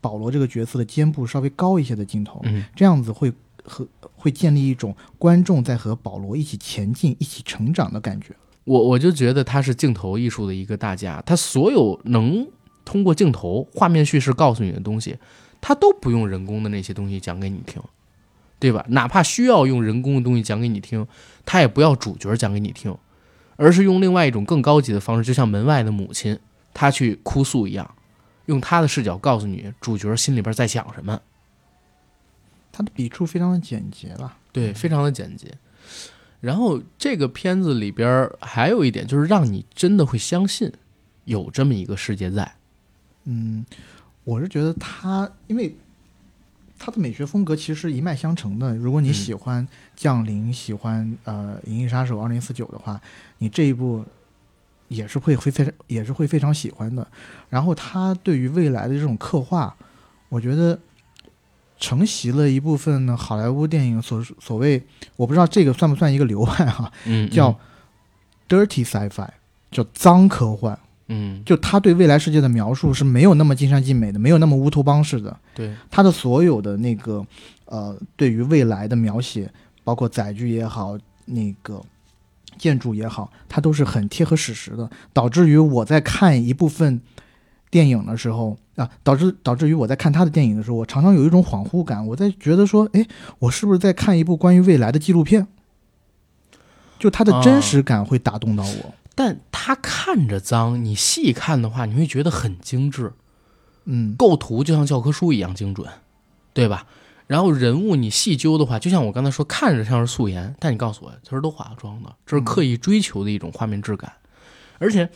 [0.00, 3.32] 保罗这个角色的肩部稍微高一些的镜头，嗯，这样子会
[3.62, 3.86] 和
[4.16, 8.34] 会建立一种观众在和保罗一起前进、一起成长的感觉。
[8.64, 12.46] 我我就觉得他是镜头艺术的一个大家，他所有能
[12.84, 15.18] 通过镜头、画面叙事告诉你的东西，
[15.60, 17.82] 他都不用人工的那些东西讲给你听，
[18.58, 18.84] 对吧？
[18.88, 21.06] 哪怕需要用人工的东西讲给你听，
[21.44, 22.96] 他也不要主角讲给你听，
[23.56, 26.38] 而是用另外一种更高级的方式，就像门外的母亲
[26.72, 27.94] 他去哭诉一样，
[28.46, 31.20] 用他的视角告诉你主角心里边在想什么。
[32.72, 34.36] 他的笔触非常的简洁吧？
[34.52, 35.46] 对，非常的简洁。
[36.44, 40.70] 然后这个片子里边还有一点，就是让你真的会相信
[41.24, 42.56] 有这么一个世界在。
[43.24, 43.64] 嗯，
[44.24, 45.74] 我是觉得他，因为
[46.78, 48.76] 他的美学风格其实一脉相承的。
[48.76, 49.66] 如果你喜欢
[49.96, 53.00] 《降临》，喜欢呃《银翼杀手二零四九》的话，
[53.38, 54.04] 你这一部
[54.88, 57.08] 也是会会非常也是会非常喜欢的。
[57.48, 59.74] 然后他对于未来的这种刻画，
[60.28, 60.78] 我觉得。
[61.84, 64.82] 承袭了一部分呢，好莱坞电影所所谓，
[65.16, 67.54] 我不知道这个算不算一个流派哈，嗯，叫
[68.48, 69.28] dirty sci-fi，
[69.70, 70.78] 叫脏科幻，
[71.08, 77.22] 嗯，就他对未来世界的描述是没有那么尽善尽美的，没有那么乌托邦式的，对，他的所有的那个
[77.66, 79.52] 呃，对于未来的描写，
[79.84, 81.82] 包括载具也好，那个
[82.56, 87.02] 建筑也好，它都是很贴合史实的，导致于我在看一部分。
[87.74, 92.06] 电影的时候啊，导致导致于我在看他的电影的时候，我常常有一种恍惚感。
[92.06, 93.04] 我在觉得说，哎，
[93.40, 95.48] 我是不是在看一部关于未来的纪录片？
[97.00, 98.94] 就他的真实感会打动到我。
[99.16, 103.12] 但他看着脏，你细看的话，你会觉得很精致。
[103.86, 105.88] 嗯，构图就像教科书一样精准，
[106.52, 106.86] 对吧？
[107.26, 114.12] 然后人物你细究的话，就像我刚才说，看着像是素颜，但你告诉我，其实都化妆的，这是刻意追求的一种画面质感，
[114.78, 115.10] 而且。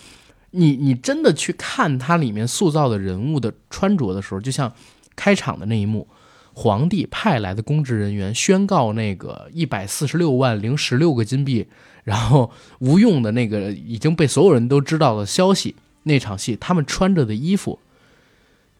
[0.59, 4.73] 你你真的去看它里面塑造的人物的穿着的时候，就像
[5.15, 6.09] 开场的那一幕，
[6.53, 11.69] 皇帝派来的公职人员宣告那个一百四十六万零十六个金币，
[12.03, 17.79] 然后无用的那个已经被所有人都知道的消息，那场戏他们穿着的衣服，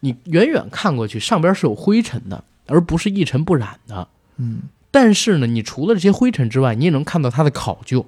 [0.01, 4.07] 你远远看过去上边是有灰尘的，而不是一尘不染的。
[4.35, 8.05] 嗯，但是呢，你除了这些灰尘之外，你也能看到它的考究。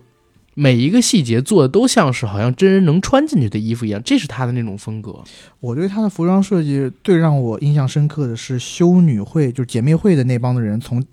[0.53, 5.23] 每一个细节做的都像是好像真人能穿进去的衣服一样，这是他的那种风格。
[5.60, 11.03] 我对他的服装设计最让我印象深刻的是修女会，就是姐妹会的那帮的人从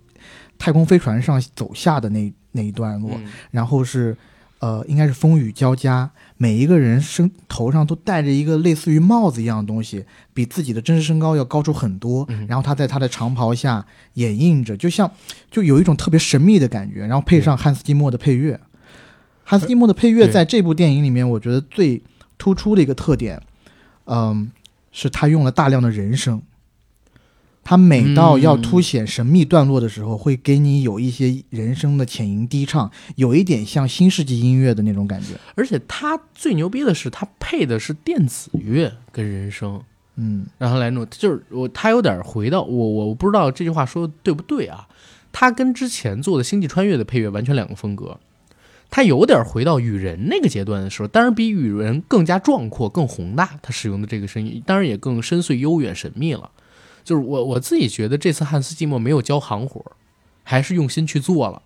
[0.59, 3.13] 太空飞船上走下的那那一段落，
[3.53, 4.17] 然后是
[4.59, 10.05] 呃，应该是风雨交加，每一个人身头上都戴着一个类似于帽子一样的东西，
[10.35, 12.27] 比自己的真实身高要高出很多。
[12.49, 15.09] 然后他在他的长袍下掩映着，就像
[15.49, 17.07] 就有一种特别神秘的感觉。
[17.07, 18.59] 然后配上汉斯季默的配乐。
[19.49, 22.03] 汉斯季默的配乐在这部电影里面，我觉得最
[22.37, 23.41] 突出的一个特点，
[24.05, 24.53] 嗯，
[24.93, 26.43] 是他用了大量的人声，
[27.65, 35.29] 他每到要凸显神秘段落的时候，会给你有一些人声的浅吟低唱，有一点像新世纪音乐的那种感觉。
[35.55, 39.83] 而且他最牛逼的是，他配的是电子乐跟人声，
[40.17, 40.45] 嗯。
[40.59, 44.87] 然后来弄，就是我他有点回到我我我不知道这句话说的对不对啊？
[45.33, 48.19] 他跟之前做的《星际穿越》的配乐完全两个风格，
[48.91, 56.51] 他有点回到雨人那个阶段的时候，当然比雨人更加壮阔、更宏大，他使用的这个声音当然也更深邃、悠远、神秘了。
[57.05, 59.93] 就是我我自己觉得这次汉斯季默没有交行活儿，
[60.43, 61.63] 还是用心去做了。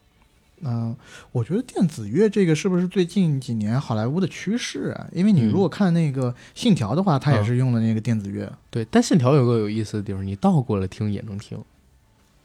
[0.65, 0.94] 嗯、
[1.32, 5.09] 我觉得电子乐这个是不是最近几年好莱坞的趋势啊？
[5.12, 8.53] 因为你嗯如果看那个《信条》的话，它也是用的那个电子乐。
[8.70, 11.59] 对，但信条有个有意思的地方，你倒过来听也能听，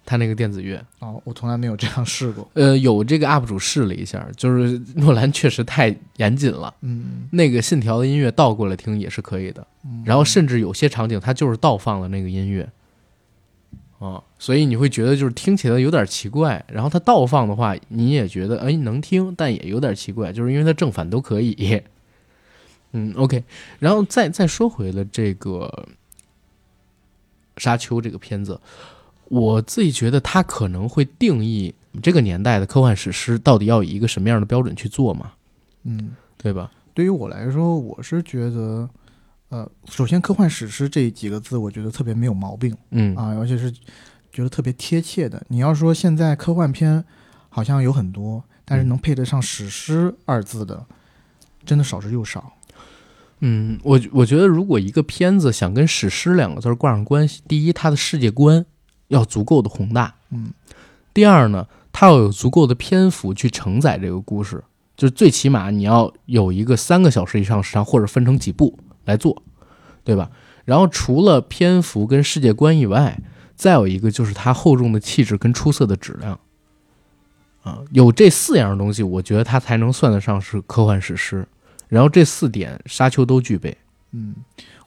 [0.08, 0.82] 他那个电子乐。
[1.00, 2.50] 哦，我从来没有这样试过。
[2.54, 6.74] 呃，有这个 UP 主试了一下，就是诺兰确实太严谨了。
[6.82, 12.70] 嗯，那个信条的音乐倒过来听也是可以的，嗯然后甚至有些场景它就是倒放了那个音乐，
[14.00, 16.64] 啊，所以你会觉得就是听起来有点奇怪。
[16.72, 21.84] 然后它倒放的话，你也觉得哎能听，但也有点奇怪，就是因为它正反都可以。
[22.94, 23.44] 嗯，OK，
[23.80, 25.86] 然后再再说回了这个
[27.62, 28.60] 《沙丘》这个片子，
[29.30, 35.32] 我自己觉得它可能会定义这个年代的科幻史诗到底要以一个什么样的标准去做嘛，
[35.84, 36.72] 嗯，对吧？
[36.94, 38.90] 对于我来说，我是觉得，
[39.50, 43.72] 呃，首先科幻史诗这几个字，我觉得特别没有毛病嗯啊，而且是
[44.32, 45.46] 觉得特别贴切的。
[45.50, 47.04] 你要说现在科幻片
[47.50, 50.86] 好像有很多，但是能配得上史诗二字的，
[51.66, 52.54] 真的少之又少。
[53.42, 58.66] 嗯，我我觉得如果一个片子想跟史诗两个字儿挂上关系，第一，它的世界观
[59.08, 60.54] 要足够的宏大；嗯
[61.14, 64.64] 第二呢，它要有足够的篇幅去承载这个故事，
[64.96, 69.42] 就是最起码你要有一个三个小时以上时长，或者分成几部来做，
[70.04, 70.30] 对吧？
[70.66, 73.20] 然后除了篇幅跟世界观以外，
[73.56, 76.40] 再有一个就是它厚重的气质跟出色的质量。
[77.64, 81.48] 啊，有这四样东西，我觉得它才能算得上是科幻史诗。
[81.88, 83.76] 然后这四点，沙丘都具备。
[84.12, 84.36] 嗯，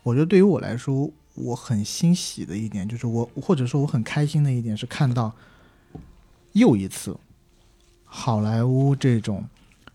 [0.02, 5.32] 我觉得对于我来说，我很欣喜的一点就是我，或者说我很开心的一点是看到
[6.52, 7.16] 又一次
[8.04, 9.44] 好莱坞这种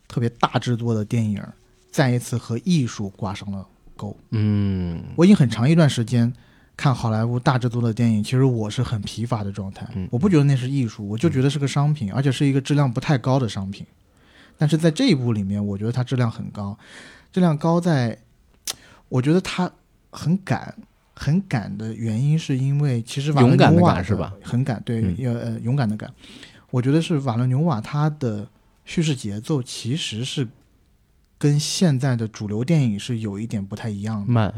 [0.08, 1.44] 特别大制作的电影，
[1.92, 4.16] 再一次和艺术挂上了钩。
[4.32, 6.32] 嗯，我已经很长一段时间
[6.78, 9.88] 看好莱坞大制作的电影，其实我是很疲乏的状态。
[9.96, 13.86] 嗯我不觉得那是艺术，我就觉得是个商品，而且是一个质量不太高的商品。
[14.58, 16.78] 但是在这一部里面，我觉得它质量很高，
[17.34, 18.18] 质量高在，
[19.10, 19.70] 我觉得它
[20.10, 20.74] 很赶，
[21.16, 24.34] 很赶的原因是因为其实瓦伦纽瓦是吧？
[24.44, 26.14] 很赶，对，嗯要呃勇敢的赶。
[26.70, 28.48] 我觉得是瓦伦纽瓦他的
[28.84, 30.48] 叙事节奏其实是
[31.38, 34.54] 跟现在的主流电影是有一点不太一样的，慢，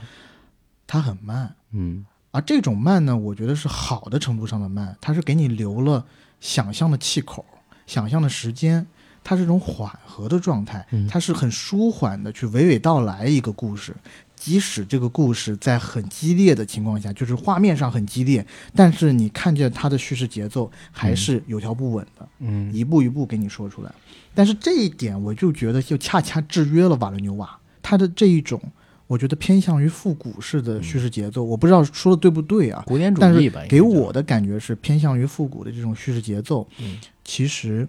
[0.88, 1.56] 它很慢。
[1.72, 6.06] 嗯而这种慢呢，我觉得是好的程度上的慢，它是给你留了
[6.40, 7.46] 想象的气口、
[7.88, 8.86] 想象的时间，
[9.24, 13.96] 它是一种缓和的状态嗯，它是很舒缓的去娓娓道来一个故事。
[14.38, 18.46] 即使这个故事在很激烈的情况下，就是画面上很激烈，
[18.76, 23.92] 但是你看见它的叙事节奏还是有条不紊的，嗯一步一步给你说出来。
[24.34, 28.62] 但是这一点，我就觉得就恰恰制约了瓦伦纽瓦，他的这一种，
[29.08, 32.84] 我觉得偏向于复古式的叙事节奏，我不知道说的对不对啊？
[32.86, 36.68] 古典主但是义吧，给应该叫我的感觉是偏向于复古的这种叙事节奏。
[36.80, 37.86] 嗯其实，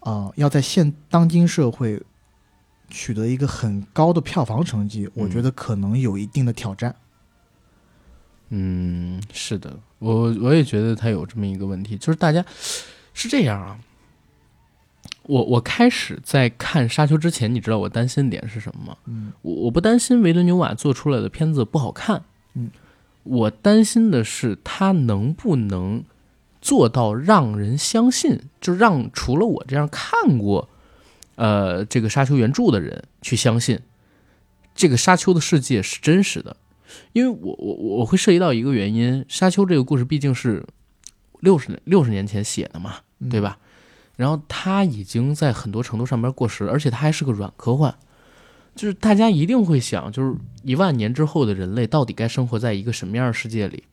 [0.00, 2.00] 啊、要在现当今社会
[2.88, 6.94] 取得一个很高的票房成绩，我嗯觉得可能有一定的挑战。
[8.50, 12.44] 嗯，是的，我我也觉得他有这么一个问题，就是大家
[13.12, 13.78] 是这样啊。
[15.24, 18.96] 我我开始在看《沙丘》之前，你知道我担心点是什么吗？
[19.04, 22.24] 嗯我我不担心维伦纽瓦做出来的片子不好看，
[22.54, 22.70] 嗯，
[23.24, 26.02] 我担心的是他能不能
[26.62, 30.70] 做到让人相信，就让除了我这样看过
[31.38, 33.78] 呃这个《沙丘》原著的人去相信
[34.74, 36.56] 这个沙丘的世界是真实的，
[37.12, 40.66] 因为我我我会涉及到一个原因，《沙丘》这个故事毕竟是
[41.40, 43.58] 六十六十年前写的嘛，嗯对吧？
[44.16, 47.94] 然后它已经在很多程度上面过时了，而且它还是个软科幻，
[48.74, 50.34] 就是大家一定会想，就是
[50.64, 53.84] 一万年之后的人类到底该生活在一个什么样的世界里？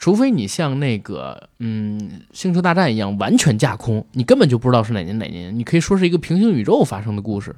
[0.00, 2.00] 除非你像那个嗯
[2.32, 7.54] 《星球大战》一样完全架空，你根本就不知道是哪年哪年，你可以说是一个平行宇宙发生的故事。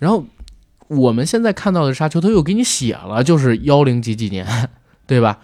[0.00, 0.26] 然后
[0.88, 4.44] 我们现在看到的沙丘，它又给你写了，就是幺零几几年，
[5.06, 5.38] 对吧？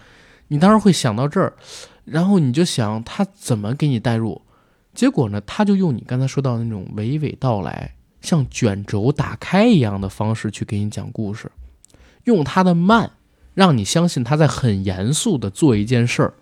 [0.49, 1.53] 你当然会想到这儿，
[2.03, 4.41] 然后你就想他怎么给你带入，
[4.93, 11.49] 结果呢，他就用你刚才说到的那种娓娓道来，像卷轴打开一样的方式去给你讲故事，
[12.25, 13.09] 用他的慢，
[13.59, 16.33] 让你相信他在很严肃的做一件事儿，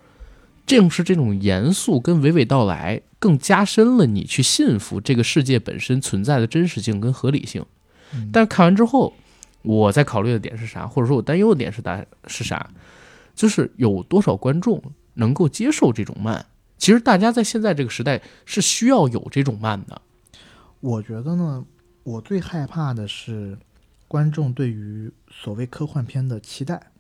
[0.68, 7.66] 正是这种严肃跟娓娓道来，更加深了你去信服这个世界本身存在的真实性跟合理性。
[8.14, 9.16] 嗯但是看完之后，
[9.64, 12.70] 我在考虑的点是啥，或者说我担忧的点是啥是啥？
[13.34, 14.80] 就是有多少观众
[15.16, 16.46] 能够接受这种慢？
[16.78, 20.00] 其实大家在现在这个时代是需要有这种慢的。
[20.82, 21.66] 我觉得呢，
[22.04, 23.58] 我最害怕的是
[24.08, 26.92] 观众对于所谓科幻片的期待，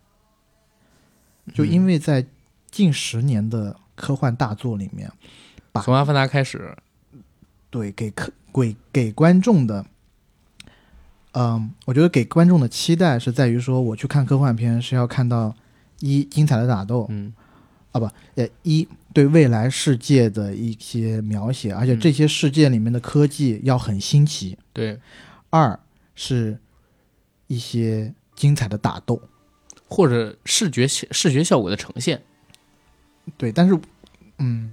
[1.53, 2.25] 就因为在
[2.69, 5.11] 近十年的科幻大作里面，
[5.71, 6.75] 把从《阿凡达》开始，
[7.69, 9.85] 对给客给给观众的，
[11.33, 15.55] 嗯，我觉得给观众的期待是在于说，我去看科幻片是要看到
[15.99, 17.33] 一精彩的打斗，嗯。
[18.35, 21.99] 呃，一对未来世界的一些描写，而且嗯。
[21.99, 24.99] 这些世界里面的科技要很新奇；对，
[25.49, 25.79] 二
[26.13, 26.59] 是
[27.47, 29.19] 一些精彩的打斗，
[29.87, 32.21] 或者视觉视觉效果的呈现。
[33.37, 33.77] 对，但是
[34.37, 34.71] 嗯，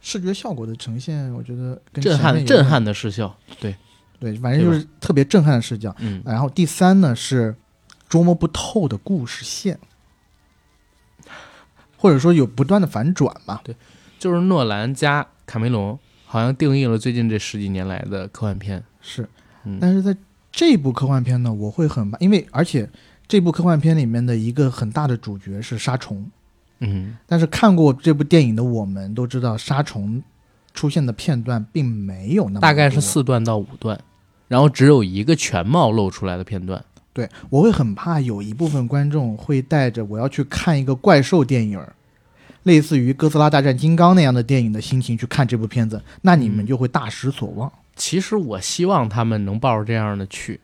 [0.00, 3.74] 视觉效果的呈现，我觉得跟震撼震撼的视效，对，
[4.18, 5.94] 对，反正就是特别震撼的视角。
[5.98, 7.54] 嗯，然后第三呢是
[8.08, 9.78] 捉摸不透的故事线，
[11.98, 13.60] 或者说有不断的反转吧。
[13.64, 13.76] 对
[14.18, 18.82] 就是诺兰加卡梅隆好像定义了最近这十几年来的科幻片。
[19.02, 19.28] 是，
[19.64, 20.16] 嗯但是在
[20.50, 22.88] 这部科幻片呢，我会很因为而且
[23.30, 26.28] 这部科幻片里面的一个很大的主角是杀虫，
[26.80, 30.20] 嗯，但是看过这部电影的我们都知道，杀虫
[30.74, 33.96] 出现的片段并没有那么大概是四段到五段，
[34.48, 36.84] 然后只有一个全貌露出来的片段。
[37.12, 41.92] 对，我会很怕有一部分观众会带着我要去看一个怪兽电影儿，
[42.64, 47.70] 类似于《哥斯拉大战金刚》那样的电影的心情去看这部片子，那你们嗯就会大失所望。
[47.94, 50.58] 其实我希望他们能抱着这样的去，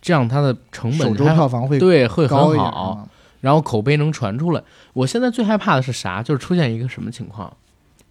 [0.00, 3.08] 这样它的成首周本还票房会对会很好，啊。
[3.40, 4.62] 然后口碑能传出来。
[4.92, 6.22] 我现在最害怕的是啥？
[6.22, 7.56] 就是出现一个什么情况？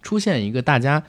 [0.02, 1.02] 出现一个大家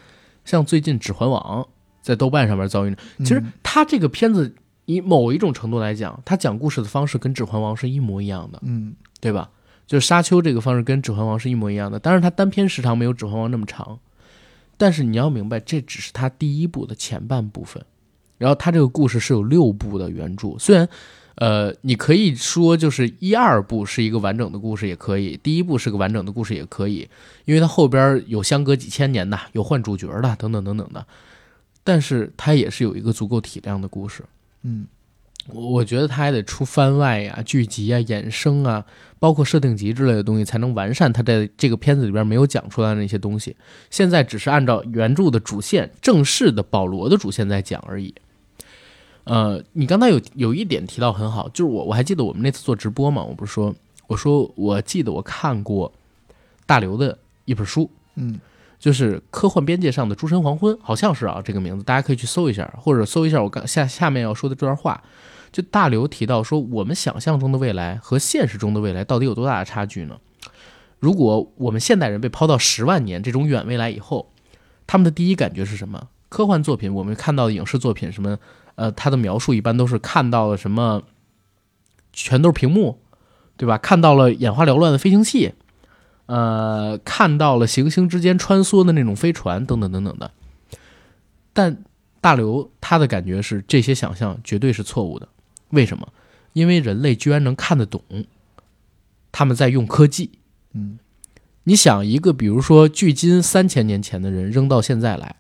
[0.46, 1.64] 像最近《指环王》
[2.02, 4.54] 在豆瓣上面遭遇，其实嗯它这个片子
[4.86, 9.50] 以某一种程度来讲，它讲故事的方式跟《指环王》是一模一样的，嗯对吧？
[9.88, 14.00] 就是沙丘这个方式跟《指环王》是一模一样的，当然它单片时长没有《指环王》那么长，
[14.78, 17.84] 但是你要明白，这只是它第一部的前半部分，
[18.42, 20.90] 然后它这个故事是有六部的原著，虽然。
[21.36, 27.10] 呃，你可以说就是一二部是一个完整的故事，也可以；第一部是个完整的故事，也可以，
[27.46, 31.04] 因为它后边有相隔几千年的，有换主角的，等等等等的。
[31.84, 34.24] 但是它也是有一个足够体量的故事。
[34.64, 34.86] 嗯
[35.48, 38.86] 我我觉得它还得出番外呀、剧集啊、衍生啊，
[39.18, 43.56] 包括设定集之类的东西，才能完善它在这个片子里边没有讲出来的那些东西。
[43.90, 48.14] 现在只是按照原著的主线，正式的保罗的主线在讲而已。
[49.24, 53.74] 呃，你刚才有有一点提到很好，就是我我还记得我们那次做直播嘛，我不是说
[54.08, 55.92] 我说我记得我看过
[56.66, 58.40] 大刘的一本书，嗯
[58.80, 65.04] 就是科幻边界上的诸神黄昏，好像是啊这个名字，大家可以去搜一下，或者搜一下我刚下下面要说的这段话。
[65.52, 70.18] 就大刘提到说，我们想象中的未来和现实中的未来到底有多大的差距呢？
[70.98, 74.32] 如果我们现代人被抛到十万年这种远未来以后，
[74.88, 76.08] 他们的第一感觉是什么？
[76.30, 78.40] 科幻作品我们看到的影视作品什么？
[78.76, 81.04] 呃，他的描述一般都是看到了什么，
[82.12, 83.00] 全都是屏幕，
[83.58, 83.78] 对吧？
[83.78, 85.54] 看到了眼花缭乱的飞行器，
[86.26, 90.32] 呃，看到了行星之间穿梭的那种飞船，等等等等的。
[91.54, 91.84] 但
[92.22, 95.28] 大刘他的感觉是，这些想象绝对是错误的。
[95.70, 96.08] 为什么？
[96.54, 98.04] 因为人类居然能看得懂，
[99.32, 100.32] 他们在用科技。
[100.74, 101.00] 嗯
[101.64, 105.36] 你想，一个比如说距今三千年前的人扔到现在来，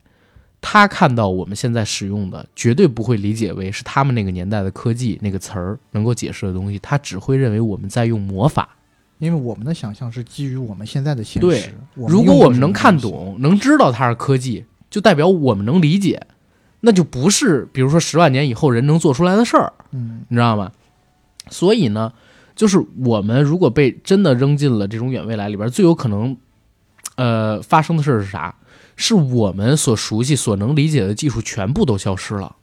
[0.62, 8.70] 他看到我们现在使用的，绝对不会理解为是他们那个年代的科技那个词儿能够解释的东西，他只会认为我们在用魔法。
[9.18, 11.74] 因为我们的想象是基于我们现在的现对实。
[11.96, 16.26] 如果我们能看懂，懂，能知道它是科技，就代表我们能理解，
[16.80, 20.72] 那就不是比如说十万年以后人能做出来的事儿，嗯你知道吗？
[21.50, 22.14] 所以呢，
[22.56, 26.36] 就是我们如果被真的扔进了这种远未来里边，最有可能，
[27.16, 28.56] 呃，发生的事儿是啥？
[29.02, 32.56] 是我们所熟悉、所能理解的技术全部都消失了，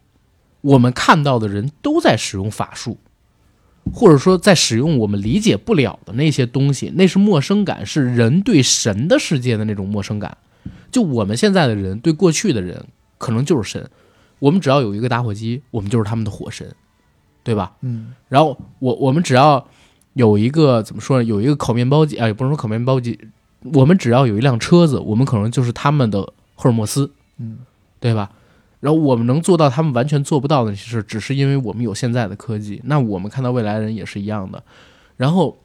[0.61, 2.99] 我们看到的人都在使用法术，
[3.93, 10.39] 或者说在使用我们理解不了的那些东西，那是陌生感，是人对神的世界的那种陌生感。
[10.93, 12.87] 就我们现在的人对过去的人，
[13.19, 13.91] 可能就是神。
[14.39, 16.73] 我们只要有一个打火机，我们就是他们的火神，
[17.43, 17.75] 对吧？
[17.81, 19.67] 嗯然后我我们只要
[20.15, 21.25] 有一个怎么说呢？
[21.25, 23.19] 有一个烤面包机啊，也不能说烤面包机，
[23.73, 26.21] 我们只要有一辆车子，我们可能就是他们的
[26.55, 27.59] 赫尔墨斯，嗯
[28.01, 28.31] 对吧？
[28.81, 32.81] 然后我们能做到他们完全做不到的那些事，只是因为我们有现在的科技。
[32.85, 34.63] 那我们看到未来人也是一样的。
[35.17, 35.59] 然后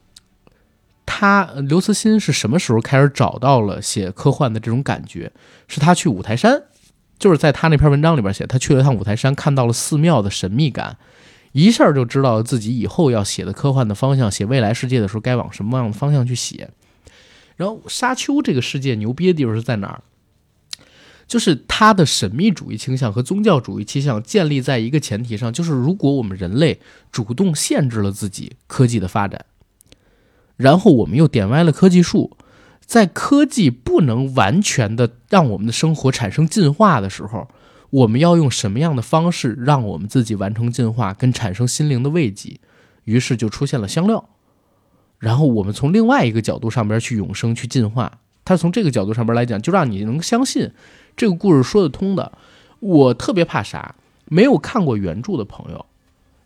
[1.06, 5.32] 他呃刘慈欣是什么时候开始找到了写科幻的这种感觉？
[5.68, 6.64] 是他去五台山，
[7.20, 10.98] 就是在他那篇文章里边写，他去了趟五台山，看到了寺庙的神秘感，
[11.52, 16.72] 一下就知道自己以后要写的科幻的方向，写未来世界的时候该往什么样的方向去写。
[17.56, 20.02] 然后沙丘这个世界牛逼的地方是在哪儿？
[21.26, 26.80] 就是它的神秘主义倾向和宗教主义倾向建立在一个前提上，就是如果我们人类
[27.12, 29.46] 主动限制了自己科技的发展，
[30.58, 32.38] 然后我们又点歪了科技树，
[32.86, 37.48] 在科技不能完全的让我们的生活产生进化的时候，
[37.90, 42.60] 我们要用什么样的方式让我们自己完成进化跟产生心灵的慰藉？
[43.06, 44.30] 于是就出现了香料，
[45.24, 48.20] 然后我们从另外一个角度上边去永生去进化。
[48.44, 50.70] 他从这个角度上边来讲，就让你能相信
[51.16, 52.34] 这个故事说得通的。
[52.82, 53.96] 我特别怕啥？
[54.26, 55.86] 没有看过原著的朋友，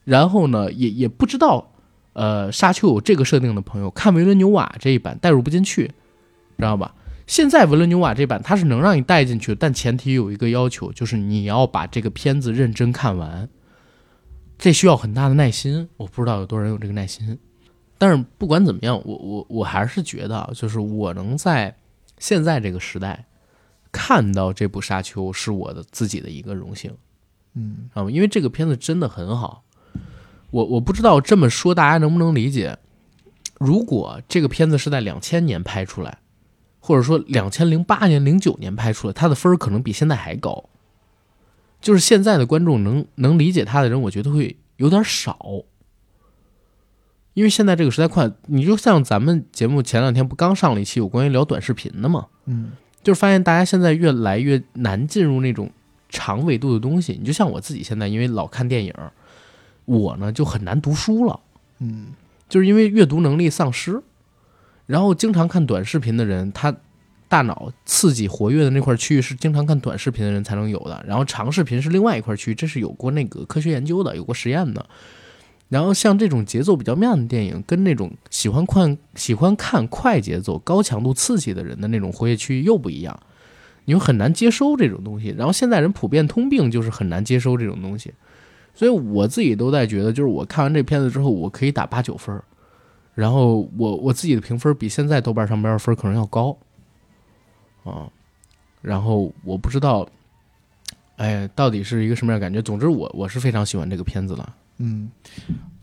[0.03, 1.71] 然后呢，也也不知道，
[2.13, 5.87] 呃，沙丘有这个设定的朋友，看维伦纽瓦这一版代入不进去，
[6.57, 6.93] 知道吧？
[7.25, 13.49] 现在维伦纽瓦这版它是能让你带进去，但前提有一个要求，就是你要把这个片子认真看完，
[14.59, 15.89] 这需要很大的耐心。
[15.97, 17.39] 我不知道有多少人有这个耐心，
[17.97, 21.75] 但是不管怎么样，我我我还是觉得，就是我能在。
[22.19, 23.27] 现在这个时代，
[23.91, 26.91] 看到这部《沙丘》是我的自己的一个荣幸，
[27.53, 29.63] 嗯啊，因为这个片子真的很好。
[30.49, 32.75] 我我不知道这么说大家能不能理解。
[33.59, 36.17] 如果这个片子是在两千年拍出来，
[36.79, 40.67] 或者说两千零八年、零九年拍出来，它的分儿可能比现在还高。
[41.79, 45.37] 就是现在的观众能能理解他的人，我觉得会有点少。
[47.38, 52.26] 因为现在这个时代快，你就像咱们节目前两天不刚上了一期有关于聊短视频的吗？
[52.45, 52.72] 嗯，
[53.03, 55.69] 就是发现大家现在越来越难进入那种
[56.09, 57.15] 长维度的东西。
[57.19, 58.91] 你就像我自己现在，因为老看电影，
[59.85, 61.39] 我呢就很难读书了。
[61.77, 62.07] 嗯，
[62.49, 64.01] 就是因为阅读能力丧失，
[64.88, 66.76] 然后经常看短视频的人，他
[67.27, 74.84] 大脑刺激活跃的那块区域是经常看短视频的人才能有的，然后长视频是另外一块区域，这是有过那个科学研究的，有过实验的。
[75.69, 83.19] 然后像这种节奏比较慢的电影，跟那种喜欢看喜欢看快节奏、高强度刺激的人的那种活跃区域又不一样，
[83.84, 85.35] 你又很难接收这种东西。
[85.38, 88.14] 然后现在人普遍通病就是很难接收这种东西，
[88.73, 92.41] 所以我自己都在觉得，就是我看完这片子之后，我可以打八九分，
[93.14, 96.57] 然后我我自己的评分比现在豆瓣上边的分可能要高，
[97.84, 98.10] 啊，
[98.81, 100.07] 然后我不知道，
[101.18, 102.61] 哎，到底是一个什么样感觉？
[102.61, 104.56] 总之我我是非常喜欢这个片子了。
[104.79, 105.09] 嗯，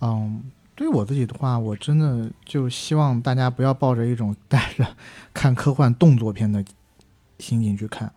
[0.01, 0.43] 嗯，
[0.75, 4.97] 对于我自己的话，我真的就希望大家不要抱着一种 带着
[5.33, 6.65] 看科幻动作片的
[7.39, 8.13] 心情去看。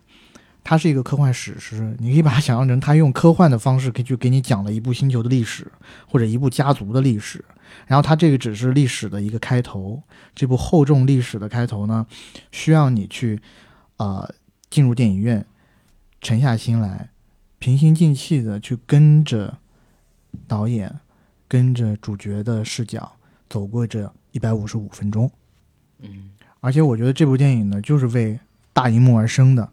[0.64, 5.72] 它是一个科幻史诗，你可以把它想象成它用科幻的方式，可以去给你讲了一部星球的历史，
[6.10, 7.44] 或者一部家族的历史。
[7.86, 10.04] 然后它这个只是历史的一个开头，
[10.36, 12.06] 这部厚重历史的开头呢，
[12.52, 13.42] 需要你去
[13.96, 14.30] 呃
[14.70, 15.46] 进入电影院，
[16.22, 17.10] 沉下心来，
[17.60, 19.58] 平心静气的去跟着。
[20.48, 20.94] 导演
[21.48, 23.12] 跟着主角的视角
[23.50, 25.32] 走过这一百五十五分钟，
[26.00, 26.30] 嗯，
[26.60, 28.40] 而且我觉得这部电影呢，就是为
[28.74, 29.70] 大荧幕而生的。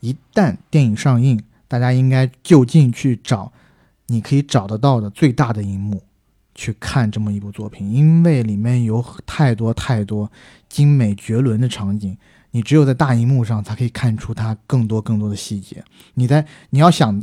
[0.00, 3.52] 一旦电影上映，大家应该就近去找
[4.06, 6.02] 你可以找得到的最大的荧幕
[6.54, 10.32] 去看这么一部作品，因为里面有太多太多
[10.68, 12.16] 精美绝伦的场景，
[12.52, 15.84] 你只有在大荧幕上才可以看出它更多更多的细节。
[16.14, 17.22] 你在你要想。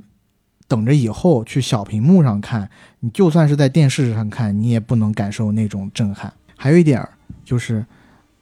[0.68, 2.70] 等着以后去小屏幕上看，
[3.00, 6.32] 你就算是在电视上看，你也不能感受那种震撼。
[6.56, 7.10] 还有一点儿，
[7.46, 7.86] 就是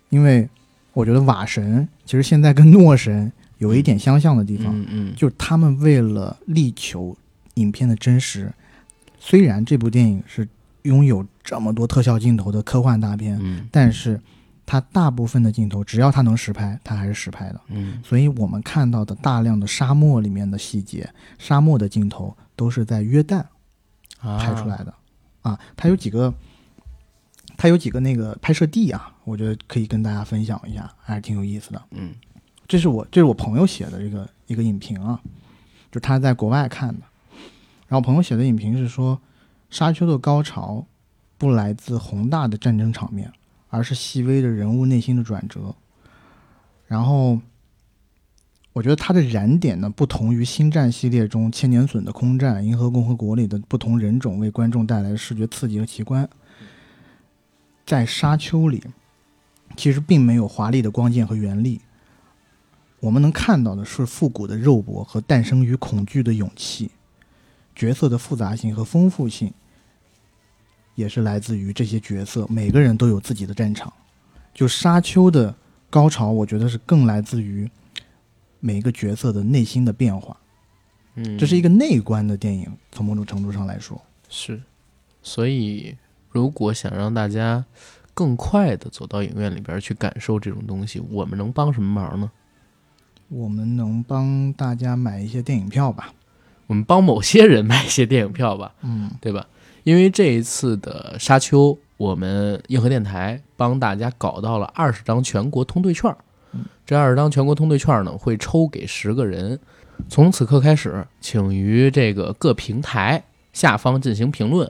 [0.09, 0.47] 因为
[0.93, 7.15] 我觉得瓦神其实现在跟诺神有一点相像的地方，嗯嗯，就是他们为了力求
[7.55, 8.51] 影片的真实，
[9.19, 10.47] 虽然这部电影是
[10.83, 14.19] 拥有这么多特效镜头的科幻大片，嗯但是
[14.65, 17.61] 它大部分的镜头只要它能实拍，它还是实拍的。
[17.67, 23.43] 嗯所以我们看到的大量的沙漠里面的细节，沙漠的镜头都是在约旦
[24.19, 24.93] 啊拍出来的
[25.41, 25.59] 啊。
[25.77, 26.33] 它有几个，
[27.57, 31.81] 它有几个那个拍摄地啊，我觉得可以跟大家分享一下，还是挺有意思的。
[31.91, 32.13] 嗯
[32.67, 35.19] 这是我这是我朋友写的这个一个影评啊，
[35.91, 37.01] 就他在国外看的。
[37.87, 39.15] 然后朋友写的影评是说，
[39.69, 40.83] 《沙丘》的高潮
[41.37, 43.31] 不来自宏大的战争场面，
[43.75, 45.75] 而是细微的人物内心的转折。
[46.87, 47.39] 然后，
[48.71, 56.29] 我觉得它的燃点呢，不同于《星战》系列中千年隼的空战、银河共和国里的不同人种为观众带来的视觉刺激和奇观。
[57.85, 58.81] 在《沙丘》里，
[59.75, 61.81] 其实并没有华丽的光剑和原力，
[63.01, 66.91] 我们能看到的是复古的肉搏和诞生于恐惧的勇气。
[67.75, 69.53] 角色的复杂性和丰富性，
[70.95, 73.91] 也是来自于这些角色，每个人都有自己的战场。
[74.53, 75.53] 就沙丘的
[75.89, 77.69] 高潮，我觉得是更来自于
[78.59, 80.35] 每一个角色的内心的变化。
[81.15, 84.61] 嗯，这是一个内观的电影，从某种程度上来说，是，
[85.21, 85.95] 所以
[86.29, 87.63] 如果想让大家
[88.13, 92.31] 更快的走到影院里边去感受这种东西，我们能帮什么忙呢？
[93.27, 96.13] 我们能帮大家买一些电影票吧？
[96.67, 99.47] 我们帮某些人买一些电影票吧，嗯，对吧？
[99.85, 106.17] 因为这一次的沙丘，我们硬核电台帮大家搞到了二十张全国通兑券儿
[106.53, 106.65] 嗯。
[106.87, 109.59] 这二十张全国通兑券呢，会抽给十个人。
[110.09, 114.69] 从此刻开始，请于这个各平台下方进行评论，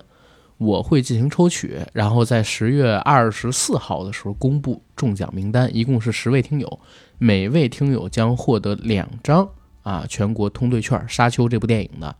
[0.57, 6.79] 我会进行抽取，然后在十月二十四号的时候公布中奖名单，一共是十位听友，
[7.17, 9.47] 每位听友将获得两张
[9.81, 12.13] 啊全国通兑券，《沙丘》这部电影的。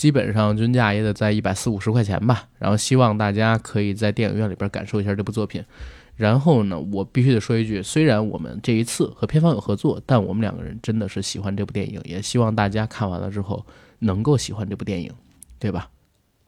[0.00, 5.62] 基本上均价也得在一百四五十块钱吧，然后希望大家可以在电影院里边感受一下这部作品。
[6.16, 13.62] 然后呢，我必须得说一句，虽然我们这一次和片方有合作，但我们两个人真的是喜欢这部电影，也希望大家看完了之后
[13.98, 15.12] 能够喜欢这部电影，
[15.58, 15.90] 对吧？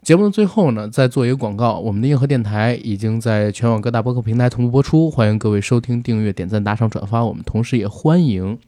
[0.01, 7.23] 节目的最后呢，再做一个广告，我们的硬核电台已经在全网各大播客平台同步播出，欢迎各位收听、订阅、点赞、打赏、转发。
[7.23, 8.59] 我们同时也欢迎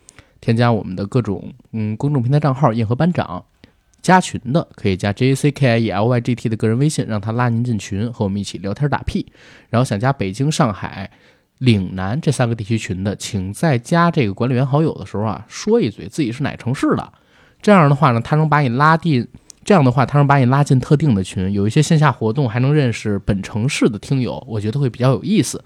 [0.42, 3.42] 添加我们的各种嗯公众平台账号“硬核班长”。
[4.04, 9.32] 加群的可以加 J A C K I E L Y G T 的个人微信，让他拉您进群，和我们一起聊天打屁。
[9.70, 11.10] 然后想加北京、上海、
[11.56, 17.12] 岭南这三个地区群的，请在加这个管理员好友的时候啊，说一嘴自己是哪城市的。
[17.62, 19.26] 这样的话呢，他能把你拉进，
[19.64, 25.64] 这样的话他能把你拉进特定的群，有一些线下活动还能认识本城市的听友，我觉得会比较有意思。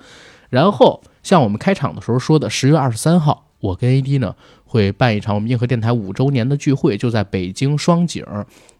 [0.48, 4.36] 然后像我们开场的时候说的，十月二十三号，我跟 AD 呢。
[4.68, 8.24] 会办一场我们硬核电台五周年的聚会，就在北京双井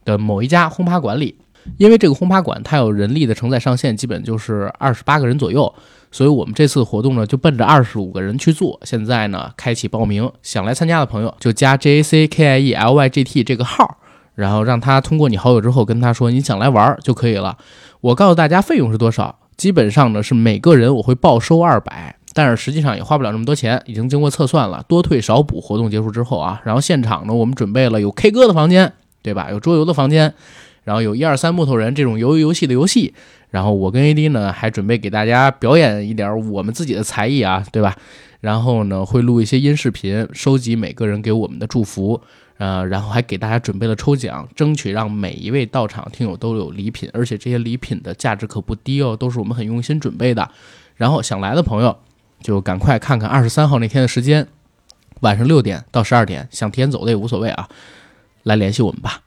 [0.05, 1.35] 的某一家轰趴馆里。
[1.77, 5.75] 因为这个轰趴馆它有人力的承载上限，基本就是二十八个人左右，
[6.11, 8.79] 所以我们这次活动呢就奔着二十五个人去做。
[8.85, 13.99] 现在呢开启报名，想来参加的朋友就加 J A C K I E L Y G T 这个号，
[14.35, 17.59] 然后让他通过你好友之后跟他说你想来玩就可以了。
[18.01, 22.18] 我告诉大家费用是多少，基本上呢是每个人我会报收二百。
[22.35, 25.61] 但是实际上也花不了那么多钱，已经经过测算了，多退少补。
[25.61, 28.93] 活动结束之后啊，然后现场呢，我们准备了有 K 歌的房间，
[29.23, 29.51] 对吧？
[29.51, 30.35] 有桌游的房间，
[30.85, 33.15] 然后有一二三木头人这种游游游戏的游戏，
[33.51, 37.97] 然后我跟 AD 呢还准备给大家表演一点我们自己的才艺啊，对吧？
[38.41, 42.21] 然后呢会录一些音视频，收集每个人给我们的祝福，
[42.59, 50.49] 呃，然后还给大家准备了抽奖，争取让每一位到场听友都有礼品，而且这些礼品的价值可不低哦，都是我们很用心准备的。
[50.95, 51.97] 然后想来的朋友。
[52.41, 54.47] 就赶快看看二十三号那天的时间，
[55.21, 57.69] 晚上六点到十二点，想提前走的也无所谓啊，
[58.45, 59.23] 来联系我们吧。